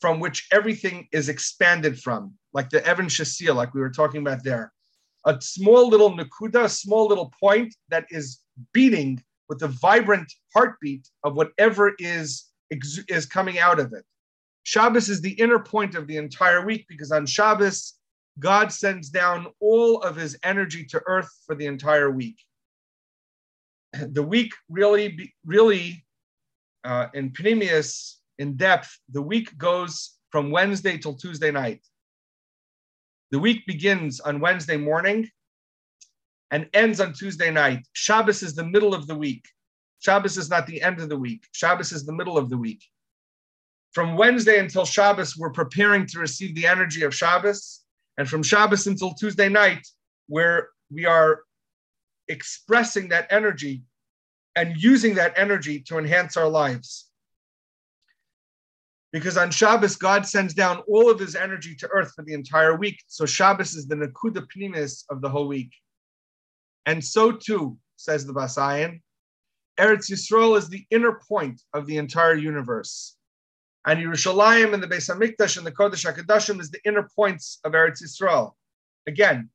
from 0.00 0.20
which 0.20 0.46
everything 0.52 1.08
is 1.12 1.28
expanded 1.28 1.98
from, 2.00 2.34
like 2.52 2.70
the 2.70 2.84
Evan 2.86 3.06
Shasia, 3.06 3.54
like 3.54 3.74
we 3.74 3.80
were 3.80 3.90
talking 3.90 4.20
about 4.20 4.44
there. 4.44 4.72
A 5.24 5.40
small 5.40 5.88
little 5.88 6.16
Nakuda, 6.16 6.64
a 6.64 6.68
small 6.68 7.08
little 7.08 7.32
point 7.40 7.74
that 7.88 8.06
is 8.10 8.40
beating 8.72 9.22
with 9.48 9.58
the 9.58 9.68
vibrant 9.68 10.32
heartbeat 10.54 11.08
of 11.24 11.34
whatever 11.34 11.94
is, 11.98 12.46
is 12.70 13.26
coming 13.26 13.58
out 13.58 13.80
of 13.80 13.92
it. 13.92 14.04
Shabbos 14.64 15.08
is 15.08 15.20
the 15.20 15.32
inner 15.40 15.60
point 15.60 15.94
of 15.94 16.06
the 16.06 16.16
entire 16.16 16.64
week 16.64 16.86
because 16.88 17.12
on 17.12 17.24
Shabbos, 17.26 17.94
God 18.38 18.72
sends 18.72 19.08
down 19.08 19.46
all 19.60 20.02
of 20.02 20.16
his 20.16 20.36
energy 20.42 20.84
to 20.86 21.00
earth 21.06 21.30
for 21.46 21.54
the 21.54 21.66
entire 21.66 22.10
week. 22.10 22.36
The 23.92 24.22
week 24.22 24.52
really, 24.68 25.32
really, 25.44 26.04
uh, 26.84 27.06
in 27.14 27.30
Pnimius, 27.30 28.16
in 28.38 28.56
depth, 28.56 28.98
the 29.10 29.22
week 29.22 29.56
goes 29.56 30.16
from 30.30 30.50
Wednesday 30.50 30.98
till 30.98 31.14
Tuesday 31.14 31.50
night. 31.50 31.80
The 33.30 33.38
week 33.38 33.66
begins 33.66 34.20
on 34.20 34.40
Wednesday 34.40 34.76
morning 34.76 35.28
and 36.50 36.68
ends 36.74 37.00
on 37.00 37.12
Tuesday 37.12 37.50
night. 37.50 37.86
Shabbos 37.92 38.42
is 38.42 38.54
the 38.54 38.64
middle 38.64 38.94
of 38.94 39.06
the 39.06 39.16
week. 39.16 39.44
Shabbos 39.98 40.36
is 40.36 40.50
not 40.50 40.66
the 40.66 40.82
end 40.82 41.00
of 41.00 41.08
the 41.08 41.18
week. 41.18 41.46
Shabbos 41.52 41.92
is 41.92 42.06
the 42.06 42.12
middle 42.12 42.38
of 42.38 42.50
the 42.50 42.58
week. 42.58 42.84
From 43.92 44.16
Wednesday 44.16 44.58
until 44.58 44.84
Shabbos, 44.84 45.36
we're 45.36 45.50
preparing 45.50 46.06
to 46.06 46.18
receive 46.18 46.54
the 46.54 46.66
energy 46.66 47.02
of 47.02 47.14
Shabbos. 47.14 47.82
And 48.18 48.28
from 48.28 48.42
Shabbos 48.42 48.86
until 48.86 49.14
Tuesday 49.14 49.48
night, 49.48 49.86
where 50.28 50.68
we 50.90 51.06
are 51.06 51.40
expressing 52.28 53.08
that 53.08 53.26
energy 53.30 53.82
and 54.54 54.76
using 54.76 55.14
that 55.14 55.34
energy 55.36 55.80
to 55.80 55.98
enhance 55.98 56.36
our 56.36 56.48
lives. 56.48 57.05
Because 59.16 59.38
on 59.38 59.50
Shabbos, 59.50 59.96
God 59.96 60.26
sends 60.26 60.52
down 60.52 60.82
all 60.86 61.10
of 61.10 61.18
his 61.18 61.36
energy 61.36 61.74
to 61.76 61.88
earth 61.88 62.12
for 62.14 62.22
the 62.22 62.34
entire 62.34 62.76
week. 62.76 63.02
So 63.06 63.24
Shabbos 63.24 63.74
is 63.74 63.88
the 63.88 63.94
Nakuda 63.94 64.46
Pnimis 64.54 65.04
of 65.08 65.22
the 65.22 65.30
whole 65.30 65.48
week. 65.48 65.72
And 66.84 67.02
so 67.02 67.32
too, 67.32 67.78
says 67.96 68.26
the 68.26 68.34
Bas 68.34 68.56
Ayin, 68.56 69.00
Eretz 69.80 70.10
Yisrael 70.10 70.58
is 70.58 70.68
the 70.68 70.84
inner 70.90 71.18
point 71.26 71.62
of 71.72 71.86
the 71.86 71.96
entire 71.96 72.34
universe. 72.34 73.16
And 73.86 73.98
Yerushalayim 73.98 74.74
and 74.74 74.82
the 74.82 74.86
Beis 74.86 75.08
Hamikdash 75.08 75.56
and 75.56 75.66
the 75.66 75.72
Kodesh 75.72 76.04
HaKadoshim 76.04 76.60
is 76.60 76.70
the 76.70 76.80
inner 76.84 77.08
points 77.16 77.58
of 77.64 77.72
Eretz 77.72 78.02
Yisrael. 78.02 78.52
Again, 79.06 79.48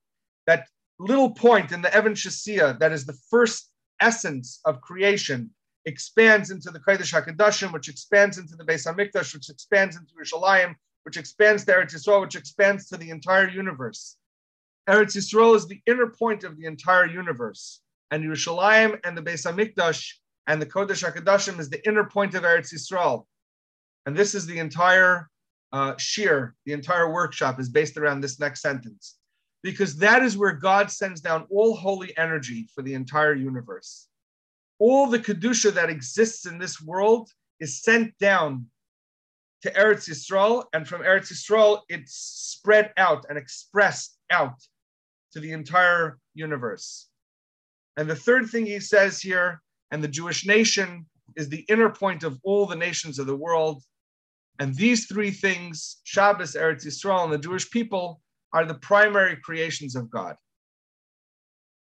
that 0.47 0.70
little 0.97 1.36
point 1.36 1.72
in 1.72 1.84
the 1.84 1.93
Evan 1.93 2.14
Shasia 2.14 2.80
that 2.80 2.91
is 2.91 3.05
the 3.05 3.20
first 3.30 3.70
essence 3.99 4.59
of 4.66 4.82
creation 4.82 5.51
expands 5.86 6.51
into 6.51 6.69
the 6.69 6.79
Kodesh 6.79 7.13
HaKadoshim, 7.13 7.73
which 7.73 7.89
expands 7.89 8.38
into 8.38 8.55
the 8.55 8.63
Beis 8.63 8.86
Hamikdash, 8.86 9.34
which 9.34 9.49
expands 9.49 9.95
into 9.95 10.13
Yerushalayim, 10.13 10.75
which 11.03 11.17
expands 11.17 11.65
to 11.65 11.71
Eretz 11.71 11.95
Yisrael, 11.95 12.21
which 12.21 12.36
expands 12.36 12.88
to 12.89 12.97
the 12.97 13.09
entire 13.09 13.49
universe. 13.49 14.17
Eretz 14.88 15.15
Yisrael 15.15 15.55
is 15.55 15.67
the 15.67 15.82
inner 15.86 16.07
point 16.07 16.43
of 16.43 16.57
the 16.57 16.65
entire 16.65 17.07
universe, 17.07 17.82
and 18.11 18.23
Yerushalayim 18.23 18.99
and 19.03 19.17
the 19.17 19.21
Beis 19.21 19.45
Hamikdash 19.45 20.13
and 20.47 20.61
the 20.61 20.65
Kodesh 20.65 21.03
Hakadoshim 21.03 21.59
is 21.59 21.69
the 21.69 21.86
inner 21.88 22.05
point 22.05 22.36
of 22.36 22.43
Eretz 22.43 22.73
Yisrael. 22.73 23.25
And 24.05 24.15
this 24.15 24.34
is 24.36 24.45
the 24.45 24.59
entire 24.59 25.29
uh, 25.71 25.93
shiur, 25.93 26.51
the 26.65 26.73
entire 26.73 27.11
workshop 27.11 27.59
is 27.59 27.69
based 27.69 27.97
around 27.97 28.21
this 28.21 28.39
next 28.39 28.61
sentence, 28.61 29.17
because 29.63 29.97
that 29.97 30.23
is 30.23 30.38
where 30.38 30.53
God 30.53 30.91
sends 30.91 31.21
down 31.21 31.45
all 31.49 31.75
holy 31.75 32.15
energy 32.17 32.67
for 32.73 32.82
the 32.82 32.93
entire 32.93 33.34
universe. 33.34 34.07
All 34.82 35.05
the 35.05 35.19
kedusha 35.19 35.71
that 35.75 35.91
exists 35.91 36.47
in 36.47 36.57
this 36.57 36.82
world 36.82 37.29
is 37.59 37.84
sent 37.84 38.17
down 38.17 38.65
to 39.61 39.69
Eretz 39.73 40.09
Yisrael, 40.09 40.65
and 40.73 40.88
from 40.88 41.03
Eretz 41.03 41.32
Yisrael, 41.32 41.82
it's 41.88 42.15
spread 42.15 42.91
out 42.97 43.23
and 43.29 43.38
expressed 43.38 44.17
out 44.32 44.55
to 45.34 45.39
the 45.39 45.51
entire 45.51 46.17
universe. 46.34 47.09
And 47.95 48.09
the 48.09 48.15
third 48.15 48.49
thing 48.49 48.65
he 48.65 48.79
says 48.79 49.21
here, 49.21 49.61
and 49.91 50.03
the 50.03 50.07
Jewish 50.07 50.47
nation 50.47 51.05
is 51.36 51.47
the 51.47 51.63
inner 51.69 51.91
point 51.91 52.23
of 52.23 52.39
all 52.43 52.65
the 52.65 52.75
nations 52.75 53.19
of 53.19 53.27
the 53.27 53.36
world. 53.36 53.84
And 54.57 54.73
these 54.73 55.05
three 55.05 55.29
things, 55.29 55.97
Shabbos, 56.05 56.55
Eretz 56.55 56.88
Yisrael, 56.88 57.25
and 57.25 57.34
the 57.34 57.38
Jewish 57.38 57.69
people, 57.69 58.19
are 58.51 58.65
the 58.65 58.79
primary 58.89 59.36
creations 59.43 59.95
of 59.95 60.09
God. 60.09 60.36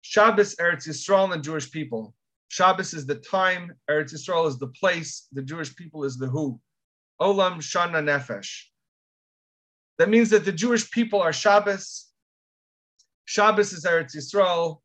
Shabbos, 0.02 0.56
Eretz 0.56 0.88
Yisrael, 0.88 1.26
and 1.26 1.34
the 1.34 1.40
Jewish 1.40 1.70
people. 1.70 2.14
Shabbos 2.50 2.94
is 2.94 3.06
the 3.06 3.16
time, 3.16 3.74
Eretz 3.90 4.14
Yisrael 4.14 4.48
is 4.48 4.58
the 4.58 4.68
place, 4.68 5.28
the 5.32 5.42
Jewish 5.42 5.76
people 5.76 6.04
is 6.04 6.18
the 6.18 6.28
who. 6.28 6.60
Olam 7.22 7.58
Shana 7.58 8.04
Nefesh. 8.04 8.64
That 9.98 10.10
means 10.10 10.30
that 10.30 10.46
the 10.46 10.52
Jewish 10.52 10.90
people 10.92 11.22
are 11.22 11.34
Shabbos. 11.34 12.08
Shabbos 13.26 13.74
is 13.74 13.86
Eretz 13.86 14.16
Yisrael. 14.16 14.82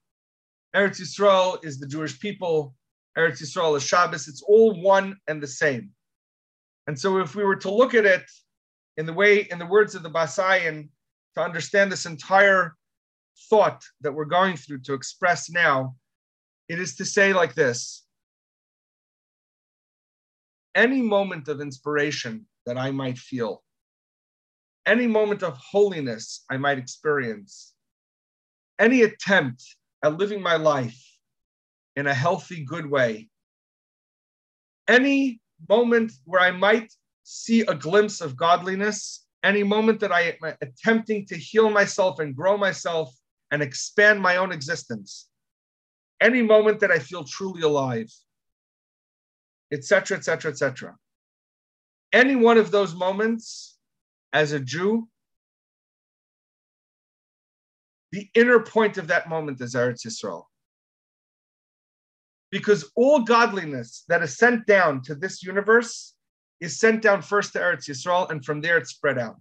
Eretz 0.74 1.00
Yisrael 1.00 1.64
is 1.64 1.78
the 1.78 1.86
Jewish 1.86 2.18
people. 2.20 2.74
Eretz 3.18 3.42
Yisrael 3.42 3.76
is 3.76 3.82
Shabbos. 3.82 4.28
It's 4.28 4.42
all 4.42 4.80
one 4.80 5.16
and 5.26 5.42
the 5.42 5.46
same. 5.46 5.90
And 6.86 6.98
so, 6.98 7.18
if 7.18 7.34
we 7.34 7.44
were 7.44 7.56
to 7.56 7.70
look 7.70 7.94
at 7.94 8.06
it 8.06 8.24
in 8.96 9.06
the 9.06 9.12
way, 9.12 9.46
in 9.50 9.58
the 9.58 9.66
words 9.66 9.94
of 9.94 10.02
the 10.02 10.08
Bas 10.08 10.36
Ayin, 10.38 10.88
to 11.34 11.40
understand 11.40 11.90
this 11.90 12.06
entire 12.06 12.74
thought 13.48 13.84
that 14.00 14.12
we're 14.12 14.24
going 14.24 14.56
through 14.56 14.80
to 14.80 14.94
express 14.94 15.50
now, 15.50 15.94
it 16.70 16.78
is 16.78 16.94
to 16.94 17.04
say 17.04 17.32
like 17.32 17.56
this. 17.56 18.04
Any 20.76 21.02
moment 21.02 21.48
of 21.48 21.60
inspiration 21.60 22.46
that 22.64 22.78
I 22.78 22.92
might 22.92 23.18
feel, 23.18 23.64
any 24.86 25.08
moment 25.08 25.42
of 25.42 25.56
holiness 25.56 26.44
I 26.48 26.58
might 26.58 26.78
experience, 26.78 27.74
any 28.78 29.02
attempt 29.02 29.64
at 30.04 30.16
living 30.16 30.40
my 30.40 30.54
life 30.54 30.96
in 31.96 32.06
a 32.06 32.14
healthy, 32.14 32.64
good 32.64 32.86
way, 32.88 33.28
any 34.86 35.40
moment 35.68 36.12
where 36.24 36.40
I 36.40 36.52
might 36.52 36.92
see 37.24 37.62
a 37.62 37.74
glimpse 37.74 38.20
of 38.20 38.36
godliness, 38.36 39.26
any 39.42 39.64
moment 39.64 39.98
that 40.00 40.12
I 40.12 40.36
am 40.40 40.54
attempting 40.62 41.26
to 41.26 41.36
heal 41.36 41.68
myself 41.68 42.20
and 42.20 42.36
grow 42.36 42.56
myself 42.56 43.12
and 43.50 43.60
expand 43.60 44.20
my 44.20 44.36
own 44.36 44.52
existence, 44.52 45.29
any 46.20 46.42
moment 46.42 46.80
that 46.80 46.90
I 46.90 46.98
feel 46.98 47.24
truly 47.24 47.62
alive, 47.62 48.12
etc., 49.72 50.18
etc., 50.18 50.50
etc. 50.50 50.96
Any 52.12 52.36
one 52.36 52.58
of 52.58 52.70
those 52.70 52.94
moments 52.94 53.78
as 54.32 54.52
a 54.52 54.60
Jew, 54.60 55.08
the 58.12 58.28
inner 58.34 58.60
point 58.60 58.98
of 58.98 59.08
that 59.08 59.28
moment 59.28 59.60
is 59.60 59.74
Eretz 59.74 60.06
Yisrael. 60.06 60.44
Because 62.50 62.90
all 62.96 63.20
godliness 63.20 64.04
that 64.08 64.22
is 64.22 64.36
sent 64.36 64.66
down 64.66 65.02
to 65.02 65.14
this 65.14 65.42
universe 65.42 66.14
is 66.58 66.78
sent 66.80 67.00
down 67.00 67.22
first 67.22 67.52
to 67.52 67.60
Eretz 67.60 67.88
Yisrael, 67.88 68.28
and 68.30 68.44
from 68.44 68.60
there 68.60 68.76
it's 68.76 68.90
spread 68.90 69.18
out. 69.18 69.40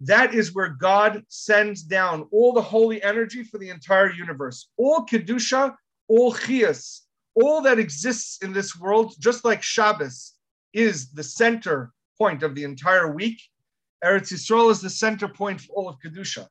That 0.00 0.34
is 0.34 0.54
where 0.54 0.70
God 0.70 1.24
sends 1.28 1.82
down 1.82 2.26
all 2.32 2.52
the 2.52 2.62
holy 2.62 3.02
energy 3.02 3.42
for 3.42 3.58
the 3.58 3.68
entire 3.68 4.10
universe. 4.10 4.68
All 4.78 5.04
Kedusha, 5.04 5.74
all 6.08 6.32
Chias, 6.32 7.02
all 7.34 7.60
that 7.62 7.78
exists 7.78 8.42
in 8.42 8.52
this 8.52 8.78
world, 8.78 9.14
just 9.18 9.44
like 9.44 9.62
Shabbos 9.62 10.34
is 10.72 11.12
the 11.12 11.22
center 11.22 11.92
point 12.18 12.42
of 12.42 12.54
the 12.54 12.64
entire 12.64 13.12
week, 13.12 13.40
Eretz 14.04 14.32
Yisrael 14.32 14.70
is 14.70 14.80
the 14.80 14.90
center 14.90 15.28
point 15.28 15.60
for 15.60 15.72
all 15.74 15.88
of 15.88 15.96
Kedusha. 16.04 16.46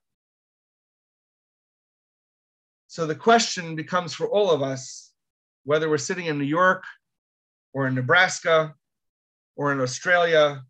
So 2.87 3.05
the 3.05 3.15
question 3.15 3.75
becomes 3.75 4.13
for 4.13 4.27
all 4.27 4.51
of 4.51 4.61
us, 4.61 5.11
whether 5.63 5.89
we're 5.89 5.97
sitting 5.97 6.25
in 6.25 6.37
New 6.37 6.45
York 6.45 6.83
or 7.73 7.87
in 7.87 7.95
Nebraska 7.95 8.73
or 9.55 9.71
in 9.71 9.79
Australia, 9.79 10.63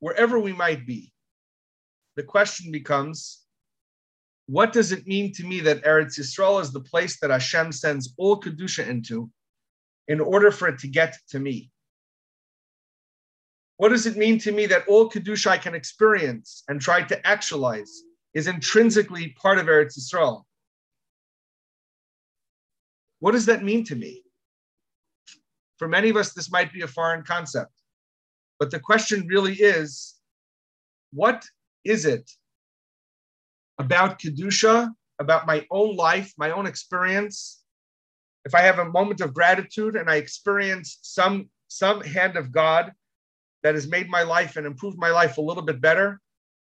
wherever 0.00 0.38
we 0.38 0.52
might 0.52 0.86
be, 0.86 1.12
the 2.20 2.26
question 2.26 2.70
becomes, 2.70 3.46
what 4.46 4.74
does 4.74 4.92
it 4.92 5.06
mean 5.06 5.32
to 5.32 5.42
me 5.42 5.60
that 5.60 5.82
Eretz 5.84 6.18
Yisrael 6.18 6.60
is 6.60 6.70
the 6.70 6.86
place 6.92 7.18
that 7.18 7.30
Hashem 7.30 7.72
sends 7.72 8.12
all 8.18 8.38
Kedusha 8.38 8.86
into 8.86 9.30
in 10.06 10.20
order 10.20 10.50
for 10.50 10.68
it 10.68 10.78
to 10.80 10.86
get 10.86 11.16
to 11.30 11.38
me? 11.38 11.70
What 13.78 13.88
does 13.88 14.04
it 14.06 14.18
mean 14.18 14.38
to 14.40 14.52
me 14.52 14.66
that 14.66 14.86
all 14.86 15.08
Kedusha 15.08 15.46
I 15.46 15.56
can 15.56 15.74
experience 15.74 16.62
and 16.68 16.78
try 16.78 17.02
to 17.04 17.26
actualize 17.26 18.02
is 18.34 18.48
intrinsically 18.48 19.34
part 19.40 19.56
of 19.56 19.64
Eretz 19.64 19.98
Yisrael? 19.98 20.42
What 23.20 23.32
does 23.32 23.46
that 23.46 23.64
mean 23.64 23.82
to 23.84 23.96
me? 23.96 24.22
For 25.78 25.88
many 25.88 26.10
of 26.10 26.18
us, 26.18 26.34
this 26.34 26.52
might 26.52 26.70
be 26.70 26.82
a 26.82 26.86
foreign 26.86 27.22
concept. 27.22 27.72
But 28.58 28.70
the 28.70 28.78
question 28.78 29.26
really 29.26 29.54
is 29.54 30.16
what 31.12 31.46
is 31.84 32.04
it 32.04 32.30
about 33.78 34.20
Kedusha, 34.20 34.90
about 35.18 35.46
my 35.46 35.66
own 35.70 35.96
life, 35.96 36.32
my 36.36 36.50
own 36.50 36.66
experience, 36.66 37.62
if 38.44 38.54
I 38.54 38.60
have 38.60 38.78
a 38.78 38.84
moment 38.84 39.20
of 39.20 39.34
gratitude 39.34 39.96
and 39.96 40.10
I 40.10 40.16
experience 40.16 40.98
some 41.02 41.48
some 41.68 42.00
hand 42.00 42.36
of 42.36 42.50
God 42.50 42.92
that 43.62 43.74
has 43.74 43.86
made 43.86 44.08
my 44.08 44.22
life 44.22 44.56
and 44.56 44.66
improved 44.66 44.98
my 44.98 45.10
life 45.10 45.38
a 45.38 45.40
little 45.40 45.62
bit 45.62 45.80
better, 45.80 46.20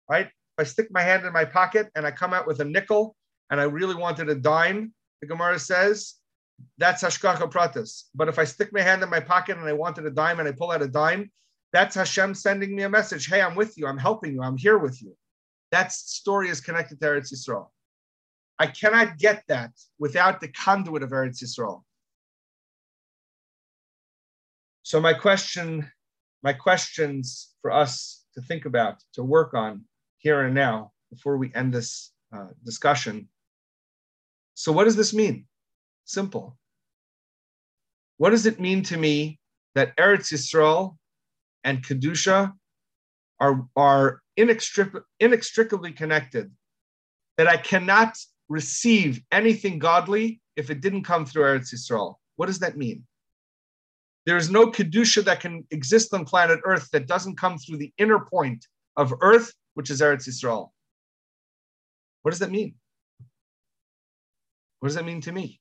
right? 0.08 0.26
If 0.26 0.58
I 0.58 0.64
stick 0.64 0.88
my 0.90 1.02
hand 1.02 1.24
in 1.24 1.32
my 1.32 1.44
pocket 1.44 1.88
and 1.96 2.06
I 2.06 2.10
come 2.10 2.32
out 2.32 2.46
with 2.46 2.60
a 2.60 2.64
nickel 2.64 3.16
and 3.50 3.60
I 3.60 3.64
really 3.64 3.94
wanted 3.94 4.28
a 4.28 4.34
dime, 4.34 4.92
the 5.20 5.26
Gemara 5.26 5.58
says 5.58 6.14
that's 6.78 7.02
hashgacha 7.02 7.50
pratis. 7.50 8.04
But 8.14 8.28
if 8.28 8.38
I 8.38 8.44
stick 8.44 8.72
my 8.72 8.82
hand 8.82 9.02
in 9.02 9.10
my 9.10 9.20
pocket 9.20 9.56
and 9.56 9.66
I 9.66 9.72
wanted 9.72 10.06
a 10.06 10.10
dime 10.10 10.38
and 10.38 10.48
I 10.48 10.52
pull 10.52 10.70
out 10.70 10.82
a 10.82 10.88
dime, 10.88 11.32
that's 11.74 11.96
Hashem 11.96 12.34
sending 12.34 12.76
me 12.76 12.84
a 12.84 12.88
message. 12.88 13.28
Hey, 13.28 13.42
I'm 13.42 13.56
with 13.56 13.76
you. 13.76 13.88
I'm 13.88 13.98
helping 13.98 14.32
you. 14.32 14.42
I'm 14.42 14.56
here 14.56 14.78
with 14.78 15.02
you. 15.02 15.16
That 15.72 15.90
story 15.90 16.48
is 16.48 16.60
connected 16.60 17.00
to 17.00 17.06
Eretz 17.06 17.32
Yisrael. 17.34 17.66
I 18.60 18.68
cannot 18.68 19.18
get 19.18 19.42
that 19.48 19.72
without 19.98 20.40
the 20.40 20.46
conduit 20.46 21.02
of 21.02 21.10
Eretz 21.10 21.42
Yisrael. 21.42 21.82
So 24.84 25.00
my 25.00 25.14
question, 25.14 25.90
my 26.44 26.52
questions 26.52 27.52
for 27.60 27.72
us 27.72 28.24
to 28.34 28.40
think 28.40 28.66
about, 28.66 29.02
to 29.14 29.24
work 29.24 29.52
on 29.52 29.82
here 30.18 30.42
and 30.42 30.54
now, 30.54 30.92
before 31.10 31.36
we 31.38 31.52
end 31.56 31.74
this 31.74 32.12
uh, 32.32 32.50
discussion. 32.64 33.28
So 34.54 34.70
what 34.70 34.84
does 34.84 34.94
this 34.94 35.12
mean? 35.12 35.46
Simple. 36.04 36.56
What 38.18 38.30
does 38.30 38.46
it 38.46 38.60
mean 38.60 38.84
to 38.84 38.96
me 38.96 39.40
that 39.74 39.96
Eretz 39.96 40.32
Yisrael 40.32 40.96
and 41.64 41.84
Kedusha 41.84 42.52
are, 43.40 43.66
are 43.74 44.20
inextricably 44.36 45.92
connected? 45.92 46.52
That 47.36 47.48
I 47.48 47.56
cannot 47.56 48.16
receive 48.48 49.20
anything 49.32 49.78
godly 49.78 50.40
if 50.56 50.70
it 50.70 50.80
didn't 50.80 51.02
come 51.02 51.26
through 51.26 51.42
Eretz 51.42 51.74
Yisrael. 51.74 52.14
What 52.36 52.46
does 52.46 52.60
that 52.60 52.76
mean? 52.76 53.04
There 54.26 54.36
is 54.36 54.50
no 54.50 54.70
Kedusha 54.70 55.24
that 55.24 55.40
can 55.40 55.66
exist 55.70 56.14
on 56.14 56.24
planet 56.24 56.60
Earth 56.64 56.88
that 56.92 57.06
doesn't 57.06 57.36
come 57.36 57.58
through 57.58 57.78
the 57.78 57.92
inner 57.98 58.20
point 58.20 58.66
of 58.96 59.12
Earth, 59.20 59.52
which 59.74 59.90
is 59.90 60.00
Eretz 60.00 60.28
Yisrael. 60.28 60.70
What 62.22 62.30
does 62.30 62.40
that 62.40 62.50
mean? 62.50 62.74
What 64.80 64.88
does 64.88 64.94
that 64.96 65.04
mean 65.04 65.20
to 65.22 65.32
me? 65.32 65.60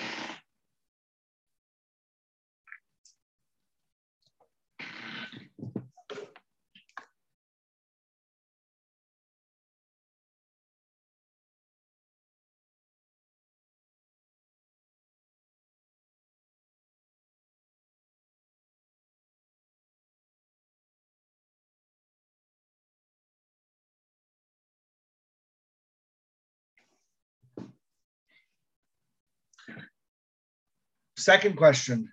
second 31.21 31.55
question, 31.55 32.09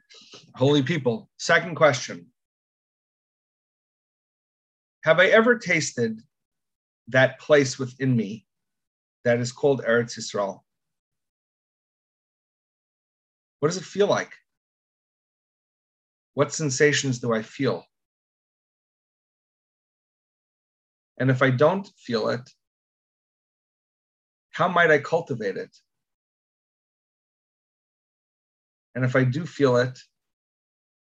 holy 0.55 0.83
people. 0.83 1.31
Second 1.39 1.75
question 1.75 2.27
Have 5.05 5.19
I 5.19 5.27
ever 5.27 5.59
tasted 5.59 6.21
that 7.09 7.41
place 7.41 7.79
within 7.79 8.15
me 8.15 8.47
that 9.25 9.41
is 9.41 9.53
called 9.53 9.83
Eretz 9.83 10.19
Yisrael? 10.19 10.61
What 13.61 13.69
does 13.69 13.79
it 13.79 13.85
feel 13.85 14.07
like? 14.07 14.33
What 16.35 16.53
sensations 16.53 17.19
do 17.19 17.33
I 17.33 17.43
feel? 17.43 17.85
And 21.19 21.31
if 21.31 21.43
I 21.43 21.51
don't 21.51 21.89
feel 21.97 22.29
it, 22.29 22.49
how 24.51 24.69
might 24.69 24.91
I 24.91 24.99
cultivate 24.99 25.57
it? 25.57 25.77
And 28.99 29.05
if 29.05 29.15
I 29.15 29.23
do 29.23 29.47
feel 29.47 29.77
it, 29.77 29.97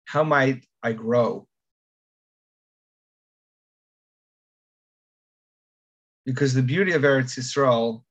how 0.05 0.23
might 0.23 0.65
I 0.81 0.93
grow? 0.93 1.45
Because 6.25 6.53
the 6.53 6.63
beauty 6.63 6.93
of 6.93 7.01
Eretz 7.01 7.37
Yisrael 7.37 8.03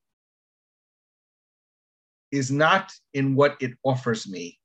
is 2.31 2.51
not 2.51 2.93
in 3.15 3.35
what 3.35 3.57
it 3.59 3.73
offers 3.83 4.29
me, 4.29 4.59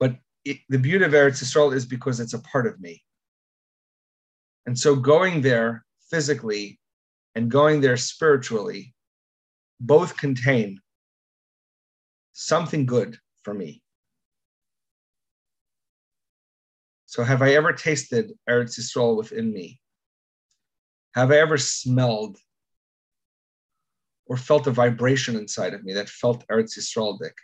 but 0.00 0.16
it, 0.46 0.60
the 0.70 0.78
beauty 0.78 1.04
of 1.04 1.12
Eretz 1.12 1.44
Yisrael 1.44 1.74
is 1.74 1.84
because 1.84 2.20
it's 2.20 2.32
a 2.32 2.38
part 2.38 2.66
of 2.66 2.80
me. 2.80 3.04
And 4.64 4.78
so 4.78 4.96
going 4.96 5.42
there 5.42 5.84
physically 6.08 6.80
and 7.34 7.50
going 7.50 7.82
there 7.82 7.98
spiritually 7.98 8.94
both 9.78 10.16
contain 10.16 10.80
something 12.32 12.86
good 12.86 13.18
for 13.42 13.54
me. 13.54 13.82
So, 17.06 17.24
have 17.24 17.40
I 17.40 17.52
ever 17.52 17.72
tasted 17.72 18.32
Eretz 18.48 18.78
Yisrael 18.78 19.16
within 19.16 19.52
me? 19.52 19.80
Have 21.14 21.30
I 21.30 21.36
ever 21.36 21.56
smelled 21.56 22.36
or 24.26 24.36
felt 24.36 24.66
a 24.66 24.70
vibration 24.70 25.34
inside 25.36 25.72
of 25.72 25.82
me 25.82 25.94
that 25.94 26.08
felt 26.08 26.46
Eretz 26.48 26.78
Yisrael 26.78 27.18
dik? 27.18 27.34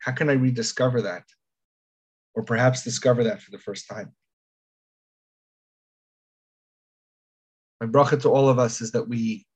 How 0.00 0.10
can 0.10 0.28
I 0.28 0.32
rediscover 0.32 1.02
that? 1.02 1.24
Or 2.34 2.42
perhaps 2.42 2.82
discover 2.82 3.24
that 3.24 3.40
for 3.40 3.52
the 3.52 3.58
first 3.58 3.88
time? 3.88 4.12
My 7.80 7.86
bracha 7.86 8.20
to 8.22 8.28
all 8.28 8.48
of 8.48 8.58
us 8.58 8.80
is 8.80 8.92
that 8.92 9.08
we 9.08 9.46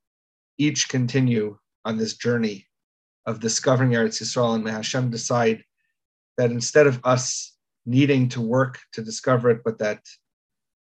each 0.56 0.88
continue 0.88 1.58
on 1.86 1.96
this 1.96 2.16
journey 2.16 2.66
of 3.26 3.40
discovering 3.40 3.92
Eretz 3.92 4.20
Yisrael, 4.20 4.56
and 4.56 4.64
may 4.64 4.72
Hashem 4.72 5.08
decide 5.08 5.64
that 6.36 6.50
instead 6.50 6.86
of 6.88 7.00
us 7.04 7.56
needing 7.86 8.28
to 8.30 8.40
work 8.40 8.80
to 8.92 9.02
discover 9.02 9.50
it, 9.50 9.62
but 9.64 9.78
that 9.78 10.00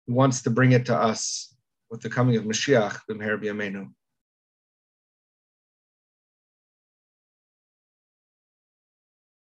He 0.07 0.13
wants 0.13 0.43
to 0.43 0.51
bring 0.51 0.73
it 0.73 0.87
to 0.87 0.97
us 0.97 1.55
with 1.91 2.01
the 2.03 2.09
coming 2.09 2.37
of 2.37 2.45
Mashiach, 2.45 3.01
B'meher 3.11 3.37
B'yameinu. 3.43 3.91